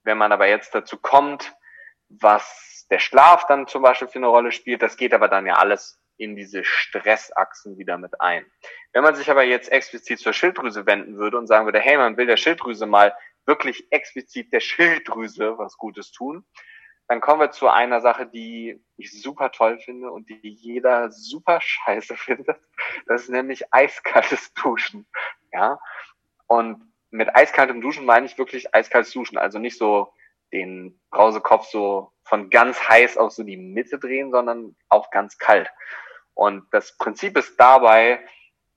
Wenn 0.03 0.17
man 0.17 0.31
aber 0.31 0.47
jetzt 0.47 0.73
dazu 0.75 0.97
kommt, 0.97 1.53
was 2.09 2.85
der 2.89 2.99
Schlaf 2.99 3.45
dann 3.47 3.67
zum 3.67 3.81
Beispiel 3.81 4.07
für 4.07 4.19
eine 4.19 4.27
Rolle 4.27 4.51
spielt, 4.51 4.81
das 4.81 4.97
geht 4.97 5.13
aber 5.13 5.27
dann 5.27 5.45
ja 5.45 5.55
alles 5.55 6.02
in 6.23 6.35
diese 6.35 6.63
Stressachsen 6.63 7.77
wieder 7.77 7.97
mit 7.97 8.21
ein. 8.21 8.45
Wenn 8.93 9.03
man 9.03 9.15
sich 9.15 9.29
aber 9.29 9.43
jetzt 9.43 9.71
explizit 9.71 10.19
zur 10.19 10.33
Schilddrüse 10.33 10.85
wenden 10.85 11.17
würde 11.17 11.37
und 11.37 11.47
sagen 11.47 11.65
würde, 11.65 11.79
hey, 11.79 11.97
man 11.97 12.17
will 12.17 12.27
der 12.27 12.37
Schilddrüse 12.37 12.85
mal 12.85 13.13
wirklich 13.45 13.91
explizit 13.91 14.53
der 14.53 14.61
Schilddrüse 14.61 15.57
was 15.57 15.77
Gutes 15.77 16.11
tun, 16.11 16.45
dann 17.07 17.21
kommen 17.21 17.41
wir 17.41 17.51
zu 17.51 17.67
einer 17.67 18.01
Sache, 18.01 18.25
die 18.25 18.81
ich 18.97 19.21
super 19.21 19.51
toll 19.51 19.79
finde 19.79 20.11
und 20.11 20.29
die 20.29 20.39
jeder 20.49 21.11
super 21.11 21.59
scheiße 21.61 22.15
findet. 22.17 22.57
Das 23.07 23.23
ist 23.23 23.29
nämlich 23.29 23.73
eiskaltes 23.73 24.53
Duschen. 24.53 25.05
Ja. 25.51 25.79
Und 26.47 26.91
mit 27.11 27.35
eiskaltem 27.35 27.81
Duschen 27.81 28.05
meine 28.05 28.25
ich 28.25 28.37
wirklich 28.37 28.73
eiskaltes 28.73 29.11
Duschen. 29.11 29.37
Also 29.37 29.59
nicht 29.59 29.77
so 29.77 30.13
den 30.51 30.99
Brausekopf 31.09 31.67
so 31.67 32.11
von 32.23 32.49
ganz 32.49 32.87
heiß 32.87 33.17
auf 33.17 33.31
so 33.31 33.43
die 33.43 33.57
Mitte 33.57 33.99
drehen, 33.99 34.31
sondern 34.31 34.75
auf 34.87 35.09
ganz 35.09 35.37
kalt. 35.37 35.69
Und 36.33 36.65
das 36.71 36.97
Prinzip 36.97 37.37
ist 37.37 37.59
dabei 37.59 38.19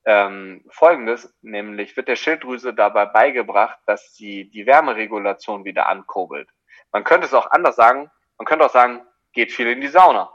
ähm, 0.05 0.64
folgendes, 0.71 1.35
nämlich 1.42 1.97
wird 1.97 2.09
der 2.09 2.16
Schilddrüse 2.16 2.73
dabei 2.73 3.07
beigebracht, 3.07 3.79
dass 3.87 4.14
sie 4.14 4.49
die 4.51 4.66
Wärmeregulation 4.66 5.64
wieder 5.64 5.88
ankurbelt. 5.88 6.49
Man 6.92 7.05
könnte 7.05 7.27
es 7.27 7.35
auch 7.35 7.51
anders 7.51 7.77
sagen, 7.77 8.11
man 8.38 8.47
könnte 8.47 8.64
auch 8.64 8.73
sagen, 8.73 9.03
geht 9.33 9.53
viel 9.53 9.69
in 9.69 9.81
die 9.81 9.88
Sauna. 9.88 10.31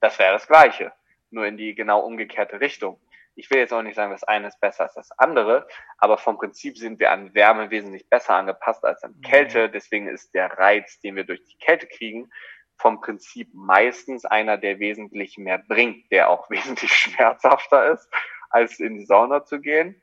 Das 0.00 0.18
wäre 0.18 0.32
das 0.32 0.46
Gleiche, 0.46 0.92
nur 1.30 1.46
in 1.46 1.56
die 1.56 1.74
genau 1.74 2.00
umgekehrte 2.00 2.60
Richtung. 2.60 3.00
Ich 3.36 3.50
will 3.50 3.58
jetzt 3.58 3.72
auch 3.72 3.82
nicht 3.82 3.94
sagen, 3.94 4.12
das 4.12 4.24
eine 4.24 4.48
ist 4.48 4.60
besser 4.60 4.84
als 4.84 4.94
das 4.94 5.12
andere, 5.18 5.68
aber 5.98 6.16
vom 6.16 6.38
Prinzip 6.38 6.78
sind 6.78 6.98
wir 6.98 7.12
an 7.12 7.34
Wärme 7.34 7.70
wesentlich 7.70 8.08
besser 8.08 8.34
angepasst 8.34 8.84
als 8.84 9.04
an 9.04 9.20
Kälte. 9.20 9.68
Mhm. 9.68 9.72
Deswegen 9.72 10.08
ist 10.08 10.34
der 10.34 10.58
Reiz, 10.58 10.98
den 11.00 11.16
wir 11.16 11.24
durch 11.24 11.44
die 11.44 11.58
Kälte 11.58 11.86
kriegen, 11.86 12.30
vom 12.78 13.00
Prinzip 13.00 13.48
meistens 13.52 14.24
einer, 14.24 14.58
der 14.58 14.78
wesentlich 14.78 15.38
mehr 15.38 15.58
bringt, 15.58 16.10
der 16.10 16.30
auch 16.30 16.50
wesentlich 16.50 16.92
schmerzhafter 16.92 17.92
ist, 17.92 18.08
als 18.50 18.78
in 18.80 18.98
die 18.98 19.06
Sauna 19.06 19.44
zu 19.44 19.60
gehen. 19.60 20.00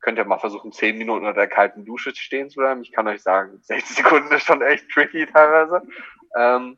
Könnt 0.00 0.18
ihr 0.18 0.24
mal 0.24 0.38
versuchen, 0.38 0.72
zehn 0.72 0.98
Minuten 0.98 1.26
unter 1.26 1.40
der 1.40 1.48
kalten 1.48 1.84
Dusche 1.84 2.14
stehen 2.14 2.50
zu 2.50 2.60
bleiben. 2.60 2.82
Ich 2.82 2.92
kann 2.92 3.08
euch 3.08 3.22
sagen, 3.22 3.58
60 3.62 3.96
Sekunden 3.96 4.32
ist 4.32 4.46
schon 4.46 4.62
echt 4.62 4.88
tricky 4.90 5.26
teilweise. 5.26 5.82
Ähm, 6.36 6.76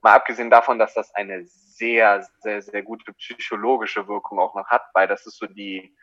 mal 0.00 0.14
abgesehen 0.14 0.50
davon, 0.50 0.78
dass 0.78 0.94
das 0.94 1.14
eine 1.14 1.44
sehr, 1.44 2.26
sehr, 2.40 2.62
sehr 2.62 2.82
gute 2.82 3.12
psychologische 3.14 4.06
Wirkung 4.08 4.38
auch 4.38 4.54
noch 4.54 4.66
hat, 4.66 4.82
weil 4.94 5.06
das 5.06 5.26
ist 5.26 5.38
so 5.38 5.46
die 5.46 5.94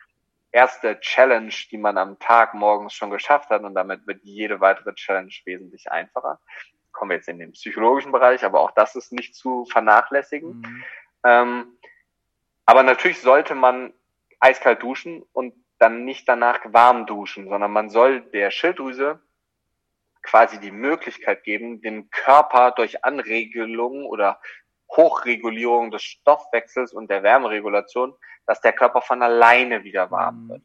erste 0.52 0.98
Challenge, 1.00 1.52
die 1.70 1.76
man 1.76 1.98
am 1.98 2.18
Tag 2.18 2.54
morgens 2.54 2.94
schon 2.94 3.10
geschafft 3.10 3.50
hat 3.50 3.62
und 3.62 3.74
damit 3.74 4.06
wird 4.06 4.22
jede 4.24 4.60
weitere 4.60 4.94
Challenge 4.94 5.32
wesentlich 5.44 5.90
einfacher. 5.90 6.40
Kommen 6.96 7.10
wir 7.10 7.16
jetzt 7.16 7.28
in 7.28 7.38
den 7.38 7.52
psychologischen 7.52 8.10
Bereich, 8.10 8.42
aber 8.42 8.60
auch 8.60 8.70
das 8.70 8.96
ist 8.96 9.12
nicht 9.12 9.34
zu 9.34 9.66
vernachlässigen. 9.66 10.60
Mhm. 10.60 10.84
Ähm, 11.24 11.78
aber 12.64 12.82
natürlich 12.82 13.20
sollte 13.20 13.54
man 13.54 13.92
eiskalt 14.40 14.82
duschen 14.82 15.22
und 15.34 15.54
dann 15.78 16.06
nicht 16.06 16.26
danach 16.26 16.60
warm 16.64 17.04
duschen, 17.04 17.48
sondern 17.50 17.70
man 17.70 17.90
soll 17.90 18.22
der 18.22 18.50
Schilddrüse 18.50 19.20
quasi 20.22 20.58
die 20.58 20.70
Möglichkeit 20.70 21.44
geben, 21.44 21.82
den 21.82 22.10
Körper 22.10 22.72
durch 22.72 23.04
Anregelung 23.04 24.06
oder 24.06 24.40
Hochregulierung 24.90 25.90
des 25.90 26.02
Stoffwechsels 26.02 26.94
und 26.94 27.10
der 27.10 27.22
Wärmeregulation, 27.22 28.14
dass 28.46 28.62
der 28.62 28.72
Körper 28.72 29.02
von 29.02 29.22
alleine 29.22 29.84
wieder 29.84 30.10
warm 30.10 30.44
mhm. 30.44 30.48
wird. 30.48 30.62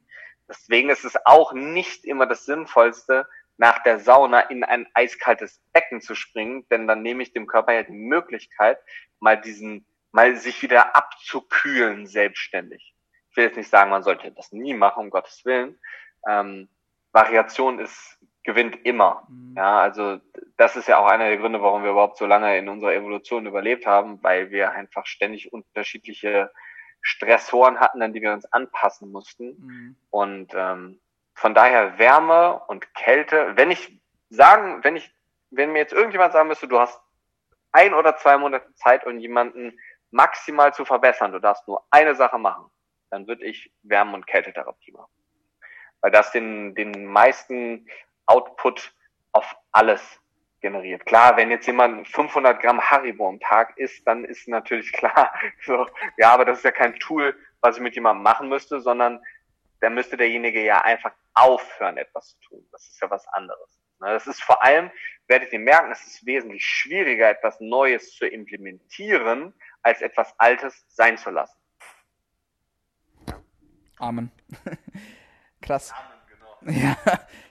Deswegen 0.48 0.90
ist 0.90 1.04
es 1.04 1.18
auch 1.26 1.52
nicht 1.54 2.06
immer 2.06 2.26
das 2.26 2.46
Sinnvollste, 2.46 3.28
nach 3.62 3.84
der 3.84 4.00
Sauna 4.00 4.40
in 4.40 4.64
ein 4.64 4.88
eiskaltes 4.96 5.62
Becken 5.72 6.02
zu 6.02 6.16
springen, 6.16 6.66
denn 6.72 6.88
dann 6.88 7.04
nehme 7.04 7.22
ich 7.22 7.32
dem 7.32 7.46
Körper 7.46 7.74
ja 7.74 7.84
die 7.84 7.92
Möglichkeit, 7.92 8.80
mal 9.20 9.40
diesen, 9.40 9.86
mal 10.12 10.36
sich 10.36 10.64
wieder 10.64 10.96
abzukühlen 10.96 12.08
selbstständig. 12.08 12.96
Ich 13.30 13.38
will 13.38 13.44
jetzt 13.44 13.58
nicht 13.58 13.70
sagen, 13.70 13.92
man 13.92 14.02
sollte 14.02 14.32
das 14.32 14.52
nie 14.52 14.74
machen, 14.74 15.02
um 15.02 15.10
Gottes 15.12 15.46
Willen. 15.46 15.80
Ähm, 16.28 16.70
Variation 17.12 17.78
ist 17.78 18.18
gewinnt 18.44 18.84
immer. 18.84 19.28
Mhm. 19.30 19.54
Ja, 19.56 19.80
also 19.80 20.20
das 20.58 20.76
ist 20.76 20.88
ja 20.88 20.98
auch 20.98 21.06
einer 21.06 21.28
der 21.28 21.38
Gründe, 21.38 21.62
warum 21.62 21.84
wir 21.84 21.92
überhaupt 21.92 22.18
so 22.18 22.26
lange 22.26 22.58
in 22.58 22.68
unserer 22.68 22.96
Evolution 22.96 23.46
überlebt 23.46 23.86
haben, 23.86 24.24
weil 24.24 24.50
wir 24.50 24.72
einfach 24.72 25.06
ständig 25.06 25.54
unterschiedliche 25.54 26.52
Stressoren 27.02 27.80
hatten, 27.80 28.02
an 28.02 28.12
die 28.12 28.24
wir 28.24 28.34
uns 28.34 28.52
anpassen 28.52 29.12
mussten. 29.12 29.50
Mhm. 29.60 29.96
Und 30.10 30.52
ähm, 30.56 31.00
von 31.42 31.56
daher 31.56 31.98
Wärme 31.98 32.62
und 32.68 32.94
Kälte, 32.94 33.54
wenn 33.56 33.72
ich 33.72 34.00
sagen, 34.30 34.84
wenn 34.84 34.96
ich, 34.96 35.12
wenn 35.50 35.72
mir 35.72 35.80
jetzt 35.80 35.92
irgendjemand 35.92 36.34
sagen 36.34 36.48
müsste, 36.48 36.68
du 36.68 36.80
hast 36.80 37.02
ein 37.72 37.96
oder 37.96 38.16
zwei 38.18 38.38
Monate 38.38 38.72
Zeit, 38.76 39.08
um 39.08 39.18
jemanden 39.18 39.76
maximal 40.12 40.72
zu 40.72 40.86
verbessern, 40.86 41.32
du 41.32 41.40
darfst 41.40 41.68
nur 41.68 41.84
eine 41.90 42.14
Sache 42.14 42.38
machen, 42.38 42.70
dann 43.10 43.26
würde 43.26 43.44
ich 43.44 43.74
Wärme- 43.82 44.14
und 44.14 44.28
Kältetherapie 44.28 44.92
machen. 44.92 45.12
Weil 46.02 46.12
das 46.12 46.32
den, 46.32 46.76
den 46.76 47.08
meisten 47.08 47.88
Output 48.28 48.94
auf 49.32 49.56
alles 49.72 50.20
generiert. 50.62 51.08
Klar, 51.08 51.38
wenn 51.38 51.50
jetzt 51.50 51.66
jemand 51.66 52.08
500 52.08 52.62
Gramm 52.62 52.80
Haribo 52.80 53.28
am 53.28 53.40
Tag 53.40 53.76
isst, 53.78 54.06
dann 54.06 54.26
ist 54.26 54.48
natürlich 54.48 54.92
klar, 54.94 55.34
so, 55.66 55.88
ja, 56.18 56.34
aber 56.34 56.46
das 56.46 56.60
ist 56.60 56.66
ja 56.66 56.72
kein 56.72 57.00
Tool, 57.00 57.36
was 57.62 57.78
ich 57.78 57.82
mit 57.82 57.96
jemandem 57.96 58.22
machen 58.22 58.48
müsste, 58.48 58.80
sondern 58.80 59.20
da 59.80 59.90
müsste 59.90 60.18
derjenige 60.18 60.64
ja 60.64 60.82
einfach 60.82 61.12
aufhören, 61.34 61.98
etwas 61.98 62.30
zu 62.30 62.40
tun. 62.48 62.68
Das 62.72 62.88
ist 62.88 63.02
ja 63.02 63.10
was 63.10 63.28
anderes. 63.30 63.80
Ne, 64.00 64.08
das 64.08 64.28
ist 64.28 64.44
vor 64.44 64.64
allem, 64.64 64.92
werdet 65.28 65.54
ihr 65.54 65.60
merken, 65.60 65.92
es 65.92 66.06
ist 66.06 66.26
wesentlich 66.26 66.66
schwieriger, 66.66 67.30
etwas 67.30 67.60
Neues 67.60 68.16
zu 68.16 68.26
implementieren, 68.26 69.54
als 69.84 70.02
etwas 70.02 70.34
Altes 70.40 70.86
sein 70.90 71.18
zu 71.18 71.30
lassen. 71.30 71.58
Amen. 74.00 74.32
Krass. 75.62 75.94
Amen. 75.94 76.12
Ja, 76.68 76.96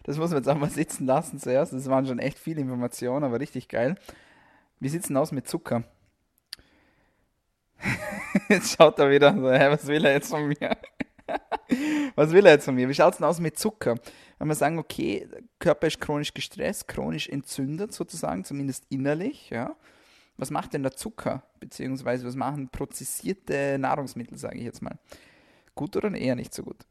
das 0.05 0.19
muss 0.19 0.31
man 0.31 0.39
jetzt 0.39 0.49
auch 0.49 0.57
mal 0.57 0.71
sitzen 0.71 1.07
lassen 1.07 1.39
zuerst. 1.39 1.73
Das 1.73 1.91
waren 1.91 2.07
schon 2.07 2.21
echt 2.21 2.39
viele 2.39 2.61
Informationen, 2.61 3.25
aber 3.25 3.41
richtig 3.41 3.69
geil. 3.69 3.97
Wie 4.79 4.89
sieht's 4.89 5.09
denn 5.09 5.17
aus 5.17 5.33
mit 5.33 5.49
Zucker? 5.49 5.83
Jetzt 8.49 8.77
schaut 8.77 8.99
er 8.99 9.11
wieder 9.11 9.35
so, 9.35 9.51
hä, 9.51 9.69
was 9.71 9.87
will 9.87 10.05
er 10.05 10.13
jetzt 10.13 10.31
von 10.31 10.47
mir? 10.47 10.77
was 12.15 12.33
will 12.33 12.47
er 12.47 12.53
jetzt 12.53 12.65
von 12.65 12.75
mir? 12.75 12.89
Wie 12.89 12.95
schaut's 12.95 13.19
denn 13.19 13.27
aus 13.27 13.41
mit 13.41 13.59
Zucker? 13.59 13.97
Wenn 14.39 14.49
wir 14.49 14.55
sagen, 14.55 14.79
okay, 14.79 15.29
Körper 15.59 15.87
ist 15.87 16.01
chronisch 16.01 16.35
gestresst, 16.35 16.89
chronisch 16.89 17.29
entzündet 17.29 17.93
sozusagen, 17.93 18.45
zumindest 18.45 18.87
innerlich, 18.89 19.51
ja. 19.51 19.77
Was 20.37 20.51
macht 20.51 20.73
denn 20.73 20.83
der 20.83 20.93
Zucker? 20.93 21.43
Beziehungsweise 21.61 22.27
was 22.27 22.35
machen 22.35 22.71
prozessierte 22.71 23.79
Nahrungsmittel, 23.79 24.39
sage 24.39 24.57
ich 24.57 24.65
jetzt 24.65 24.81
mal? 24.81 24.99
Gut 25.75 25.97
oder 25.97 26.15
eher 26.15 26.35
nicht 26.35 26.55
so 26.55 26.63
gut? 26.63 26.87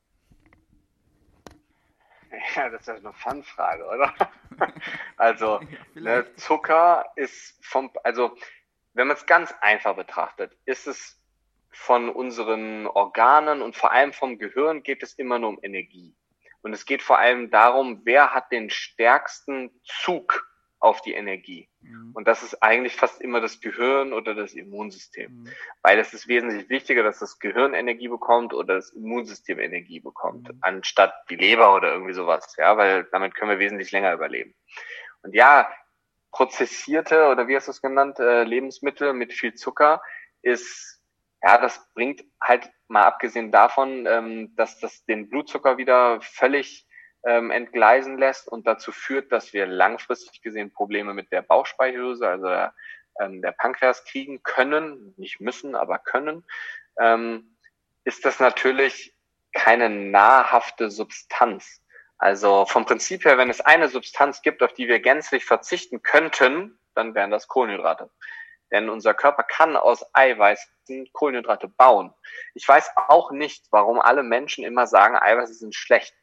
Ja, 2.56 2.70
das 2.70 2.82
ist 2.82 2.88
ja 2.88 2.96
eine 2.96 3.14
Fun-Frage, 3.14 3.86
oder? 3.86 4.14
also, 5.18 5.60
ja, 5.96 6.02
ne, 6.02 6.36
Zucker 6.36 7.06
ist 7.16 7.58
vom, 7.62 7.92
also, 8.04 8.36
wenn 8.94 9.08
man 9.08 9.18
es 9.18 9.26
ganz 9.26 9.54
einfach 9.62 9.96
betrachtet, 9.96 10.56
ist 10.66 10.88
es 10.88 11.19
von 11.72 12.10
unseren 12.10 12.88
Organen 12.88 13.62
und 13.62 13.76
vor 13.76 13.92
allem 13.92 14.14
vom 14.14 14.38
Gehirn 14.38 14.84
geht 14.84 15.04
es 15.04 15.14
immer 15.14 15.40
nur 15.40 15.50
um 15.50 15.60
Energie. 15.62 16.16
Und 16.62 16.74
es 16.74 16.86
geht 16.86 17.02
vor 17.02 17.20
allem 17.20 17.52
darum, 17.52 18.02
wer 18.04 18.34
hat 18.34 18.52
den 18.52 18.70
stärksten 18.70 19.72
Zug 19.84 20.50
auf 20.80 21.02
die 21.02 21.14
Energie. 21.14 21.70
Mhm. 21.82 22.12
Und 22.14 22.28
das 22.28 22.42
ist 22.42 22.64
eigentlich 22.64 22.96
fast 22.96 23.22
immer 23.22 23.42
das 23.42 23.60
Gehirn 23.60 24.14
oder 24.14 24.34
das 24.34 24.54
Immunsystem. 24.54 25.32
Mhm. 25.32 25.50
Weil 25.82 26.00
es 26.00 26.14
ist 26.14 26.28
wesentlich 26.28 26.70
wichtiger, 26.70 27.04
dass 27.04 27.20
das 27.20 27.40
Gehirn 27.40 27.74
Energie 27.74 28.08
bekommt 28.08 28.54
oder 28.54 28.76
das 28.76 28.92
Immunsystem 28.92 29.60
Energie 29.60 30.00
bekommt, 30.00 30.50
mhm. 30.50 30.58
anstatt 30.62 31.14
die 31.30 31.36
Leber 31.36 31.76
oder 31.76 31.92
irgendwie 31.92 32.14
sowas. 32.14 32.56
Ja, 32.58 32.78
weil 32.78 33.06
damit 33.12 33.36
können 33.36 33.52
wir 33.52 33.60
wesentlich 33.60 33.92
länger 33.92 34.14
überleben. 34.14 34.56
Und 35.22 35.36
ja, 35.36 35.70
prozessierte 36.32 37.28
oder 37.28 37.48
wie 37.48 37.56
hast 37.56 37.68
du 37.68 37.72
es 37.72 37.82
genannt, 37.82 38.20
äh, 38.20 38.44
Lebensmittel 38.44 39.14
mit 39.14 39.34
viel 39.34 39.54
Zucker 39.56 40.02
ist, 40.42 40.99
ja, 41.42 41.58
das 41.58 41.88
bringt 41.94 42.24
halt 42.42 42.70
mal 42.88 43.04
abgesehen 43.04 43.52
davon, 43.52 44.06
ähm, 44.06 44.56
dass 44.56 44.80
das 44.80 45.06
den 45.06 45.30
Blutzucker 45.30 45.78
wieder 45.78 46.20
völlig 46.22 46.88
ähm, 47.26 47.52
entgleisen 47.52 48.18
lässt 48.18 48.48
und 48.48 48.68
dazu 48.68 48.92
führt, 48.92 49.32
dass 49.32 49.54
wir 49.54 49.66
langfristig 49.66 50.42
gesehen 50.42 50.72
Probleme 50.72 51.14
mit 51.14 51.32
der 51.32 51.42
Bauchspeicheldrüse, 51.42 52.28
also 52.28 52.48
der, 52.48 52.74
ähm, 53.20 53.42
der 53.42 53.52
Pankreas 53.52 54.06
kriegen 54.06 54.42
können, 54.44 55.14
nicht 55.18 55.40
müssen, 55.40 55.76
aber 55.76 56.00
können, 56.00 56.46
ähm, 57.00 57.58
ist 58.04 58.26
das 58.26 58.40
natürlich 58.40 59.16
keine 59.54 59.90
nahrhafte 59.90 60.90
Substanz. 60.90 61.82
Also 62.18 62.66
vom 62.66 62.86
Prinzip 62.86 63.24
her, 63.26 63.38
wenn 63.38 63.50
es 63.50 63.62
eine 63.62 63.88
Substanz 63.88 64.42
gibt, 64.42 64.62
auf 64.62 64.74
die 64.74 64.88
wir 64.88 65.00
gänzlich 65.00 65.46
verzichten 65.46 66.02
könnten, 66.02 66.78
dann 66.94 67.16
wären 67.16 67.32
das 67.32 67.48
Kohlenhydrate. 67.48 68.10
Denn 68.72 68.90
unser 68.90 69.14
Körper 69.14 69.44
kann 69.44 69.76
aus 69.76 70.06
Eiweißen 70.14 71.10
Kohlenhydrate 71.14 71.68
bauen. 71.68 72.14
Ich 72.54 72.68
weiß 72.68 72.92
auch 73.08 73.32
nicht, 73.32 73.66
warum 73.72 74.00
alle 74.00 74.24
Menschen 74.24 74.64
immer 74.64 74.88
sagen, 74.88 75.16
Eiweiße 75.16 75.54
sind 75.54 75.76
schlecht 75.76 76.14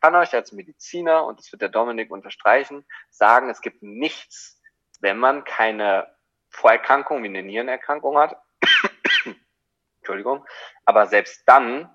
kann 0.00 0.14
euch 0.14 0.34
als 0.34 0.52
Mediziner, 0.52 1.24
und 1.24 1.38
das 1.38 1.50
wird 1.52 1.62
der 1.62 1.68
Dominik 1.68 2.10
unterstreichen, 2.10 2.86
sagen, 3.10 3.50
es 3.50 3.60
gibt 3.60 3.82
nichts, 3.82 4.60
wenn 5.00 5.18
man 5.18 5.44
keine 5.44 6.12
Vorerkrankung 6.50 7.22
wie 7.22 7.28
eine 7.28 7.42
Nierenerkrankung 7.42 8.18
hat. 8.18 8.40
Entschuldigung. 9.98 10.46
Aber 10.84 11.06
selbst 11.06 11.42
dann 11.46 11.90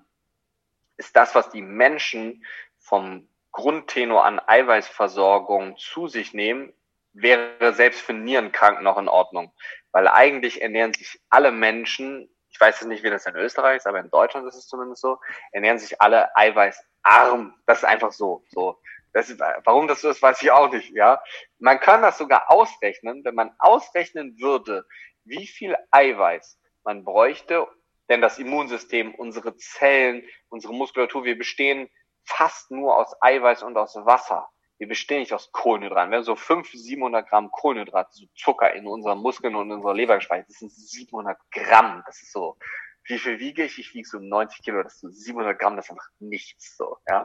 ist 0.96 1.16
das, 1.16 1.34
was 1.34 1.50
die 1.50 1.62
Menschen 1.62 2.44
vom 2.78 3.28
Grundtenor 3.52 4.24
an 4.24 4.40
Eiweißversorgung 4.40 5.76
zu 5.78 6.08
sich 6.08 6.34
nehmen, 6.34 6.72
wäre 7.14 7.72
selbst 7.72 8.00
für 8.00 8.12
Nierenkranken 8.12 8.84
noch 8.84 8.98
in 8.98 9.08
Ordnung. 9.08 9.52
Weil 9.92 10.08
eigentlich 10.08 10.60
ernähren 10.60 10.92
sich 10.92 11.20
alle 11.30 11.50
Menschen, 11.52 12.28
ich 12.50 12.60
weiß 12.60 12.80
jetzt 12.80 12.88
nicht, 12.88 13.02
wie 13.02 13.10
das 13.10 13.26
in 13.26 13.36
Österreich 13.36 13.78
ist, 13.78 13.86
aber 13.86 14.00
in 14.00 14.10
Deutschland 14.10 14.46
ist 14.46 14.56
es 14.56 14.66
zumindest 14.66 15.02
so, 15.02 15.18
ernähren 15.52 15.78
sich 15.78 16.00
alle 16.00 16.36
Eiweiß 16.36 16.84
arm. 17.02 17.54
Das 17.66 17.78
ist 17.78 17.84
einfach 17.84 18.12
so. 18.12 18.44
So. 18.50 18.78
Das 19.12 19.30
ist, 19.30 19.38
warum 19.38 19.86
das 19.86 20.00
so 20.00 20.10
ist, 20.10 20.20
weiß 20.20 20.42
ich 20.42 20.50
auch 20.50 20.72
nicht, 20.72 20.90
ja. 20.90 21.22
Man 21.58 21.78
kann 21.78 22.02
das 22.02 22.18
sogar 22.18 22.50
ausrechnen, 22.50 23.24
wenn 23.24 23.36
man 23.36 23.54
ausrechnen 23.58 24.36
würde, 24.40 24.84
wie 25.24 25.46
viel 25.46 25.76
Eiweiß 25.92 26.58
man 26.82 27.04
bräuchte, 27.04 27.68
denn 28.08 28.20
das 28.20 28.38
Immunsystem, 28.38 29.14
unsere 29.14 29.56
Zellen, 29.56 30.26
unsere 30.48 30.74
Muskulatur, 30.74 31.24
wir 31.24 31.38
bestehen 31.38 31.88
fast 32.24 32.70
nur 32.70 32.96
aus 32.96 33.14
Eiweiß 33.20 33.62
und 33.62 33.76
aus 33.76 33.94
Wasser. 33.94 34.48
Wir 34.78 34.88
bestehen 34.88 35.20
nicht 35.20 35.32
aus 35.32 35.52
Kohlenhydraten. 35.52 36.10
Wir 36.10 36.18
haben 36.18 36.24
so 36.24 36.36
500, 36.36 36.82
700 36.82 37.28
Gramm 37.28 37.50
Kohlenhydrate, 37.50 38.10
so 38.12 38.26
Zucker 38.34 38.72
in 38.74 38.86
unseren 38.86 39.18
Muskeln 39.18 39.54
und 39.54 39.66
in 39.66 39.76
unserer 39.76 39.94
Leber 39.94 40.16
gespeichert. 40.16 40.48
Das 40.48 40.58
sind 40.58 40.72
700 40.72 41.38
Gramm. 41.52 42.02
Das 42.06 42.22
ist 42.22 42.32
so, 42.32 42.56
wie 43.04 43.18
viel 43.18 43.38
wiege 43.38 43.64
ich? 43.64 43.78
Ich 43.78 43.94
wiege 43.94 44.08
so 44.08 44.18
90 44.18 44.64
Kilo. 44.64 44.82
Das 44.82 45.00
sind 45.00 45.14
700 45.14 45.58
Gramm, 45.58 45.76
das 45.76 45.86
ist 45.86 45.90
einfach 45.92 46.08
nichts 46.18 46.76
so, 46.76 46.96
ja. 47.08 47.22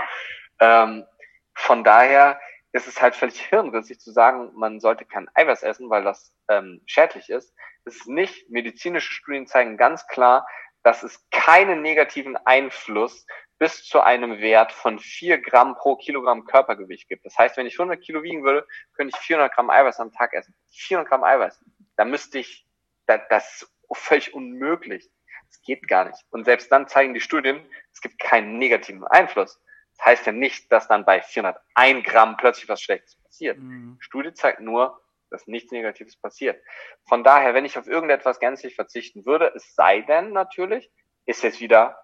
Ähm, 0.60 1.06
von 1.54 1.84
daher 1.84 2.40
ist 2.72 2.88
es 2.88 3.02
halt 3.02 3.16
völlig 3.16 3.42
hirnrissig 3.42 4.00
zu 4.00 4.12
sagen, 4.12 4.52
man 4.56 4.80
sollte 4.80 5.06
kein 5.06 5.28
Eiweiß 5.34 5.64
essen, 5.64 5.90
weil 5.90 6.04
das 6.04 6.34
ähm, 6.50 6.82
schädlich 6.86 7.30
ist. 7.30 7.54
Es 7.86 7.96
ist 7.96 8.08
nicht. 8.08 8.50
Medizinische 8.50 9.12
Studien 9.12 9.48
zeigen 9.48 9.78
ganz 9.78 10.06
klar, 10.08 10.48
dass 10.84 11.04
es 11.04 11.28
keinen 11.32 11.82
negativen 11.82 12.38
Einfluss 12.38 13.26
bis 13.60 13.84
zu 13.84 14.00
einem 14.00 14.40
Wert 14.40 14.72
von 14.72 15.00
vier 15.00 15.38
Gramm 15.38 15.76
pro 15.76 15.98
Kilogramm 15.98 16.46
Körpergewicht 16.46 17.10
gibt. 17.10 17.26
Das 17.26 17.38
heißt, 17.38 17.58
wenn 17.58 17.68
ich 17.68 17.78
100 17.78 18.02
Kilo 18.02 18.24
wiegen 18.24 18.44
würde, 18.44 18.66
könnte 18.94 19.16
ich 19.16 19.22
400 19.26 19.54
Gramm 19.54 19.70
Eiweiß 19.70 20.00
am 20.00 20.14
Tag 20.14 20.34
essen. 20.34 20.56
400 20.72 21.10
Gramm 21.10 21.24
Eiweiß. 21.24 21.64
Da 21.98 22.06
müsste 22.06 22.40
ich, 22.40 22.66
das, 23.06 23.22
das 23.30 23.62
ist 23.62 23.68
völlig 23.92 24.34
unmöglich. 24.34 25.10
Das 25.50 25.62
geht 25.62 25.88
gar 25.88 26.06
nicht. 26.06 26.24
Und 26.30 26.46
selbst 26.46 26.72
dann 26.72 26.88
zeigen 26.88 27.14
die 27.14 27.20
Studien, 27.20 27.60
es 27.94 28.02
gibt 28.02 28.18
keinen 28.20 28.58
negativen 28.58 29.06
Einfluss. 29.06 29.62
Das 29.98 30.06
heißt 30.06 30.26
ja 30.28 30.32
nicht, 30.32 30.72
dass 30.72 30.88
dann 30.88 31.04
bei 31.04 31.22
401 31.22 32.06
Gramm 32.06 32.38
plötzlich 32.38 32.70
was 32.70 32.82
Schlechtes 32.82 33.18
passiert. 33.22 33.58
Mhm. 33.58 33.98
Studie 34.00 34.34
zeigt 34.34 34.62
nur, 34.62 35.02
dass 35.30 35.48
nichts 35.48 35.72
Negatives 35.72 36.16
passiert. 36.16 36.64
Von 37.08 37.24
daher, 37.24 37.54
wenn 37.54 37.66
ich 37.66 37.78
auf 37.78 37.88
irgendetwas 37.88 38.40
gänzlich 38.40 38.76
verzichten 38.76 39.26
würde, 39.26 39.52
es 39.54 39.76
sei 39.76 40.02
denn 40.02 40.32
natürlich, 40.32 40.90
ist 41.26 41.44
jetzt 41.44 41.60
wieder 41.60 42.00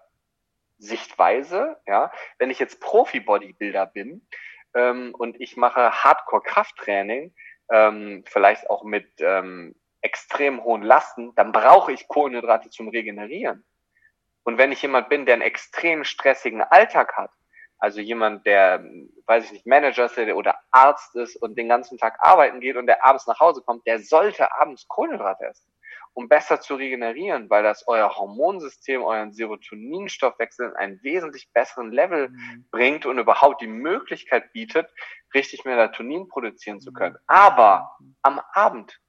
Sichtweise, 0.77 1.77
ja, 1.87 2.11
wenn 2.37 2.49
ich 2.49 2.59
jetzt 2.59 2.81
Profi-Bodybuilder 2.81 3.85
bin 3.85 4.27
ähm, 4.73 5.13
und 5.17 5.39
ich 5.39 5.57
mache 5.57 6.03
Hardcore-Krafttraining, 6.03 7.33
ähm, 7.71 8.23
vielleicht 8.27 8.69
auch 8.69 8.83
mit 8.83 9.07
ähm, 9.19 9.75
extrem 10.01 10.63
hohen 10.63 10.83
Lasten, 10.83 11.33
dann 11.35 11.51
brauche 11.51 11.91
ich 11.91 12.07
Kohlenhydrate 12.07 12.69
zum 12.69 12.89
Regenerieren. 12.89 13.65
Und 14.43 14.59
wenn 14.59 14.71
ich 14.71 14.81
jemand 14.81 15.09
bin, 15.09 15.25
der 15.25 15.33
einen 15.33 15.41
extrem 15.41 16.03
stressigen 16.03 16.61
Alltag 16.61 17.17
hat, 17.17 17.31
also 17.79 17.99
jemand, 17.99 18.45
der, 18.45 18.83
weiß 19.25 19.45
ich 19.45 19.51
nicht, 19.51 19.65
Manager 19.65 20.05
ist 20.05 20.17
oder 20.17 20.59
Arzt 20.71 21.15
ist 21.15 21.35
und 21.35 21.57
den 21.57 21.67
ganzen 21.67 21.97
Tag 21.97 22.17
arbeiten 22.19 22.59
geht 22.59 22.77
und 22.77 22.87
der 22.87 23.03
abends 23.03 23.27
nach 23.27 23.39
Hause 23.39 23.61
kommt, 23.61 23.85
der 23.85 23.99
sollte 23.99 24.53
abends 24.53 24.87
Kohlenhydrate 24.87 25.45
essen, 25.45 25.69
um 26.15 26.27
besser 26.27 26.59
zu 26.59 26.75
regenerieren, 26.75 27.49
weil 27.49 27.61
das 27.61 27.87
euer 27.87 28.17
Hormonsystem, 28.17 29.03
euren 29.03 29.33
Serotoninstoffwechsel 29.33 30.69
in 30.69 30.75
einen 30.75 31.03
wesentlich 31.03 31.51
besseren 31.53 31.91
Level 31.91 32.29
mhm. 32.29 32.65
bringt 32.71 33.05
und 33.05 33.19
überhaupt 33.19 33.61
die 33.61 33.67
Möglichkeit 33.67 34.51
bietet, 34.53 34.89
richtig 35.33 35.65
Melatonin 35.65 36.27
produzieren 36.27 36.79
zu 36.79 36.91
können. 36.91 37.15
Mhm. 37.15 37.19
Aber 37.27 37.97
am 38.23 38.41
Abend, 38.53 38.99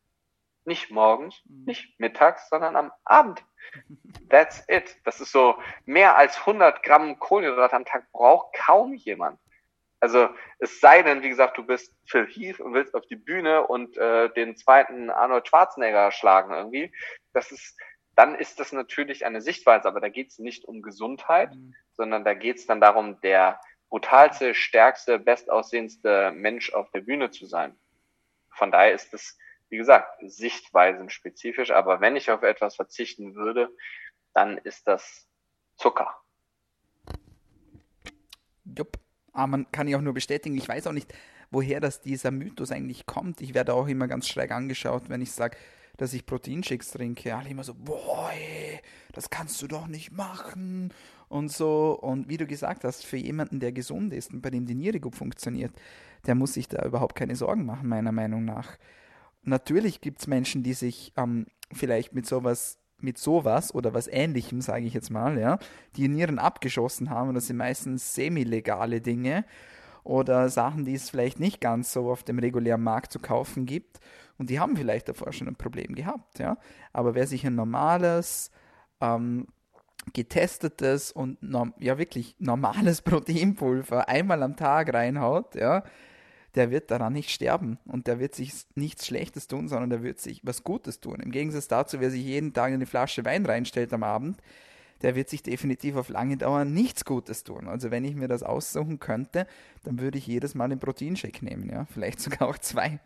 nicht 0.65 0.91
morgens, 0.91 1.41
mhm. 1.45 1.65
nicht 1.65 1.99
mittags, 1.99 2.49
sondern 2.51 2.77
am 2.77 2.93
Abend 3.05 3.43
That's 4.29 4.65
it. 4.69 4.97
Das 5.05 5.21
ist 5.21 5.33
so, 5.33 5.57
mehr 5.85 6.17
als 6.17 6.39
100 6.39 6.83
Gramm 6.83 7.19
Kohlenhydrate 7.19 7.77
am 7.77 7.85
Tag 7.85 8.11
braucht 8.13 8.55
kaum 8.55 8.95
jemand. 8.95 9.39
Also 10.01 10.29
es 10.59 10.81
sei 10.81 11.03
denn, 11.03 11.23
wie 11.23 11.29
gesagt, 11.29 11.57
du 11.59 11.65
bist 11.65 11.95
Phil 12.07 12.27
Heath 12.27 12.61
und 12.61 12.75
willst 12.75 12.95
auf 12.95 13.07
die 13.07 13.17
Bühne 13.17 13.67
und 13.67 13.97
äh, 13.97 14.31
den 14.31 14.57
zweiten 14.57 15.11
Arnold 15.11 15.49
Schwarzenegger 15.49 16.13
schlagen 16.13 16.53
irgendwie. 16.53 16.93
Das 17.33 17.51
ist, 17.51 17.79
dann 18.15 18.35
ist 18.35 18.61
das 18.61 18.73
natürlich 18.73 19.25
eine 19.25 19.41
Sichtweise, 19.41 19.89
aber 19.89 20.01
da 20.01 20.09
geht 20.09 20.31
es 20.31 20.39
nicht 20.39 20.65
um 20.65 20.83
Gesundheit, 20.83 21.55
mhm. 21.55 21.75
sondern 21.93 22.25
da 22.25 22.35
geht 22.35 22.59
es 22.59 22.67
dann 22.67 22.81
darum, 22.81 23.21
der 23.23 23.61
brutalste, 23.89 24.55
stärkste, 24.55 25.19
bestaussehendste 25.19 26.33
Mensch 26.33 26.73
auf 26.73 26.91
der 26.91 27.01
Bühne 27.01 27.31
zu 27.31 27.47
sein. 27.47 27.75
Von 28.51 28.71
daher 28.71 28.93
ist 28.93 29.15
es 29.15 29.39
wie 29.69 29.77
gesagt, 29.77 30.21
Sichtweisen 30.23 31.11
spezifisch, 31.11 31.71
aber 31.71 32.01
wenn 32.01 32.17
ich 32.17 32.31
auf 32.31 32.43
etwas 32.43 32.77
verzichten 32.77 33.35
würde, 33.35 33.75
dann 34.35 34.59
ist 34.59 34.87
das 34.87 35.27
Zucker. 35.77 36.21
Jupp, 38.65 38.97
aber 39.37 39.45
ah, 39.45 39.47
man 39.49 39.73
kann 39.73 39.87
ich 39.87 39.97
auch 39.97 40.01
nur 40.01 40.15
bestätigen. 40.15 40.57
Ich 40.57 40.69
weiß 40.69 40.87
auch 40.87 40.93
nicht, 40.93 41.13
woher 41.51 41.81
das 41.81 42.01
dieser 42.01 42.31
Mythos 42.31 42.73
eigentlich 42.73 43.07
kommt. 43.07 43.41
Ich 43.41 43.55
werde 43.55 43.75
auch 43.75 43.87
immer 43.87 44.09
ganz 44.09 44.29
schräg 44.29 44.51
angeschaut, 44.51 45.09
wenn 45.09 45.21
ich 45.21 45.33
sage, 45.33 45.57
dass 45.97 46.15
ich 46.15 46.25
Proteinshakes 46.25 46.93
trinke. 46.93 47.35
Alle 47.35 47.51
immer 47.51 47.65
so, 47.65 47.75
boah, 47.75 48.31
das 49.13 49.31
kannst 49.31 49.61
du 49.61 49.67
doch 49.67 49.87
nicht 49.87 50.13
machen 50.13 50.93
und 51.29 51.53
so. 51.53 51.99
Und 52.01 52.29
wie 52.29 52.39
du 52.39 52.47
gesagt 52.47 52.85
hast, 52.85 53.05
für 53.05 53.19
jemanden, 53.19 53.61
der 53.61 53.73
gesund 53.73 54.13
ist 54.15 54.33
und 54.33 54.41
bei 54.41 54.51
dem 54.51 54.67
die 54.67 54.75
Niere 54.75 55.01
gut 55.01 55.15
funktioniert, 55.15 55.73
der 56.27 56.35
muss 56.35 56.55
sich 56.55 56.69
da 56.69 56.85
überhaupt 56.85 57.15
keine 57.15 57.37
Sorgen 57.37 57.67
machen, 57.67 57.89
meiner 57.89 58.13
Meinung 58.13 58.45
nach 58.45 58.79
natürlich 59.47 60.01
gibt 60.01 60.21
es 60.21 60.27
Menschen, 60.27 60.63
die 60.63 60.75
sich 60.75 61.13
ähm, 61.17 61.47
vielleicht 61.73 62.15
mit 62.15 62.27
sowas 62.27 62.79
mit 62.99 63.19
sowas 63.19 63.75
oder 63.75 63.95
was 63.95 64.09
ähnlichem, 64.09 64.61
sage 64.61 64.87
ich 64.87 64.95
jetzt 64.95 65.11
mal, 65.11 65.39
ja, 65.39 65.59
die 65.97 66.09
Nieren 66.09 66.39
abgeschossen 66.39 67.11
haben. 67.11 67.29
Und 67.29 67.35
das 67.35 67.47
sind 67.47 67.57
meistens 67.57 68.15
semi-legale 68.15 69.01
Dinge 69.01 69.45
oder 70.05 70.49
Sachen, 70.49 70.85
die 70.85 70.95
es 70.95 71.11
vielleicht 71.11 71.41
nicht 71.41 71.61
ganz 71.61 71.93
so 71.93 72.11
auf 72.11 72.23
dem 72.23 72.39
regulären 72.39 72.83
Markt 72.83 73.13
zu 73.13 73.19
kaufen 73.19 73.67
gibt. 73.67 74.01
Und 74.39 74.51
die 74.51 74.61
haben 74.61 74.77
vielleicht 74.77 75.09
davor 75.09 75.33
schon 75.33 75.49
ein 75.49 75.57
Problem 75.57 75.95
gehabt, 75.95 76.39
ja. 76.39 76.59
Aber 76.93 77.15
wer 77.15 77.27
sich 77.27 77.47
ein 77.47 77.55
normales, 77.55 78.51
ähm, 79.01 79.47
getestetes 80.13 81.11
und 81.11 81.39
ja 81.79 81.99
wirklich 81.99 82.37
normales 82.39 83.03
Proteinpulver 83.03 84.09
einmal 84.09 84.43
am 84.43 84.57
Tag 84.57 84.95
reinhaut, 84.95 85.55
ja, 85.55 85.83
der 86.57 86.71
wird 86.71 86.91
daran 86.91 87.13
nicht 87.13 87.31
sterben 87.31 87.79
und 87.85 88.07
der 88.07 88.19
wird 88.19 88.35
sich 88.35 88.53
nichts 88.75 89.07
Schlechtes 89.07 89.47
tun, 89.47 89.69
sondern 89.69 89.91
der 89.91 90.03
wird 90.03 90.19
sich 90.19 90.41
was 90.43 90.65
Gutes 90.65 91.01
tun. 91.01 91.21
Im 91.21 91.31
Gegensatz 91.31 91.69
dazu, 91.69 92.01
wer 92.01 92.11
sich 92.11 92.25
jeden 92.25 92.55
Tag 92.55 92.73
eine 92.73 92.87
Flasche 92.87 93.25
Wein 93.25 93.45
reinstellt 93.45 93.93
am 93.93 94.03
Abend, 94.03 94.41
der 95.03 95.15
wird 95.15 95.29
sich 95.29 95.43
definitiv 95.43 95.97
auf 95.97 96.09
lange 96.09 96.39
Dauer 96.39 96.65
nichts 96.65 97.05
Gutes 97.05 97.45
tun. 97.45 97.69
Also 97.69 97.91
wenn 97.91 98.05
ich 98.05 98.15
mir 98.15 98.29
das 98.29 98.43
aussuchen 98.43 98.99
könnte, 98.99 99.47
dann 99.85 100.01
würde 100.01 100.17
ich 100.17 100.27
jedes 100.27 100.55
Mal 100.55 100.65
einen 100.65 100.81
Proteinshake 100.81 101.45
nehmen, 101.45 101.69
ja, 101.69 101.85
vielleicht 101.93 102.21
sogar 102.21 102.49
auch 102.49 102.59
zwei. 102.59 103.01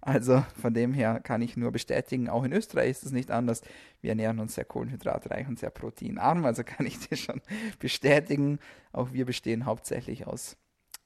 Also 0.00 0.44
von 0.60 0.74
dem 0.74 0.92
her 0.92 1.20
kann 1.20 1.42
ich 1.42 1.56
nur 1.56 1.70
bestätigen, 1.70 2.28
auch 2.28 2.42
in 2.42 2.52
Österreich 2.52 2.90
ist 2.90 3.04
es 3.04 3.12
nicht 3.12 3.30
anders. 3.30 3.62
Wir 4.00 4.10
ernähren 4.10 4.40
uns 4.40 4.54
sehr 4.56 4.64
kohlenhydratreich 4.64 5.46
und 5.46 5.60
sehr 5.60 5.70
proteinarm, 5.70 6.44
also 6.44 6.64
kann 6.64 6.86
ich 6.86 6.98
dir 7.08 7.16
schon 7.16 7.40
bestätigen, 7.78 8.58
auch 8.92 9.12
wir 9.12 9.24
bestehen 9.24 9.64
hauptsächlich 9.64 10.26
aus 10.26 10.56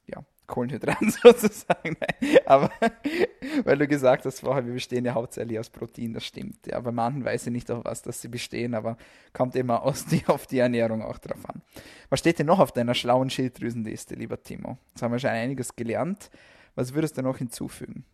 ja, 0.07 0.25
Kohlenhydraten 0.51 1.11
sozusagen. 1.23 1.97
Aber 2.45 2.71
weil 3.65 3.79
du 3.79 3.87
gesagt 3.87 4.27
hast 4.27 4.41
vorher, 4.41 4.67
wir 4.67 4.75
bestehen 4.75 5.05
ja 5.05 5.15
hauptsächlich 5.15 5.59
aus 5.59 5.71
Protein, 5.71 6.13
das 6.13 6.25
stimmt. 6.25 6.67
Ja, 6.67 6.81
bei 6.81 6.91
manchen 6.93 7.25
weiß 7.25 7.47
ich 7.47 7.53
nicht, 7.53 7.71
auf 7.71 7.85
was 7.85 8.03
dass 8.03 8.21
sie 8.21 8.29
bestehen, 8.29 8.75
aber 8.75 8.99
kommt 9.33 9.57
immer 9.57 9.83
aus 9.83 10.05
die, 10.07 10.23
auf 10.27 10.47
die 10.47 10.59
Ernährung 10.59 11.03
auch 11.03 11.19
drauf 11.19 11.49
an. 11.49 11.63
Was 12.11 12.19
steht 12.19 12.39
denn 12.39 12.47
noch 12.47 12.59
auf 12.59 12.73
deiner 12.73 12.95
schlauen 12.95 13.31
Schilddrüsenliste, 13.31 14.17
lieber 14.17 14.43
Timo? 14.43 14.77
Jetzt 14.91 15.03
haben 15.03 15.13
wir 15.13 15.19
schon 15.19 15.31
einiges 15.31 15.77
gelernt. 15.77 16.31
Was 16.75 16.93
würdest 16.95 17.17
du 17.17 17.23
noch 17.23 17.39
hinzufügen? 17.39 18.05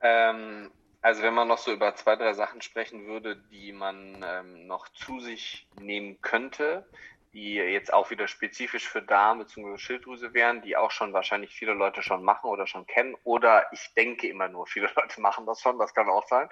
Ähm, 0.00 0.70
also 1.00 1.22
wenn 1.22 1.34
man 1.34 1.48
noch 1.48 1.58
so 1.58 1.72
über 1.72 1.94
zwei, 1.96 2.16
drei 2.16 2.32
Sachen 2.32 2.62
sprechen 2.62 3.06
würde, 3.06 3.36
die 3.50 3.72
man 3.72 4.24
ähm, 4.26 4.66
noch 4.66 4.88
zu 4.88 5.20
sich 5.20 5.66
nehmen 5.78 6.20
könnte, 6.22 6.86
die 7.34 7.56
jetzt 7.56 7.92
auch 7.92 8.10
wieder 8.10 8.28
spezifisch 8.28 8.88
für 8.88 9.02
Darm 9.02 9.40
bzw. 9.40 9.76
Schilddrüse 9.76 10.32
wären, 10.34 10.62
die 10.62 10.76
auch 10.76 10.92
schon 10.92 11.12
wahrscheinlich 11.12 11.52
viele 11.52 11.74
Leute 11.74 12.00
schon 12.00 12.22
machen 12.22 12.48
oder 12.48 12.68
schon 12.68 12.86
kennen. 12.86 13.16
Oder 13.24 13.66
ich 13.72 13.92
denke 13.94 14.28
immer 14.28 14.48
nur, 14.48 14.66
viele 14.68 14.88
Leute 14.96 15.20
machen 15.20 15.44
das 15.44 15.60
schon, 15.60 15.78
das 15.78 15.92
kann 15.92 16.08
auch 16.08 16.26
sein. 16.28 16.48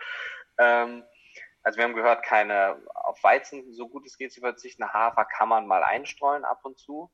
Ähm, 0.58 1.04
also 1.62 1.76
wir 1.78 1.84
haben 1.84 1.94
gehört, 1.94 2.24
keine 2.24 2.82
auf 2.94 3.22
Weizen, 3.22 3.72
so 3.72 3.88
gut 3.88 4.04
es 4.04 4.18
geht 4.18 4.32
zu 4.32 4.40
verzichten. 4.40 4.92
Hafer 4.92 5.24
kann 5.24 5.48
man 5.48 5.68
mal 5.68 5.84
einstreuen 5.84 6.44
ab 6.44 6.60
und 6.64 6.78
zu. 6.78 7.12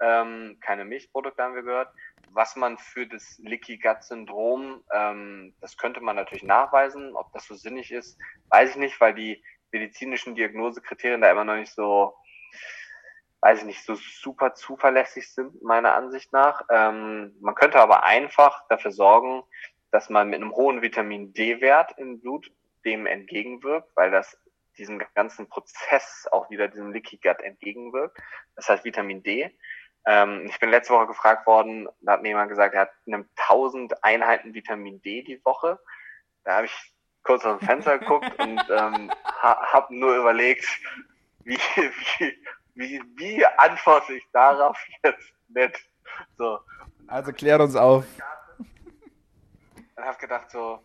Ähm, 0.00 0.56
keine 0.62 0.86
Milchprodukte 0.86 1.42
haben 1.42 1.54
wir 1.54 1.62
gehört. 1.62 1.92
Was 2.30 2.56
man 2.56 2.78
für 2.78 3.06
das 3.06 3.38
Leaky 3.42 3.76
Gut 3.76 4.02
Syndrom, 4.02 4.82
ähm, 4.94 5.54
das 5.60 5.76
könnte 5.76 6.00
man 6.00 6.16
natürlich 6.16 6.44
nachweisen. 6.44 7.14
Ob 7.14 7.30
das 7.34 7.46
so 7.46 7.54
sinnig 7.54 7.92
ist, 7.92 8.18
weiß 8.48 8.70
ich 8.70 8.76
nicht, 8.76 8.98
weil 8.98 9.12
die 9.12 9.44
medizinischen 9.72 10.34
Diagnosekriterien 10.34 11.20
da 11.20 11.30
immer 11.30 11.44
noch 11.44 11.56
nicht 11.56 11.74
so 11.74 12.16
weiß 13.40 13.60
ich 13.60 13.64
nicht, 13.64 13.84
so 13.84 13.94
super 13.94 14.54
zuverlässig 14.54 15.32
sind, 15.32 15.62
meiner 15.62 15.94
Ansicht 15.94 16.32
nach. 16.32 16.62
Ähm, 16.70 17.34
man 17.40 17.54
könnte 17.54 17.80
aber 17.80 18.04
einfach 18.04 18.66
dafür 18.68 18.92
sorgen, 18.92 19.42
dass 19.90 20.10
man 20.10 20.28
mit 20.28 20.40
einem 20.40 20.52
hohen 20.52 20.82
Vitamin 20.82 21.32
D-Wert 21.32 21.94
im 21.96 22.20
Blut 22.20 22.50
dem 22.84 23.06
entgegenwirkt, 23.06 23.90
weil 23.96 24.10
das 24.10 24.38
diesem 24.78 25.02
ganzen 25.14 25.48
Prozess 25.48 26.28
auch 26.32 26.50
wieder 26.50 26.68
diesem 26.68 26.92
Leaky 26.92 27.18
Gut 27.18 27.40
entgegenwirkt. 27.40 28.18
Das 28.56 28.68
heißt 28.68 28.84
Vitamin 28.84 29.22
D. 29.22 29.50
Ähm, 30.06 30.46
ich 30.48 30.58
bin 30.58 30.70
letzte 30.70 30.94
Woche 30.94 31.08
gefragt 31.08 31.46
worden, 31.46 31.88
da 32.00 32.12
hat 32.12 32.22
mir 32.22 32.28
jemand 32.28 32.48
gesagt, 32.48 32.74
er 32.74 32.82
hat 32.82 32.92
nimmt 33.04 33.28
1000 33.36 34.02
Einheiten 34.02 34.54
Vitamin 34.54 35.02
D 35.02 35.22
die 35.22 35.44
Woche. 35.44 35.78
Da 36.44 36.56
habe 36.56 36.66
ich 36.66 36.94
kurz 37.22 37.44
aus 37.44 37.58
dem 37.58 37.66
Fenster 37.66 37.98
geguckt 37.98 38.38
und 38.38 38.60
ähm, 38.70 39.10
ha, 39.42 39.72
habe 39.72 39.94
nur 39.94 40.16
überlegt, 40.16 40.66
wie, 41.44 41.58
wie, 42.18 42.38
wie, 42.80 43.00
wie 43.16 43.44
antworte 43.44 44.14
ich 44.14 44.26
darauf 44.32 44.78
jetzt 45.04 45.32
nett. 45.48 45.78
So. 46.36 46.58
Also 47.06 47.32
klär 47.32 47.60
uns 47.60 47.76
auf. 47.76 48.04
Und 48.58 50.04
habe 50.04 50.18
gedacht 50.18 50.50
so, 50.50 50.82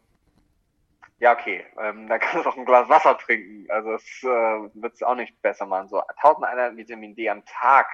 ja 1.20 1.34
okay, 1.34 1.66
ähm, 1.80 2.08
dann 2.08 2.20
kannst 2.20 2.36
du 2.36 2.44
doch 2.44 2.58
ein 2.58 2.66
Glas 2.66 2.90
Wasser 2.90 3.18
trinken. 3.18 3.66
Also 3.72 3.94
es 3.94 4.24
äh, 4.24 4.28
wird 4.28 4.94
es 4.94 5.04
auch 5.04 5.16
nicht 5.16 5.42
besser 5.42 5.66
machen. 5.66 5.88
So 5.88 6.02
1000 6.06 6.46
Einheiten 6.46 6.78
Vitamin 6.78 7.16
D 7.16 7.30
am 7.30 7.46
Tag 7.46 7.88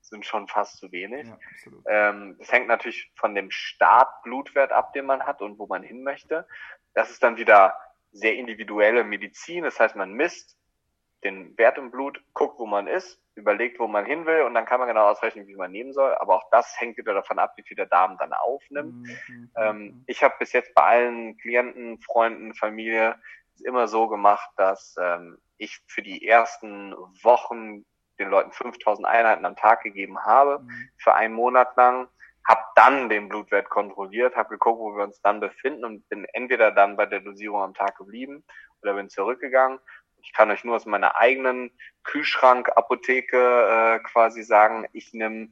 sind 0.00 0.24
schon 0.24 0.48
fast 0.48 0.78
zu 0.78 0.90
wenig. 0.90 1.28
Ja, 1.28 2.08
ähm, 2.10 2.36
das 2.38 2.50
hängt 2.50 2.66
natürlich 2.66 3.12
von 3.16 3.34
dem 3.34 3.50
Startblutwert 3.50 4.72
ab, 4.72 4.92
den 4.94 5.06
man 5.06 5.24
hat 5.24 5.42
und 5.42 5.58
wo 5.58 5.66
man 5.66 5.82
hin 5.82 6.02
möchte. 6.02 6.46
Das 6.94 7.10
ist 7.10 7.22
dann 7.22 7.36
wieder 7.36 7.76
sehr 8.12 8.34
individuelle 8.34 9.04
Medizin. 9.04 9.64
Das 9.64 9.78
heißt, 9.78 9.94
man 9.94 10.12
misst 10.12 10.56
den 11.24 11.56
Wert 11.56 11.78
im 11.78 11.90
Blut, 11.90 12.22
guckt, 12.34 12.58
wo 12.58 12.66
man 12.66 12.86
ist, 12.86 13.20
überlegt, 13.34 13.78
wo 13.78 13.86
man 13.86 14.04
hin 14.04 14.26
will 14.26 14.42
und 14.42 14.54
dann 14.54 14.66
kann 14.66 14.78
man 14.78 14.88
genau 14.88 15.08
ausrechnen, 15.08 15.46
wie 15.46 15.56
man 15.56 15.70
nehmen 15.70 15.92
soll. 15.92 16.14
Aber 16.16 16.36
auch 16.36 16.50
das 16.50 16.78
hängt 16.78 16.98
wieder 16.98 17.14
davon 17.14 17.38
ab, 17.38 17.54
wie 17.56 17.62
viel 17.62 17.76
der 17.76 17.86
Darm 17.86 18.16
dann 18.18 18.32
aufnimmt. 18.32 18.94
Mhm. 18.94 19.16
mhm 19.28 19.50
ähm, 19.56 19.78
mhm. 19.78 20.04
ich 20.06 20.22
habe 20.22 20.34
bis 20.38 20.52
jetzt 20.52 20.74
bei 20.74 20.82
allen 20.82 21.36
Klienten, 21.38 22.00
Freunden, 22.00 22.54
Familie 22.54 23.16
immer 23.64 23.88
so 23.88 24.08
gemacht, 24.08 24.50
dass 24.56 24.96
ähm, 25.00 25.38
ich 25.58 25.80
für 25.86 26.02
die 26.02 26.26
ersten 26.26 26.94
Wochen 27.22 27.84
den 28.18 28.28
Leuten 28.28 28.52
5000 28.52 29.06
Einheiten 29.06 29.44
am 29.44 29.56
Tag 29.56 29.82
gegeben 29.82 30.18
habe, 30.24 30.60
mhm. 30.60 30.90
für 30.98 31.14
einen 31.14 31.34
Monat 31.34 31.76
lang, 31.76 32.08
habe 32.46 32.62
dann 32.74 33.08
den 33.08 33.28
Blutwert 33.28 33.70
kontrolliert, 33.70 34.36
habe 34.36 34.50
geguckt, 34.50 34.80
wo 34.80 34.96
wir 34.96 35.04
uns 35.04 35.20
dann 35.22 35.40
befinden 35.40 35.84
und 35.84 36.08
bin 36.08 36.24
entweder 36.32 36.72
dann 36.72 36.96
bei 36.96 37.06
der 37.06 37.20
Dosierung 37.20 37.62
am 37.62 37.74
Tag 37.74 37.96
geblieben 37.96 38.44
oder 38.82 38.94
bin 38.94 39.08
zurückgegangen. 39.08 39.78
Ich 40.22 40.32
kann 40.32 40.50
euch 40.50 40.64
nur 40.64 40.76
aus 40.76 40.86
meiner 40.86 41.16
eigenen 41.16 41.70
Kühlschrank-Apotheke 42.04 43.36
äh, 43.36 43.98
quasi 44.00 44.42
sagen, 44.42 44.88
ich 44.92 45.12
nehme 45.12 45.50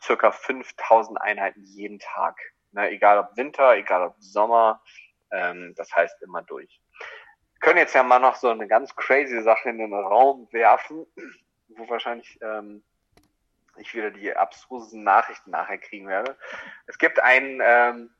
circa 0.00 0.32
5000 0.32 1.20
Einheiten 1.20 1.62
jeden 1.64 1.98
Tag. 1.98 2.38
Ne, 2.72 2.90
egal 2.90 3.18
ob 3.18 3.36
Winter, 3.36 3.74
egal 3.76 4.02
ob 4.02 4.16
Sommer, 4.18 4.82
ähm, 5.30 5.74
das 5.76 5.94
heißt 5.94 6.22
immer 6.22 6.42
durch. 6.42 6.80
Können 7.60 7.78
jetzt 7.78 7.94
ja 7.94 8.02
mal 8.02 8.18
noch 8.18 8.36
so 8.36 8.48
eine 8.48 8.66
ganz 8.66 8.94
crazy 8.96 9.40
Sache 9.42 9.68
in 9.68 9.78
den 9.78 9.92
Raum 9.92 10.48
werfen 10.52 11.06
wo 11.76 11.88
wahrscheinlich 11.88 12.38
ähm, 12.42 12.82
ich 13.76 13.94
wieder 13.94 14.10
die 14.10 14.34
abstrusen 14.34 15.02
Nachrichten 15.02 15.50
nachher 15.50 15.78
kriegen 15.78 16.08
werde. 16.08 16.36
Es 16.86 16.98
gibt 16.98 17.20
einen, 17.20 17.60
ähm, 17.62 18.10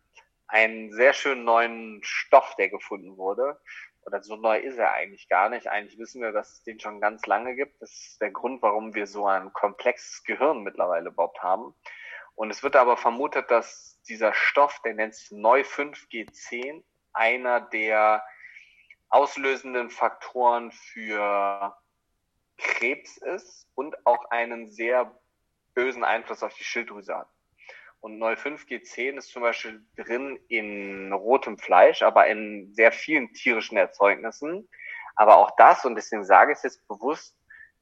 einen 0.46 0.92
sehr 0.92 1.12
schönen 1.12 1.44
neuen 1.44 2.00
Stoff, 2.02 2.54
der 2.56 2.70
gefunden 2.70 3.16
wurde. 3.16 3.60
Oder 4.04 4.22
so 4.22 4.36
neu 4.36 4.58
ist 4.58 4.78
er 4.78 4.92
eigentlich 4.92 5.28
gar 5.28 5.48
nicht. 5.48 5.68
Eigentlich 5.68 5.98
wissen 5.98 6.22
wir, 6.22 6.32
dass 6.32 6.52
es 6.52 6.62
den 6.64 6.80
schon 6.80 7.00
ganz 7.00 7.26
lange 7.26 7.54
gibt. 7.54 7.80
Das 7.80 7.92
ist 7.92 8.20
der 8.20 8.30
Grund, 8.30 8.62
warum 8.62 8.94
wir 8.94 9.06
so 9.06 9.26
ein 9.26 9.52
komplexes 9.52 10.24
Gehirn 10.24 10.62
mittlerweile 10.62 11.10
überhaupt 11.10 11.42
haben. 11.42 11.74
Und 12.34 12.50
es 12.50 12.62
wird 12.62 12.76
aber 12.76 12.96
vermutet, 12.96 13.50
dass 13.50 14.00
dieser 14.08 14.34
Stoff, 14.34 14.80
der 14.84 14.94
nennt 14.94 15.14
sich 15.14 15.28
Neu5G10, 15.28 16.82
einer 17.12 17.60
der 17.60 18.24
auslösenden 19.08 19.90
Faktoren 19.90 20.72
für 20.72 21.76
Krebs 22.56 23.18
ist 23.18 23.68
und 23.74 24.06
auch 24.06 24.24
einen 24.30 24.70
sehr 24.70 25.14
bösen 25.74 26.04
Einfluss 26.04 26.42
auf 26.42 26.54
die 26.54 26.64
Schilddrüse 26.64 27.16
hat. 27.16 27.28
Und 28.02 28.18
Neu5G10 28.18 29.16
ist 29.16 29.30
zum 29.30 29.40
Beispiel 29.42 29.80
drin 29.96 30.38
in 30.48 31.12
rotem 31.12 31.56
Fleisch, 31.56 32.02
aber 32.02 32.26
in 32.26 32.74
sehr 32.74 32.90
vielen 32.90 33.32
tierischen 33.32 33.78
Erzeugnissen. 33.78 34.68
Aber 35.14 35.36
auch 35.36 35.52
das, 35.56 35.84
und 35.84 35.94
deswegen 35.94 36.24
sage 36.24 36.50
ich 36.50 36.56
es 36.58 36.64
jetzt 36.64 36.88
bewusst, 36.88 37.38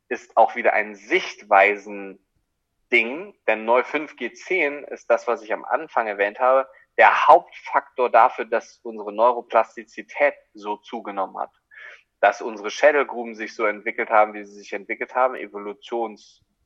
ist 0.08 0.36
auch 0.36 0.56
wieder 0.56 0.74
ein 0.74 0.94
Sichtweisen-Ding, 0.94 3.34
denn 3.46 3.66
Neu5G10 3.66 4.84
ist 4.88 5.08
das, 5.08 5.26
was 5.26 5.40
ich 5.42 5.54
am 5.54 5.64
Anfang 5.64 6.06
erwähnt 6.06 6.38
habe, 6.38 6.68
der 6.98 7.26
Hauptfaktor 7.26 8.10
dafür, 8.10 8.44
dass 8.44 8.78
unsere 8.82 9.14
Neuroplastizität 9.14 10.34
so 10.52 10.76
zugenommen 10.76 11.38
hat 11.38 11.52
dass 12.20 12.42
unsere 12.42 12.70
Schädelgruben 12.70 13.34
sich 13.34 13.54
so 13.54 13.64
entwickelt 13.64 14.10
haben, 14.10 14.34
wie 14.34 14.44
sie 14.44 14.52
sich 14.52 14.74
entwickelt 14.74 15.14
haben, 15.14 15.36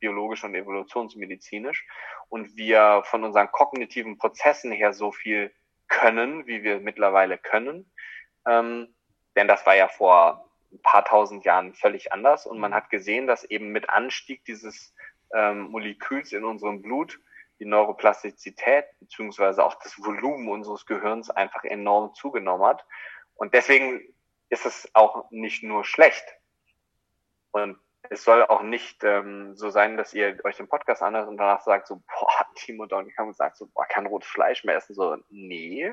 evolutionsbiologisch 0.05 0.45
und 0.45 0.55
evolutionsmedizinisch, 0.55 1.87
und 2.29 2.57
wir 2.57 3.03
von 3.05 3.25
unseren 3.25 3.51
kognitiven 3.51 4.19
Prozessen 4.19 4.73
her 4.73 4.93
so 4.93 5.13
viel 5.13 5.53
können, 5.89 6.47
wie 6.47 6.63
wir 6.63 6.81
mittlerweile 6.81 7.39
können. 7.39 7.91
Ähm, 8.47 8.95
denn 9.37 9.49
das 9.49 9.65
war 9.67 9.77
ja 9.77 9.89
vor 9.89 10.51
ein 10.73 10.83
paar 10.83 11.05
tausend 11.05 11.45
Jahren 11.45 11.75
völlig 11.75 12.13
anders 12.13 12.47
und 12.47 12.59
man 12.59 12.75
hat 12.75 12.91
gesehen, 12.91 13.27
dass 13.27 13.45
eben 13.45 13.71
mit 13.71 13.91
Anstieg 13.91 14.45
dieses 14.45 14.95
ähm, 15.33 15.71
Moleküls 15.71 16.33
in 16.33 16.45
unserem 16.45 16.83
Blut 16.83 17.21
die 17.61 17.65
Neuroplastizität 17.65 18.87
beziehungsweise 18.99 19.65
auch 19.65 19.75
das 19.75 19.97
Volumen 20.03 20.49
unseres 20.49 20.87
Gehirns 20.87 21.31
einfach 21.31 21.65
enorm 21.65 22.13
zugenommen 22.15 22.67
hat. 22.67 22.85
Und 23.37 23.55
deswegen 23.55 24.03
ist 24.49 24.67
es 24.67 24.89
auch 24.95 25.31
nicht 25.31 25.63
nur 25.63 25.85
schlecht. 25.85 26.25
Und 27.53 27.79
es 28.11 28.25
soll 28.25 28.45
auch 28.45 28.63
nicht 28.63 29.03
ähm, 29.05 29.57
so 29.57 29.71
sein, 29.71 29.97
dass 29.97 30.15
ihr 30.15 30.39
euch 30.45 30.57
den 30.57 30.69
Podcast 30.69 31.03
anhört 31.03 31.29
und 31.29 31.37
danach 31.37 31.63
sagt 31.63 31.87
so, 31.87 32.03
boah, 32.07 32.47
Timo 32.55 32.85
und 32.85 33.37
sagt 33.37 33.57
so, 33.57 33.67
boah, 33.69 33.87
kein 33.87 34.07
rotes 34.07 34.29
Fleisch 34.29 34.65
mehr 34.65 34.77
essen. 34.77 34.95
So, 34.95 35.17
nee, 35.29 35.93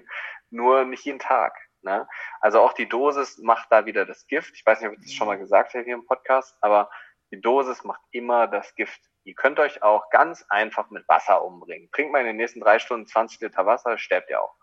nur 0.49 0.85
nicht 0.85 1.05
jeden 1.05 1.19
Tag. 1.19 1.57
Ne? 1.81 2.07
Also 2.41 2.59
auch 2.59 2.73
die 2.73 2.87
Dosis 2.87 3.39
macht 3.39 3.71
da 3.71 3.85
wieder 3.85 4.05
das 4.05 4.27
Gift. 4.27 4.55
Ich 4.55 4.65
weiß 4.65 4.81
nicht, 4.81 4.89
ob 4.89 4.97
ich 4.97 5.05
das 5.05 5.13
schon 5.13 5.27
mal 5.27 5.37
gesagt 5.37 5.73
habe 5.73 5.83
hier 5.83 5.95
im 5.95 6.05
Podcast, 6.05 6.55
aber 6.61 6.89
die 7.31 7.41
Dosis 7.41 7.83
macht 7.83 8.01
immer 8.11 8.47
das 8.47 8.75
Gift. 8.75 9.01
Ihr 9.23 9.35
könnt 9.35 9.59
euch 9.59 9.81
auch 9.81 10.09
ganz 10.09 10.45
einfach 10.49 10.89
mit 10.89 11.07
Wasser 11.07 11.43
umbringen. 11.43 11.89
Trinkt 11.91 12.11
mal 12.11 12.19
in 12.19 12.27
den 12.27 12.35
nächsten 12.35 12.59
drei 12.59 12.79
Stunden 12.79 13.07
20 13.07 13.39
Liter 13.41 13.65
Wasser, 13.65 13.97
sterbt 13.97 14.29
ihr 14.29 14.41
auch. 14.41 14.55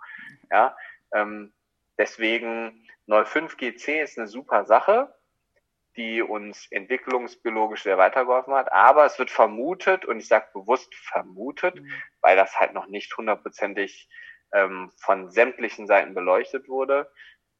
Ja, 0.50 0.76
ähm, 1.12 1.54
deswegen 1.96 2.86
Neu5GC 3.08 4.02
ist 4.02 4.18
eine 4.18 4.28
super 4.28 4.64
Sache, 4.66 5.14
die 5.98 6.22
uns 6.22 6.70
entwicklungsbiologisch 6.70 7.82
sehr 7.82 7.98
weitergeholfen 7.98 8.54
hat. 8.54 8.72
Aber 8.72 9.04
es 9.04 9.18
wird 9.18 9.30
vermutet, 9.30 10.04
und 10.04 10.18
ich 10.18 10.28
sage 10.28 10.46
bewusst 10.54 10.94
vermutet, 10.94 11.74
mhm. 11.74 11.92
weil 12.20 12.36
das 12.36 12.58
halt 12.58 12.72
noch 12.72 12.86
nicht 12.86 13.14
hundertprozentig 13.16 14.08
ähm, 14.52 14.92
von 14.96 15.30
sämtlichen 15.30 15.86
Seiten 15.88 16.14
beleuchtet 16.14 16.68
wurde, 16.68 17.10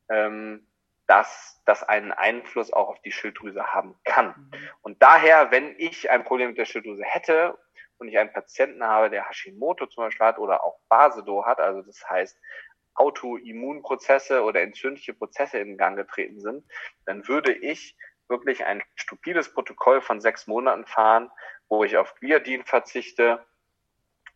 ähm, 0.09 0.67
dass 1.09 1.61
das 1.67 1.83
einen 1.83 2.13
Einfluss 2.13 2.73
auch 2.73 2.89
auf 2.89 3.03
die 3.03 3.13
Schilddrüse 3.13 3.75
haben 3.75 3.99
kann. 4.05 4.29
Mhm. 4.29 4.51
Und 4.83 5.03
daher, 5.03 5.51
wenn 5.51 5.75
ich 5.77 6.09
ein 6.09 6.23
Problem 6.23 6.51
mit 6.51 6.59
der 6.59 6.65
Schilddrüse 6.65 7.03
hätte 7.05 7.59
und 7.99 8.09
ich 8.09 8.19
einen 8.19 8.33
Patienten 8.33 8.85
habe, 8.85 9.11
der 9.11 9.29
Hashimoto 9.29 9.87
zum 9.87 10.05
Beispiel 10.05 10.27
hat 10.27 10.39
oder 10.39 10.63
auch 10.65 10.79
Basedo 10.89 11.45
hat, 11.45 11.59
also 11.59 11.83
das 11.83 12.09
heißt 12.09 12.39
Autoimmunprozesse 12.95 14.43
oder 14.43 14.61
entzündliche 14.61 15.15
Prozesse 15.15 15.59
in 15.59 15.77
Gang 15.77 15.97
getreten 15.97 16.41
sind, 16.41 16.65
dann 17.05 17.27
würde 17.27 17.53
ich 17.53 17.97
wirklich 18.29 18.65
ein 18.65 18.83
stupides 18.95 19.53
Protokoll 19.53 20.01
von 20.01 20.21
sechs 20.21 20.47
Monaten 20.47 20.87
fahren, 20.87 21.31
wo 21.69 21.85
ich 21.85 21.97
auf 21.97 22.15
Gliadin 22.17 22.65
verzichte, 22.65 23.45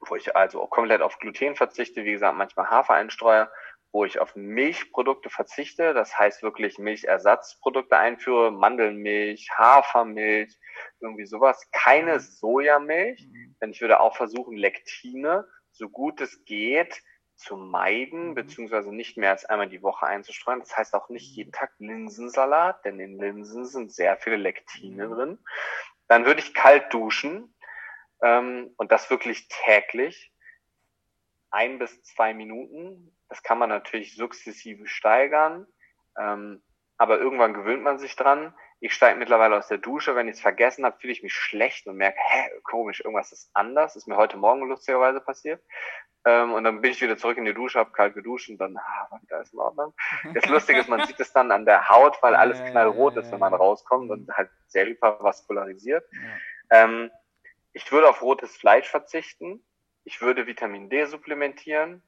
wo 0.00 0.16
ich 0.16 0.34
also 0.36 0.66
komplett 0.66 1.02
auf 1.02 1.18
Gluten 1.18 1.56
verzichte, 1.56 2.04
wie 2.04 2.12
gesagt, 2.12 2.36
manchmal 2.36 2.70
Hafer 2.70 2.94
einstreue, 2.94 3.50
wo 3.92 4.06
ich 4.06 4.18
auf 4.18 4.34
Milchprodukte 4.34 5.28
verzichte, 5.28 5.92
das 5.92 6.18
heißt 6.18 6.42
wirklich 6.42 6.78
Milchersatzprodukte 6.78 7.96
einführe, 7.96 8.50
Mandelmilch, 8.50 9.50
Hafermilch, 9.56 10.58
irgendwie 11.00 11.26
sowas, 11.26 11.68
keine 11.72 12.18
Sojamilch, 12.20 13.28
mhm. 13.30 13.54
denn 13.60 13.70
ich 13.70 13.82
würde 13.82 14.00
auch 14.00 14.16
versuchen, 14.16 14.56
Lektine, 14.56 15.46
so 15.72 15.90
gut 15.90 16.20
es 16.22 16.44
geht, 16.44 17.02
zu 17.36 17.56
meiden, 17.56 18.30
mhm. 18.30 18.34
beziehungsweise 18.34 18.92
nicht 18.92 19.16
mehr 19.16 19.30
als 19.30 19.44
einmal 19.44 19.68
die 19.68 19.82
Woche 19.82 20.06
einzustreuen. 20.06 20.60
Das 20.60 20.76
heißt 20.76 20.94
auch 20.94 21.08
nicht 21.08 21.34
jeden 21.34 21.52
Tag 21.52 21.72
Linsensalat, 21.78 22.84
denn 22.84 23.00
in 23.00 23.18
Linsen 23.18 23.64
sind 23.64 23.92
sehr 23.92 24.16
viele 24.16 24.36
Lektine 24.36 25.08
mhm. 25.08 25.14
drin. 25.14 25.38
Dann 26.08 26.24
würde 26.26 26.40
ich 26.40 26.54
kalt 26.54 26.92
duschen 26.92 27.54
ähm, 28.22 28.72
und 28.76 28.92
das 28.92 29.10
wirklich 29.10 29.48
täglich. 29.48 30.32
Ein 31.50 31.78
bis 31.78 32.02
zwei 32.02 32.32
Minuten. 32.32 33.14
Das 33.28 33.42
kann 33.42 33.58
man 33.58 33.68
natürlich 33.68 34.14
sukzessive 34.14 34.86
steigern, 34.86 35.66
ähm, 36.18 36.62
aber 36.96 37.18
irgendwann 37.18 37.54
gewöhnt 37.54 37.82
man 37.82 37.98
sich 37.98 38.16
dran. 38.16 38.54
Ich 38.80 38.94
steige 38.94 39.18
mittlerweile 39.18 39.56
aus 39.56 39.68
der 39.68 39.78
Dusche. 39.78 40.16
Wenn 40.16 40.28
ich 40.28 40.34
es 40.34 40.40
vergessen 40.40 40.84
habe, 40.84 40.98
fühle 40.98 41.12
ich 41.12 41.22
mich 41.22 41.32
schlecht 41.32 41.86
und 41.86 41.96
merke, 41.96 42.18
hä, 42.20 42.50
komisch, 42.64 43.00
irgendwas 43.00 43.32
ist 43.32 43.50
anders. 43.54 43.96
Ist 43.96 44.08
mir 44.08 44.16
heute 44.16 44.36
Morgen 44.36 44.68
lustigerweise 44.68 45.20
passiert. 45.20 45.62
Ähm, 46.24 46.52
und 46.52 46.64
dann 46.64 46.80
bin 46.80 46.92
ich 46.92 47.00
wieder 47.00 47.16
zurück 47.16 47.36
in 47.36 47.44
die 47.44 47.54
Dusche, 47.54 47.78
habe 47.78 47.92
kalt 47.92 48.14
geduscht 48.14 48.48
und 48.48 48.58
dann, 48.58 48.76
ah, 48.76 49.06
war 49.10 49.20
wieder 49.22 49.36
alles 49.36 49.52
in 49.52 49.58
Ordnung. 49.58 49.92
Das 50.34 50.46
Lustige 50.46 50.80
ist, 50.80 50.88
man 50.88 51.04
sieht 51.06 51.18
es 51.18 51.32
dann 51.32 51.50
an 51.50 51.64
der 51.64 51.88
Haut, 51.88 52.22
weil 52.22 52.34
alles 52.34 52.62
knallrot 52.64 53.16
ist, 53.16 53.32
wenn 53.32 53.40
man 53.40 53.54
rauskommt 53.54 54.10
und 54.10 54.30
halt 54.36 54.50
sehr 54.68 54.86
hypervaskularisiert. 54.86 56.04
Ähm, 56.70 57.10
ich 57.72 57.90
würde 57.90 58.08
auf 58.08 58.22
rotes 58.22 58.56
Fleisch 58.56 58.88
verzichten. 58.88 59.64
Ich 60.04 60.20
würde 60.20 60.46
Vitamin 60.46 60.90
D 60.90 61.04
supplementieren. 61.06 62.02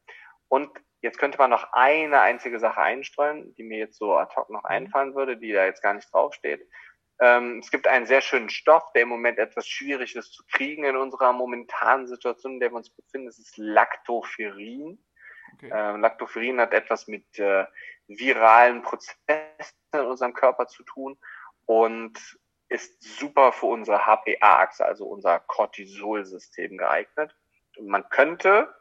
Und 0.48 0.70
jetzt 1.00 1.18
könnte 1.18 1.38
man 1.38 1.50
noch 1.50 1.72
eine 1.72 2.20
einzige 2.20 2.58
Sache 2.58 2.80
einstreuen, 2.80 3.54
die 3.56 3.62
mir 3.62 3.78
jetzt 3.78 3.98
so 3.98 4.16
ad 4.16 4.34
hoc 4.36 4.50
noch 4.50 4.62
mhm. 4.62 4.68
einfallen 4.68 5.14
würde, 5.14 5.36
die 5.36 5.52
da 5.52 5.64
jetzt 5.64 5.82
gar 5.82 5.94
nicht 5.94 6.12
draufsteht. 6.12 6.66
Ähm, 7.20 7.60
es 7.60 7.70
gibt 7.70 7.86
einen 7.86 8.06
sehr 8.06 8.20
schönen 8.20 8.48
Stoff, 8.48 8.92
der 8.92 9.02
im 9.02 9.08
Moment 9.08 9.38
etwas 9.38 9.68
schwierig 9.68 10.16
ist 10.16 10.32
zu 10.32 10.42
kriegen 10.50 10.84
in 10.84 10.96
unserer 10.96 11.32
momentanen 11.32 12.06
Situation, 12.06 12.54
in 12.54 12.60
der 12.60 12.70
wir 12.70 12.76
uns 12.76 12.90
befinden. 12.90 13.26
Das 13.26 13.38
ist 13.38 13.56
Lactoferrin. 13.56 14.98
Okay. 15.54 15.70
Ähm, 15.72 16.00
Lactoferrin 16.00 16.60
hat 16.60 16.72
etwas 16.72 17.06
mit 17.06 17.38
äh, 17.38 17.66
viralen 18.08 18.82
Prozessen 18.82 19.14
in 19.92 20.00
unserem 20.00 20.34
Körper 20.34 20.66
zu 20.66 20.82
tun 20.82 21.16
und 21.66 22.18
ist 22.68 23.02
super 23.02 23.52
für 23.52 23.66
unsere 23.66 24.04
HPA-Achse, 24.06 24.84
also 24.84 25.06
unser 25.06 25.38
Cortisol-System 25.38 26.76
geeignet. 26.76 27.34
Und 27.76 27.86
man 27.86 28.08
könnte, 28.08 28.74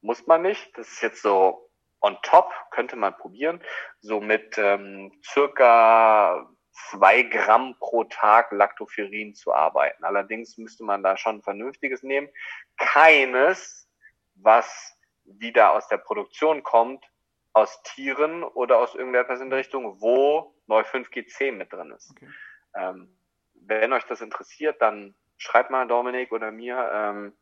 muss 0.00 0.26
man 0.26 0.42
nicht, 0.42 0.76
das 0.78 0.88
ist 0.88 1.02
jetzt 1.02 1.22
so 1.22 1.70
on 2.00 2.16
top, 2.22 2.52
könnte 2.70 2.96
man 2.96 3.16
probieren, 3.16 3.62
so 4.00 4.20
mit 4.20 4.56
ähm, 4.58 5.12
circa 5.22 6.53
zwei 6.74 7.22
Gramm 7.22 7.76
pro 7.78 8.04
Tag 8.04 8.50
Lactoferrin 8.52 9.34
zu 9.34 9.54
arbeiten. 9.54 10.04
Allerdings 10.04 10.58
müsste 10.58 10.84
man 10.84 11.02
da 11.02 11.16
schon 11.16 11.42
vernünftiges 11.42 12.02
nehmen. 12.02 12.28
Keines, 12.76 13.88
was 14.34 14.96
wieder 15.24 15.72
aus 15.72 15.88
der 15.88 15.98
Produktion 15.98 16.62
kommt, 16.62 17.04
aus 17.52 17.82
Tieren 17.84 18.42
oder 18.42 18.78
aus 18.78 18.94
irgendetwas 18.94 19.40
in 19.40 19.48
der 19.48 19.60
Richtung, 19.60 20.00
wo 20.00 20.54
Neu5GC 20.68 21.52
mit 21.52 21.72
drin 21.72 21.92
ist. 21.92 22.10
Okay. 22.10 22.28
Ähm, 22.76 23.16
wenn 23.54 23.92
euch 23.92 24.04
das 24.04 24.20
interessiert, 24.20 24.82
dann 24.82 25.14
schreibt 25.36 25.70
mal 25.70 25.86
Dominik 25.86 26.32
oder 26.32 26.50
mir. 26.50 26.90
Ähm, 26.92 27.32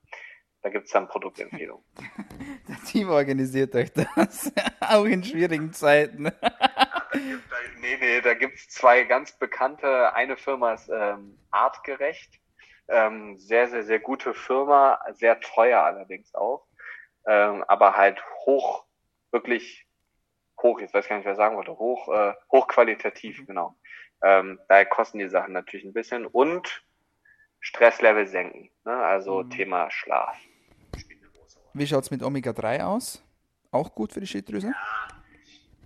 da 0.63 0.69
gibt 0.69 0.87
es 0.87 0.93
dann 0.93 1.09
Produktempfehlungen. 1.09 1.85
Der 2.69 2.77
Team 2.85 3.09
organisiert 3.09 3.75
euch 3.75 3.93
das, 3.93 4.53
auch 4.81 5.05
in 5.05 5.25
schwierigen 5.25 5.73
Zeiten. 5.73 6.31
nee, 7.81 7.97
nee, 8.01 8.21
da 8.21 8.35
gibt 8.35 8.59
es 8.59 8.69
zwei 8.69 9.05
ganz 9.05 9.39
bekannte. 9.39 10.15
Eine 10.15 10.37
Firma 10.37 10.75
ist 10.75 10.89
ähm, 10.89 11.39
artgerecht. 11.51 12.41
Ähm, 12.89 13.39
sehr, 13.39 13.69
sehr, 13.69 13.85
sehr 13.85 14.01
gute 14.01 14.35
Firma, 14.35 14.99
sehr 15.13 15.41
teuer 15.41 15.83
allerdings 15.83 16.35
auch. 16.35 16.67
Ähm, 17.27 17.65
aber 17.69 17.97
halt 17.97 18.23
hoch, 18.45 18.85
wirklich 19.31 19.87
hoch, 20.61 20.81
jetzt 20.81 20.95
weiß 20.95 21.05
ich 21.05 21.09
gar 21.09 21.17
nicht, 21.17 21.27
wer 21.27 21.35
sagen 21.35 21.57
wollte, 21.57 21.79
hoch, 21.79 22.09
äh, 22.09 22.35
hochqualitativ, 22.51 23.41
mhm. 23.41 23.47
genau. 23.47 23.77
Ähm, 24.23 24.61
daher 24.69 24.87
kosten 24.87 25.19
die 25.19 25.29
Sachen 25.29 25.53
natürlich 25.53 25.85
ein 25.85 25.93
bisschen 25.93 26.27
und 26.27 26.85
Stresslevel 27.61 28.27
senken, 28.27 28.71
ne? 28.85 28.95
also 28.95 29.43
mhm. 29.43 29.51
Thema 29.51 29.91
Schlaf. 29.91 30.37
Wie 31.75 31.87
schaut's 31.87 32.11
mit 32.11 32.23
Omega-3 32.23 32.85
aus? 32.85 33.25
Auch 33.71 33.95
gut 33.95 34.13
für 34.13 34.21
die 34.21 34.27
Schilddrüse? 34.27 34.69
Ja, 34.69 35.09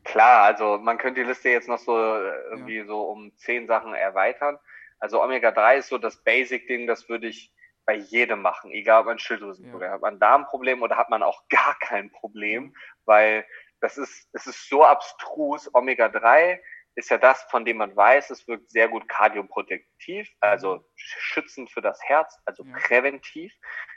klar, 0.07 0.43
also 0.45 0.79
man 0.79 0.99
könnte 0.99 1.21
die 1.21 1.27
Liste 1.27 1.51
jetzt 1.51 1.69
noch 1.69 1.79
so 1.79 1.97
äh, 1.97 2.41
irgendwie 2.51 2.79
ja. 2.79 2.87
so 2.87 3.03
um 3.03 3.37
zehn 3.37 3.67
Sachen 3.67 3.95
erweitern. 3.95 4.59
Also 4.99 5.23
Omega-3 5.23 5.77
ist 5.77 5.89
so 5.89 5.99
das 5.99 6.23
Basic-Ding, 6.23 6.87
das 6.87 7.09
würde 7.09 7.27
ich 7.27 7.53
bei 7.85 7.95
jedem 7.95 8.43
machen, 8.43 8.71
egal 8.73 9.01
ob 9.01 9.07
man 9.07 9.19
Schilddrüsenproblem 9.19 9.89
ja. 9.89 9.95
hat, 9.95 10.01
man 10.01 10.15
ein 10.15 10.21
Darmproblem 10.21 10.83
oder 10.83 10.97
hat 10.97 11.11
man 11.11 11.23
auch 11.23 11.43
gar 11.49 11.79
kein 11.79 12.11
Problem, 12.11 12.65
mhm. 12.65 12.75
weil 13.05 13.47
das 13.81 13.99
ist, 13.99 14.29
es 14.33 14.47
ist 14.47 14.69
so 14.69 14.85
abstrus. 14.85 15.73
Omega-3 15.75 16.59
ist 16.95 17.11
ja 17.11 17.19
das, 17.19 17.43
von 17.51 17.67
dem 17.67 17.77
man 17.77 17.95
weiß, 17.95 18.31
es 18.31 18.49
wirkt 18.49 18.71
sehr 18.71 18.89
gut 18.89 19.07
kardioprotektiv, 19.07 20.29
also 20.41 20.77
mhm. 20.77 20.85
schützend 20.97 21.71
für 21.71 21.83
das 21.83 22.03
Herz, 22.03 22.41
also 22.47 22.65
ja. 22.65 22.75
präventiv. 22.79 23.53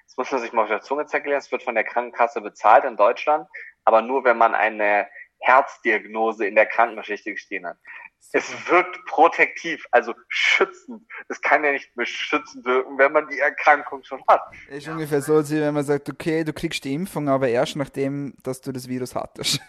Das 0.06 0.18
muss 0.18 0.32
man 0.32 0.42
sich 0.42 0.52
mal 0.52 0.64
auf 0.64 0.70
der 0.70 0.82
Zunge 0.82 1.06
zerklären. 1.06 1.40
Es 1.40 1.52
wird 1.52 1.64
von 1.64 1.76
der 1.76 1.86
Krankenkasse 1.86 2.42
bezahlt 2.42 2.84
in 2.84 2.98
Deutschland, 2.98 3.48
aber 3.86 4.02
nur 4.02 4.24
wenn 4.26 4.38
man 4.38 4.54
eine 4.54 5.08
Herzdiagnose 5.40 6.46
in 6.46 6.56
der 6.56 6.66
Krankengeschichte 6.66 7.32
gestehen 7.32 7.66
hat. 7.66 7.78
Es 8.32 8.52
wirkt 8.70 9.04
protektiv, 9.06 9.86
also 9.92 10.14
schützend. 10.28 11.04
Es 11.30 11.42
kann 11.42 11.64
ja 11.64 11.72
nicht 11.72 11.94
beschützend 11.96 12.66
wirken, 12.66 12.98
wenn 12.98 13.12
man 13.12 13.28
die 13.28 13.40
Erkrankung 13.40 14.04
schon 14.04 14.24
hat. 14.28 14.42
Ist 14.68 14.88
ja. 14.88 14.94
ungefähr 14.94 15.22
so, 15.22 15.38
als 15.38 15.52
wenn 15.52 15.74
man 15.74 15.84
sagt, 15.84 16.10
okay, 16.10 16.44
du 16.44 16.54
kriegst 16.54 16.84
die 16.84 16.94
Impfung, 16.94 17.30
aber 17.30 17.48
erst 17.48 17.76
nachdem, 17.76 18.36
dass 18.44 18.62
du 18.62 18.72
das 18.72 18.88
Virus 18.88 19.16
hattest. 19.16 19.62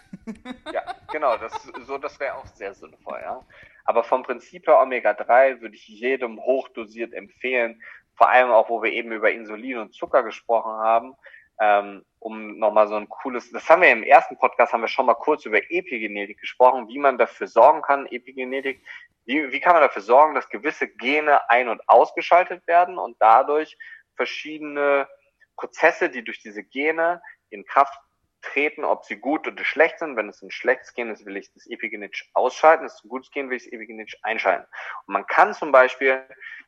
Ja, 0.71 0.83
genau, 1.11 1.37
das, 1.37 1.51
so, 1.87 1.97
das 1.97 2.19
wäre 2.19 2.35
auch 2.35 2.45
sehr 2.45 2.73
sinnvoll, 2.73 3.19
ja. 3.23 3.43
Aber 3.85 4.03
vom 4.03 4.21
Prinzip 4.21 4.67
her 4.67 4.79
Omega-3 4.79 5.61
würde 5.61 5.75
ich 5.75 5.87
jedem 5.87 6.39
hochdosiert 6.39 7.13
empfehlen, 7.13 7.81
vor 8.15 8.29
allem 8.29 8.51
auch, 8.51 8.69
wo 8.69 8.83
wir 8.83 8.91
eben 8.91 9.11
über 9.11 9.31
Insulin 9.31 9.79
und 9.79 9.93
Zucker 9.95 10.21
gesprochen 10.21 10.73
haben, 10.73 11.15
ähm, 11.61 12.03
um 12.17 12.57
nochmal 12.57 12.87
so 12.87 12.95
ein 12.95 13.07
cooles, 13.07 13.51
das 13.51 13.69
haben 13.69 13.83
wir 13.83 13.91
im 13.91 14.03
ersten 14.03 14.35
Podcast, 14.37 14.73
haben 14.73 14.81
wir 14.81 14.87
schon 14.87 15.05
mal 15.05 15.13
kurz 15.13 15.45
über 15.45 15.59
Epigenetik 15.69 16.39
gesprochen, 16.39 16.87
wie 16.87 16.97
man 16.97 17.19
dafür 17.19 17.47
sorgen 17.47 17.83
kann, 17.83 18.07
Epigenetik, 18.07 18.83
wie, 19.25 19.51
wie 19.51 19.59
kann 19.59 19.73
man 19.73 19.83
dafür 19.83 20.01
sorgen, 20.01 20.33
dass 20.33 20.49
gewisse 20.49 20.87
Gene 20.87 21.47
ein- 21.49 21.69
und 21.69 21.87
ausgeschaltet 21.87 22.65
werden 22.65 22.97
und 22.97 23.15
dadurch 23.19 23.77
verschiedene 24.15 25.07
Prozesse, 25.55 26.09
die 26.09 26.23
durch 26.23 26.41
diese 26.41 26.63
Gene 26.63 27.21
in 27.51 27.63
Kraft 27.63 27.93
treten, 28.41 28.83
ob 28.83 29.05
sie 29.05 29.17
gut 29.17 29.47
oder 29.47 29.63
schlecht 29.63 29.99
sind. 29.99 30.15
Wenn 30.15 30.29
es 30.29 30.41
ein 30.41 30.51
schlechtes 30.51 30.93
Gen 30.93 31.09
ist, 31.09 31.25
will 31.25 31.37
ich 31.37 31.51
das 31.53 31.67
epigenetisch 31.67 32.29
ausschalten. 32.33 32.85
Ist 32.85 32.95
es 32.95 33.03
ein 33.03 33.09
gutes 33.09 33.31
Gen, 33.31 33.49
will 33.49 33.57
ich 33.57 33.65
es 33.65 33.71
epigenetisch 33.71 34.17
einschalten. 34.23 34.65
Und 35.05 35.13
man 35.13 35.25
kann 35.27 35.53
zum 35.53 35.71
Beispiel 35.71 36.23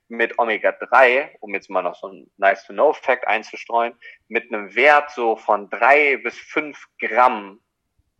mit 0.08 0.38
Omega-3, 0.38 1.38
um 1.40 1.54
jetzt 1.54 1.70
mal 1.70 1.82
noch 1.82 1.96
so 1.96 2.08
ein 2.08 2.32
Nice-to-Know-Fact 2.38 3.28
einzustreuen, 3.28 3.96
mit 4.28 4.52
einem 4.52 4.76
Wert 4.76 5.12
so 5.12 5.36
von 5.36 5.70
drei 5.70 6.18
bis 6.18 6.38
fünf 6.38 6.86
Gramm 7.00 7.60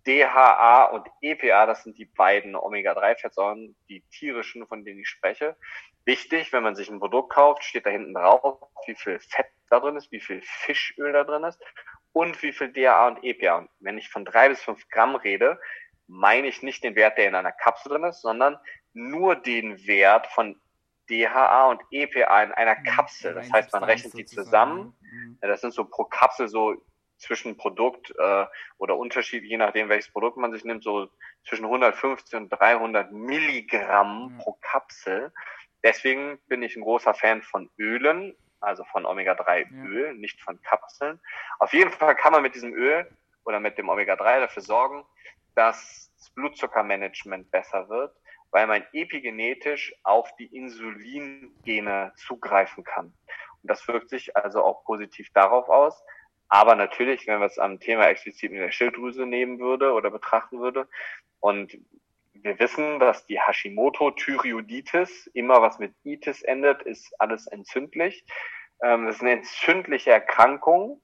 DHA 0.06 0.86
und 0.86 1.08
EPA, 1.22 1.66
das 1.66 1.84
sind 1.84 1.98
die 1.98 2.06
beiden 2.06 2.56
Omega-3-Fettsäuren, 2.56 3.76
die 3.88 4.02
tierischen, 4.12 4.68
von 4.68 4.84
denen 4.84 5.00
ich 5.00 5.08
spreche. 5.08 5.56
Wichtig, 6.06 6.52
wenn 6.52 6.64
man 6.64 6.76
sich 6.76 6.90
ein 6.90 7.00
Produkt 7.00 7.32
kauft, 7.32 7.64
steht 7.64 7.86
da 7.86 7.90
hinten 7.90 8.14
drauf, 8.14 8.60
wie 8.86 8.96
viel 8.96 9.20
Fett 9.20 9.48
da 9.70 9.80
drin 9.80 9.96
ist, 9.96 10.12
wie 10.12 10.20
viel 10.20 10.42
Fischöl 10.42 11.14
da 11.14 11.24
drin 11.24 11.46
ist 11.46 11.62
und 12.14 12.42
wie 12.42 12.54
viel 12.54 12.72
DHA 12.72 13.08
und 13.08 13.24
EPA. 13.24 13.58
Und 13.58 13.70
wenn 13.80 13.98
ich 13.98 14.10
von 14.10 14.24
drei 14.24 14.50
bis 14.50 14.62
fünf 14.62 14.88
Gramm 14.90 15.16
rede, 15.16 15.60
meine 16.08 16.48
ich 16.48 16.62
nicht 16.62 16.84
den 16.84 16.96
Wert, 16.96 17.18
der 17.18 17.28
in 17.28 17.36
einer 17.36 17.52
Kapsel 17.52 17.92
drin 17.92 18.04
ist, 18.04 18.22
sondern 18.22 18.58
nur 18.94 19.36
den 19.36 19.86
Wert 19.88 20.28
von 20.28 20.60
DHA 21.10 21.70
und 21.70 21.82
EPA 21.92 22.44
in 22.44 22.52
einer 22.52 22.76
Kapsel. 22.76 23.34
Das 23.34 23.52
heißt, 23.52 23.74
man 23.74 23.84
rechnet 23.84 24.14
die 24.18 24.26
zusammen. 24.26 24.96
Das 25.42 25.62
sind 25.62 25.74
so 25.74 25.86
pro 25.86 26.06
Kapsel 26.06 26.48
so 26.48 26.76
zwischen 27.18 27.58
Produkt 27.58 28.14
äh, 28.18 28.46
oder 28.78 28.98
Unterschied, 28.98 29.44
je 29.44 29.58
nachdem 29.58 29.90
welches 29.90 30.12
Produkt 30.12 30.38
man 30.38 30.52
sich 30.52 30.64
nimmt, 30.66 30.84
so 30.84 31.10
zwischen 31.48 31.66
150 31.66 32.36
und 32.36 32.50
300 32.50 33.12
Milligramm 33.12 34.40
pro 34.40 34.58
Kapsel. 34.62 35.32
Deswegen 35.84 36.40
bin 36.48 36.64
ich 36.64 36.76
ein 36.76 36.84
großer 36.84 37.14
Fan 37.14 37.42
von 37.42 37.70
Ölen, 37.78 38.36
also 38.64 38.84
von 38.86 39.06
Omega-3-Öl, 39.06 40.08
ja. 40.08 40.14
nicht 40.14 40.42
von 40.42 40.62
Kapseln. 40.62 41.20
Auf 41.60 41.74
jeden 41.74 41.92
Fall 41.92 42.16
kann 42.16 42.32
man 42.32 42.42
mit 42.42 42.56
diesem 42.56 42.74
Öl 42.74 43.10
oder 43.46 43.60
mit 43.60 43.78
dem 43.78 43.90
Omega-3 43.90 44.40
dafür 44.40 44.64
sorgen, 44.64 45.06
dass 45.56 46.12
das 46.18 46.30
Blutzuckermanagement 46.32 47.52
besser 47.52 47.90
wird, 47.90 48.16
weil 48.52 48.68
man 48.68 48.86
epigenetisch 48.94 49.94
auf 50.04 50.36
die 50.38 50.56
Insulingene 50.56 52.14
zugreifen 52.16 52.84
kann. 52.84 53.08
Und 53.08 53.70
das 53.70 53.88
wirkt 53.88 54.10
sich 54.10 54.36
also 54.36 54.64
auch 54.64 54.84
positiv 54.86 55.30
darauf 55.34 55.70
aus. 55.70 56.04
Aber 56.50 56.76
natürlich, 56.76 57.26
wenn 57.28 57.40
man 57.40 57.48
es 57.48 57.58
am 57.58 57.80
Thema 57.80 58.08
explizit 58.08 58.52
mit 58.52 58.62
der 58.62 58.72
Schilddrüse 58.72 59.26
nehmen 59.26 59.60
würde 59.60 59.94
oder 59.94 60.12
betrachten 60.12 60.60
würde 60.60 60.88
und 61.40 61.78
wir 62.44 62.60
wissen, 62.60 63.00
dass 63.00 63.26
die 63.26 63.40
Hashimoto-Thyreoiditis, 63.40 65.28
immer 65.34 65.62
was 65.62 65.80
mit 65.80 65.96
Itis 66.04 66.42
endet, 66.44 66.82
ist 66.84 67.14
alles 67.20 67.48
entzündlich. 67.48 68.26
Ähm, 68.84 69.06
das 69.06 69.16
ist 69.16 69.22
eine 69.22 69.32
entzündliche 69.32 70.12
Erkrankung, 70.12 71.02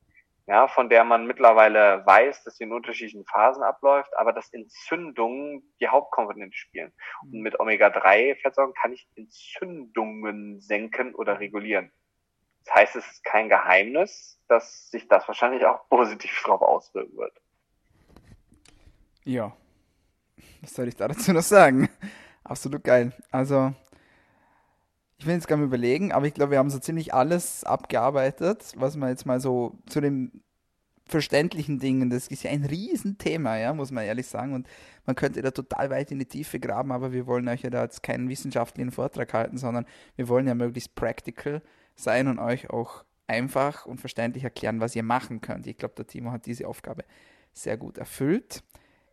ja, 0.48 0.68
von 0.68 0.90
der 0.90 1.06
man 1.06 1.28
mittlerweile 1.28 2.06
weiß, 2.06 2.44
dass 2.44 2.58
sie 2.58 2.66
in 2.66 2.74
unterschiedlichen 2.74 3.26
Phasen 3.26 3.64
abläuft, 3.64 4.16
aber 4.18 4.34
dass 4.34 4.52
Entzündungen 4.52 5.64
die 5.80 5.88
Hauptkomponente 5.88 6.58
spielen. 6.58 6.92
Und 7.22 7.34
mhm. 7.34 7.42
mit 7.42 7.60
Omega-3-Fettsäuren 7.60 8.74
kann 8.74 8.92
ich 8.92 9.08
Entzündungen 9.16 10.60
senken 10.60 11.16
oder 11.16 11.40
regulieren. 11.40 11.92
Das 12.66 12.76
heißt, 12.76 12.96
es 12.98 13.12
ist 13.12 13.24
kein 13.24 13.48
Geheimnis, 13.48 14.42
dass 14.50 14.92
sich 14.92 15.08
das 15.08 15.28
wahrscheinlich 15.28 15.66
auch 15.66 15.88
positiv 15.88 16.42
drauf 16.44 16.62
auswirken 16.62 17.16
wird. 17.18 17.34
Ja, 19.24 19.56
was 20.62 20.74
soll 20.74 20.88
ich 20.88 20.96
da 20.96 21.08
dazu 21.08 21.34
noch 21.34 21.44
sagen? 21.44 21.90
Absolut 22.44 22.84
geil. 22.84 23.14
Also, 23.32 23.74
ich 25.18 25.26
will 25.26 25.36
jetzt 25.36 25.48
gar 25.48 25.58
nicht 25.58 25.66
überlegen, 25.66 26.12
aber 26.12 26.26
ich 26.26 26.34
glaube, 26.34 26.52
wir 26.52 26.60
haben 26.60 26.70
so 26.70 26.80
ziemlich 26.80 27.14
alles 27.14 27.64
abgearbeitet, 27.64 28.74
was 28.78 28.96
man 28.96 29.10
jetzt 29.10 29.26
mal 29.26 29.40
so 29.40 29.78
zu 29.88 30.02
den 30.02 30.44
verständlichen 31.10 31.80
Dingen, 31.80 32.10
das 32.10 32.28
ist 32.28 32.44
ja 32.44 32.52
ein 32.52 32.64
Riesenthema, 32.64 33.58
ja, 33.58 33.74
muss 33.74 33.92
man 33.92 34.06
ehrlich 34.06 34.28
sagen. 34.28 34.54
Und 34.54 34.68
man 35.06 35.16
könnte 35.16 35.42
da 35.42 35.52
total 35.52 35.90
weit 35.90 36.12
in 36.12 36.20
die 36.20 36.26
Tiefe 36.26 36.60
graben, 36.60 36.92
aber 36.92 37.12
wir 37.12 37.26
wollen 37.26 37.48
euch 37.48 37.64
ja 37.64 37.70
da 37.70 37.84
jetzt 37.84 38.04
keinen 38.04 38.30
wissenschaftlichen 38.30 38.92
Vortrag 38.92 39.34
halten, 39.34 39.58
sondern 39.58 39.86
wir 40.16 40.28
wollen 40.28 40.48
ja 40.48 40.54
möglichst 40.56 40.96
practical 40.96 41.62
sein 41.96 42.28
und 42.28 42.40
euch 42.40 42.70
auch 42.70 43.04
einfach 43.28 43.86
und 43.86 44.00
verständlich 44.00 44.44
erklären, 44.44 44.80
was 44.80 44.96
ihr 44.96 45.04
machen 45.04 45.42
könnt. 45.42 45.68
Ich 45.68 45.78
glaube, 45.78 45.96
der 45.96 46.08
Timo 46.08 46.32
hat 46.32 46.46
diese 46.46 46.68
Aufgabe 46.68 47.04
sehr 47.54 47.78
gut 47.78 47.98
erfüllt. 47.98 48.64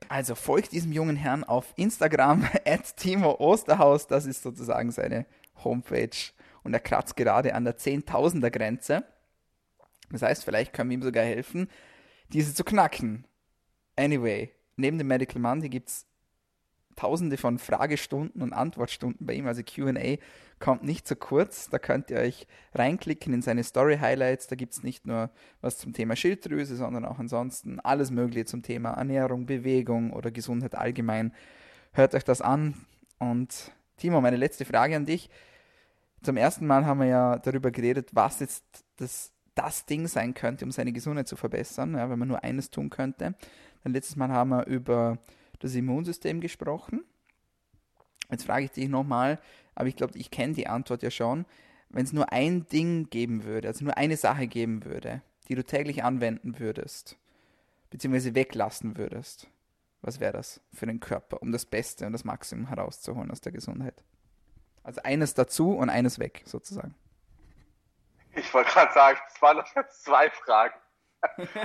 Also 0.09 0.35
folgt 0.35 0.73
diesem 0.73 0.93
jungen 0.93 1.17
Herrn 1.17 1.45
auf 1.45 1.73
Instagram 1.77 2.49
at 2.65 2.97
Timo 2.97 3.37
Osterhaus. 3.39 4.07
Das 4.07 4.27
ist 4.27 4.43
sozusagen 4.43 4.91
seine 4.93 5.27
Homepage. 5.65 6.17
Und 6.63 6.75
er 6.75 6.81
kratzt 6.81 7.17
gerade 7.17 7.55
an 7.55 7.65
der 7.65 7.77
Zehntausender 7.77 8.51
Grenze. 8.51 9.05
Das 10.11 10.23
heißt, 10.23 10.45
vielleicht 10.45 10.73
können 10.73 10.91
wir 10.91 10.97
ihm 10.97 11.03
sogar 11.03 11.25
helfen, 11.25 11.69
diese 12.29 12.55
zu 12.55 12.65
knacken. 12.65 13.27
Anyway, 13.97 14.53
neben 14.77 14.99
dem 14.99 15.09
Medical 15.09 15.41
Monday 15.41 15.69
gibt 15.69 15.89
es 15.89 16.07
tausende 16.97 17.37
von 17.37 17.59
Fragestunden 17.59 18.43
und 18.43 18.53
Antwortstunden 18.53 19.27
bei 19.27 19.35
ihm. 19.35 19.47
Also 19.47 19.63
QA 19.63 20.17
kommt 20.59 20.83
nicht 20.83 21.07
zu 21.07 21.15
kurz. 21.15 21.69
Da 21.69 21.79
könnt 21.79 22.11
ihr 22.11 22.19
euch 22.19 22.47
reinklicken 22.75 23.33
in 23.35 23.43
seine 23.43 23.63
Story 23.63 23.99
Highlights. 23.99 24.47
Da 24.47 24.57
gibt 24.57 24.73
es 24.73 24.83
nicht 24.83 25.07
nur 25.07 25.31
was 25.61 25.79
zum 25.79 25.93
Thema 25.93 26.17
Schilddrüse, 26.17 26.77
sondern 26.77 27.05
auch 27.05 27.19
ansonsten 27.19 27.79
alles 27.81 28.11
Mögliche 28.11 28.47
zum 28.47 28.63
Thema 28.63 28.93
Ernährung, 28.93 29.47
Bewegung 29.47 30.13
oder 30.13 30.31
Gesundheit 30.31 30.75
allgemein. 30.75 31.33
Hört 31.93 32.15
euch 32.15 32.25
das 32.25 32.41
an. 32.41 32.75
Und 33.19 33.73
Timo, 33.99 34.21
meine 34.21 34.37
letzte 34.37 34.65
Frage 34.65 34.97
an 34.97 35.07
dich. 35.07 35.31
Zum 36.23 36.37
ersten 36.37 36.67
Mal 36.67 36.87
haben 36.87 37.01
wir 37.01 37.07
ja 37.07 37.39
darüber 37.39 37.71
geredet, 37.71 38.11
was 38.13 38.41
jetzt 38.41 38.65
das, 38.97 39.33
das 39.55 39.87
Ding 39.87 40.07
sein 40.09 40.35
könnte, 40.35 40.65
um 40.65 40.71
seine 40.71 40.93
Gesundheit 40.93 41.29
zu 41.29 41.37
verbessern, 41.37 41.95
ja, 41.95 42.11
wenn 42.11 42.19
man 42.19 42.29
nur 42.29 42.43
eines 42.43 42.71
tun 42.71 42.91
könnte. 42.91 43.35
Dann 43.85 43.93
letztes 43.93 44.17
Mal 44.17 44.31
haben 44.31 44.51
wir 44.51 44.67
über 44.67 45.19
das 45.59 45.75
Immunsystem 45.75 46.41
gesprochen. 46.41 47.05
Jetzt 48.31 48.45
frage 48.45 48.65
ich 48.65 48.73
dich 48.73 48.89
nochmal, 48.89 49.41
aber 49.75 49.89
ich 49.89 49.97
glaube, 49.97 50.19
ich 50.19 50.31
kenne 50.31 50.55
die 50.55 50.67
Antwort 50.67 51.03
ja 51.03 51.11
schon. 51.11 51.47
Wenn 51.89 52.05
es 52.05 52.13
nur 52.13 52.33
ein 52.33 52.67
Ding 52.67 53.09
geben 53.11 53.45
würde, 53.45 53.69
also 53.69 53.85
nur 53.85 53.97
eine 53.97 54.17
Sache 54.17 54.47
geben 54.47 54.85
würde, 54.85 55.23
die 55.49 55.55
du 55.55 55.65
täglich 55.65 56.03
anwenden 56.03 56.59
würdest, 56.59 57.17
beziehungsweise 57.91 58.35
weglassen 58.35 58.97
würdest, 58.97 59.49
was 60.03 60.21
wäre 60.21 60.33
das 60.33 60.61
für 60.73 60.87
den 60.87 61.01
Körper, 61.01 61.41
um 61.43 61.53
das 61.53 61.65
Beste 61.65 62.07
und 62.07 62.13
das 62.13 62.25
Maximum 62.25 62.69
herauszuholen 62.69 63.31
aus 63.31 63.41
der 63.41 63.53
Gesundheit? 63.53 64.03
Also 64.83 65.01
eines 65.03 65.35
dazu 65.35 65.73
und 65.73 65.91
eines 65.91 66.19
weg, 66.19 66.43
sozusagen. 66.45 66.95
Ich 68.35 68.53
wollte 68.53 68.71
gerade 68.71 68.93
sagen, 68.93 69.19
es 69.35 69.43
waren 69.43 69.63
jetzt 69.75 70.05
zwei 70.05 70.31
Fragen. 70.31 70.75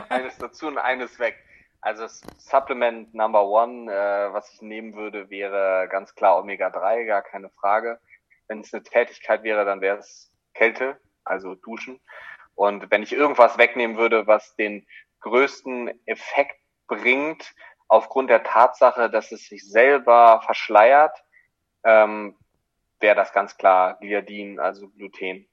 eines 0.10 0.38
dazu 0.38 0.68
und 0.68 0.78
eines 0.78 1.20
weg. 1.20 1.36
Also 1.82 2.06
Supplement 2.38 3.14
Number 3.16 3.44
One, 3.48 3.92
äh, 3.92 4.32
was 4.34 4.54
ich 4.54 4.62
nehmen 4.62 4.96
würde, 4.96 5.32
wäre 5.32 5.88
ganz 5.90 6.14
klar 6.14 6.38
Omega-3, 6.38 7.06
gar 7.06 7.24
keine 7.24 7.50
Frage. 7.50 8.00
Wenn 8.48 8.62
es 8.62 8.72
eine 8.72 8.84
Tätigkeit 8.84 9.42
wäre, 9.42 9.66
dann 9.66 9.82
wäre 9.82 9.98
es 9.98 10.32
Kälte, 10.54 11.00
also 11.24 11.56
Duschen. 11.56 12.00
Und 12.54 12.92
wenn 12.92 13.02
ich 13.02 13.14
irgendwas 13.14 13.58
wegnehmen 13.58 13.98
würde, 13.98 14.28
was 14.28 14.56
den 14.56 14.86
größten 15.22 15.92
Effekt 16.06 16.56
bringt, 16.88 17.52
aufgrund 17.88 18.30
der 18.30 18.44
Tatsache, 18.44 19.10
dass 19.10 19.32
es 19.32 19.48
sich 19.48 19.68
selber 19.68 20.42
verschleiert, 20.46 21.18
ähm, 21.84 22.38
wäre 23.00 23.16
das 23.16 23.34
ganz 23.34 23.58
klar 23.58 23.98
Gliadin, 24.00 24.60
also 24.60 24.88
Gluten. 24.90 25.48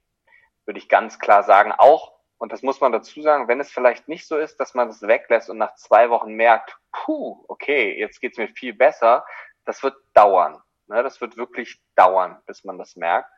Würde 0.66 0.78
ich 0.78 0.90
ganz 0.90 1.18
klar 1.18 1.42
sagen, 1.42 1.72
auch 1.72 2.17
und 2.38 2.52
das 2.52 2.62
muss 2.62 2.80
man 2.80 2.92
dazu 2.92 3.20
sagen, 3.20 3.48
wenn 3.48 3.60
es 3.60 3.72
vielleicht 3.72 4.08
nicht 4.08 4.26
so 4.26 4.38
ist, 4.38 4.58
dass 4.58 4.74
man 4.74 4.88
es 4.88 5.02
weglässt 5.02 5.50
und 5.50 5.58
nach 5.58 5.74
zwei 5.74 6.08
Wochen 6.08 6.34
merkt, 6.34 6.76
puh, 6.92 7.44
okay, 7.48 7.98
jetzt 7.98 8.20
geht's 8.20 8.38
mir 8.38 8.48
viel 8.48 8.72
besser, 8.72 9.26
das 9.64 9.82
wird 9.82 9.96
dauern. 10.14 10.62
Ne? 10.86 11.02
Das 11.02 11.20
wird 11.20 11.36
wirklich 11.36 11.80
dauern, 11.96 12.40
bis 12.46 12.62
man 12.62 12.78
das 12.78 12.94
merkt. 12.94 13.28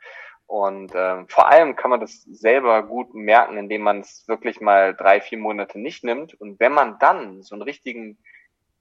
Und 0.46 0.92
ähm, 0.94 1.28
vor 1.28 1.48
allem 1.48 1.76
kann 1.76 1.90
man 1.90 2.01
das 2.01 2.22
selber 2.24 2.82
gut 2.82 3.14
merken, 3.14 3.57
indem 3.57 3.82
man 3.82 4.01
es 4.01 4.26
wirklich 4.28 4.61
mal 4.61 4.94
drei, 4.94 5.20
vier 5.20 5.38
Monate 5.38 5.78
nicht 5.78 6.05
nimmt. 6.05 6.34
Und 6.34 6.61
wenn 6.61 6.72
man 6.72 6.98
dann 6.98 7.42
so 7.42 7.55
einen 7.55 7.62
richtigen 7.62 8.18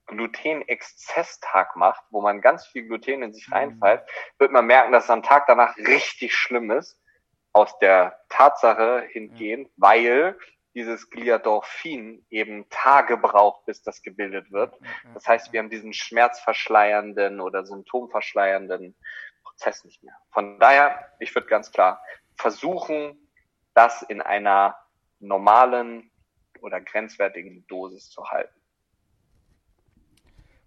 Gluten-Exzesstag 0.08 1.76
macht, 1.76 2.04
wo 2.10 2.22
man 2.22 2.42
ganz 2.42 2.66
viel 2.66 2.88
Gluten 2.88 3.22
in 3.22 3.32
sich 3.32 3.48
mhm. 3.48 3.54
reinfällt, 3.54 4.02
wird 4.38 4.52
man 4.52 4.66
merken, 4.66 4.92
dass 4.92 5.06
es 5.06 5.10
am 5.12 5.24
Tag 5.24 5.46
danach 5.48 5.78
richtig 5.78 6.36
schlimm 6.36 6.72
ist 6.72 7.00
aus 7.54 7.78
der 7.80 8.20
Tatsache 8.30 9.08
hingehen, 9.12 9.70
weil 9.78 10.38
dieses 10.76 11.10
Gliadorphin 11.10 12.26
eben 12.30 12.70
Tage 12.70 13.18
braucht, 13.18 13.66
bis 13.66 13.82
das 13.82 14.02
gebildet 14.02 14.52
wird. 14.52 14.74
Das 15.14 15.28
heißt, 15.28 15.52
wir 15.52 15.60
haben 15.60 15.70
diesen 15.70 15.94
schmerzverschleiernden 15.94 17.42
oder 17.42 17.66
symptomverschleiernden 17.66 18.96
Prozess 19.44 19.84
nicht 19.84 20.04
mehr. 20.04 20.16
Von 20.32 20.60
daher, 20.60 21.12
ich 21.20 21.34
würde 21.34 21.48
ganz 21.48 21.72
klar 21.72 22.02
versuchen, 22.36 23.30
das 23.74 24.04
in 24.04 24.22
einer 24.22 24.76
normalen 25.20 26.12
oder 26.62 26.80
grenzwertigen 26.80 27.66
Dosis 27.68 28.10
zu 28.10 28.30
halten. 28.30 28.54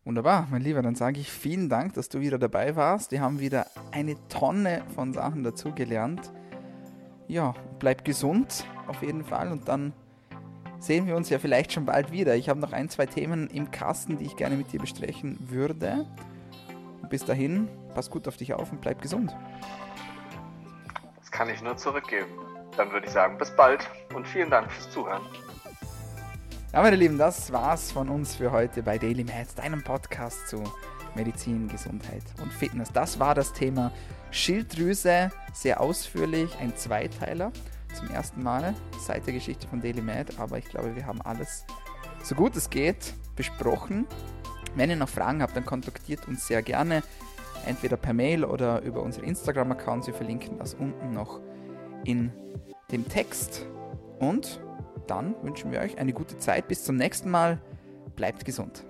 Wunderbar, 0.04 0.48
mein 0.50 0.62
Lieber, 0.62 0.82
dann 0.82 0.96
sage 0.96 1.20
ich 1.20 1.30
vielen 1.30 1.68
Dank, 1.68 1.94
dass 1.94 2.08
du 2.08 2.20
wieder 2.20 2.38
dabei 2.38 2.74
warst. 2.74 3.12
Wir 3.12 3.20
haben 3.20 3.38
wieder 3.38 3.66
eine 3.92 4.16
Tonne 4.28 4.84
von 4.96 5.12
Sachen 5.12 5.44
dazugelernt 5.44 6.32
ja, 7.32 7.54
bleib 7.78 8.04
gesund 8.04 8.66
auf 8.86 9.02
jeden 9.02 9.24
Fall 9.24 9.50
und 9.50 9.66
dann 9.66 9.94
sehen 10.78 11.06
wir 11.06 11.16
uns 11.16 11.30
ja 11.30 11.38
vielleicht 11.38 11.72
schon 11.72 11.86
bald 11.86 12.12
wieder. 12.12 12.34
Ich 12.34 12.48
habe 12.48 12.60
noch 12.60 12.72
ein, 12.72 12.88
zwei 12.90 13.06
Themen 13.06 13.48
im 13.48 13.70
Kasten, 13.70 14.18
die 14.18 14.24
ich 14.24 14.36
gerne 14.36 14.56
mit 14.56 14.72
dir 14.72 14.80
besprechen 14.80 15.38
würde. 15.40 16.06
Und 17.00 17.08
bis 17.08 17.24
dahin, 17.24 17.68
pass 17.94 18.10
gut 18.10 18.28
auf 18.28 18.36
dich 18.36 18.52
auf 18.52 18.70
und 18.70 18.80
bleib 18.80 19.00
gesund. 19.00 19.34
Das 21.20 21.30
kann 21.30 21.48
ich 21.48 21.62
nur 21.62 21.76
zurückgeben. 21.76 22.30
Dann 22.76 22.90
würde 22.92 23.06
ich 23.06 23.12
sagen, 23.12 23.38
bis 23.38 23.50
bald 23.56 23.88
und 24.14 24.26
vielen 24.26 24.50
Dank 24.50 24.70
fürs 24.70 24.90
Zuhören. 24.90 25.22
Ja, 26.72 26.82
meine 26.82 26.96
Lieben, 26.96 27.16
das 27.16 27.52
war's 27.52 27.92
von 27.92 28.08
uns 28.08 28.34
für 28.34 28.50
heute 28.50 28.82
bei 28.82 28.98
Daily 28.98 29.24
Mad, 29.24 29.46
deinem 29.56 29.82
Podcast 29.82 30.48
zu 30.48 30.64
Medizin, 31.14 31.68
Gesundheit 31.68 32.22
und 32.42 32.52
Fitness. 32.52 32.92
Das 32.92 33.18
war 33.18 33.34
das 33.34 33.52
Thema 33.52 33.92
Schilddrüse, 34.30 35.30
sehr 35.52 35.80
ausführlich, 35.80 36.56
ein 36.60 36.76
Zweiteiler 36.76 37.52
zum 37.94 38.08
ersten 38.08 38.42
Mal 38.42 38.74
seit 38.98 39.26
der 39.26 39.34
Geschichte 39.34 39.68
von 39.68 39.80
Daily 39.80 40.00
Med, 40.00 40.38
aber 40.38 40.58
ich 40.58 40.64
glaube, 40.64 40.96
wir 40.96 41.06
haben 41.06 41.20
alles 41.22 41.66
so 42.22 42.34
gut 42.34 42.56
es 42.56 42.70
geht 42.70 43.14
besprochen. 43.36 44.06
Wenn 44.74 44.90
ihr 44.90 44.96
noch 44.96 45.08
Fragen 45.08 45.42
habt, 45.42 45.56
dann 45.56 45.66
kontaktiert 45.66 46.28
uns 46.28 46.46
sehr 46.46 46.62
gerne, 46.62 47.02
entweder 47.66 47.96
per 47.96 48.14
Mail 48.14 48.44
oder 48.44 48.80
über 48.82 49.02
unsere 49.02 49.26
Instagram-Accounts. 49.26 50.06
Wir 50.06 50.14
verlinken 50.14 50.58
das 50.58 50.74
unten 50.74 51.12
noch 51.12 51.40
in 52.04 52.32
dem 52.90 53.08
Text. 53.08 53.66
Und 54.18 54.60
dann 55.06 55.34
wünschen 55.42 55.72
wir 55.72 55.80
euch 55.80 55.98
eine 55.98 56.12
gute 56.12 56.38
Zeit. 56.38 56.68
Bis 56.68 56.84
zum 56.84 56.96
nächsten 56.96 57.30
Mal. 57.30 57.60
Bleibt 58.16 58.44
gesund. 58.44 58.84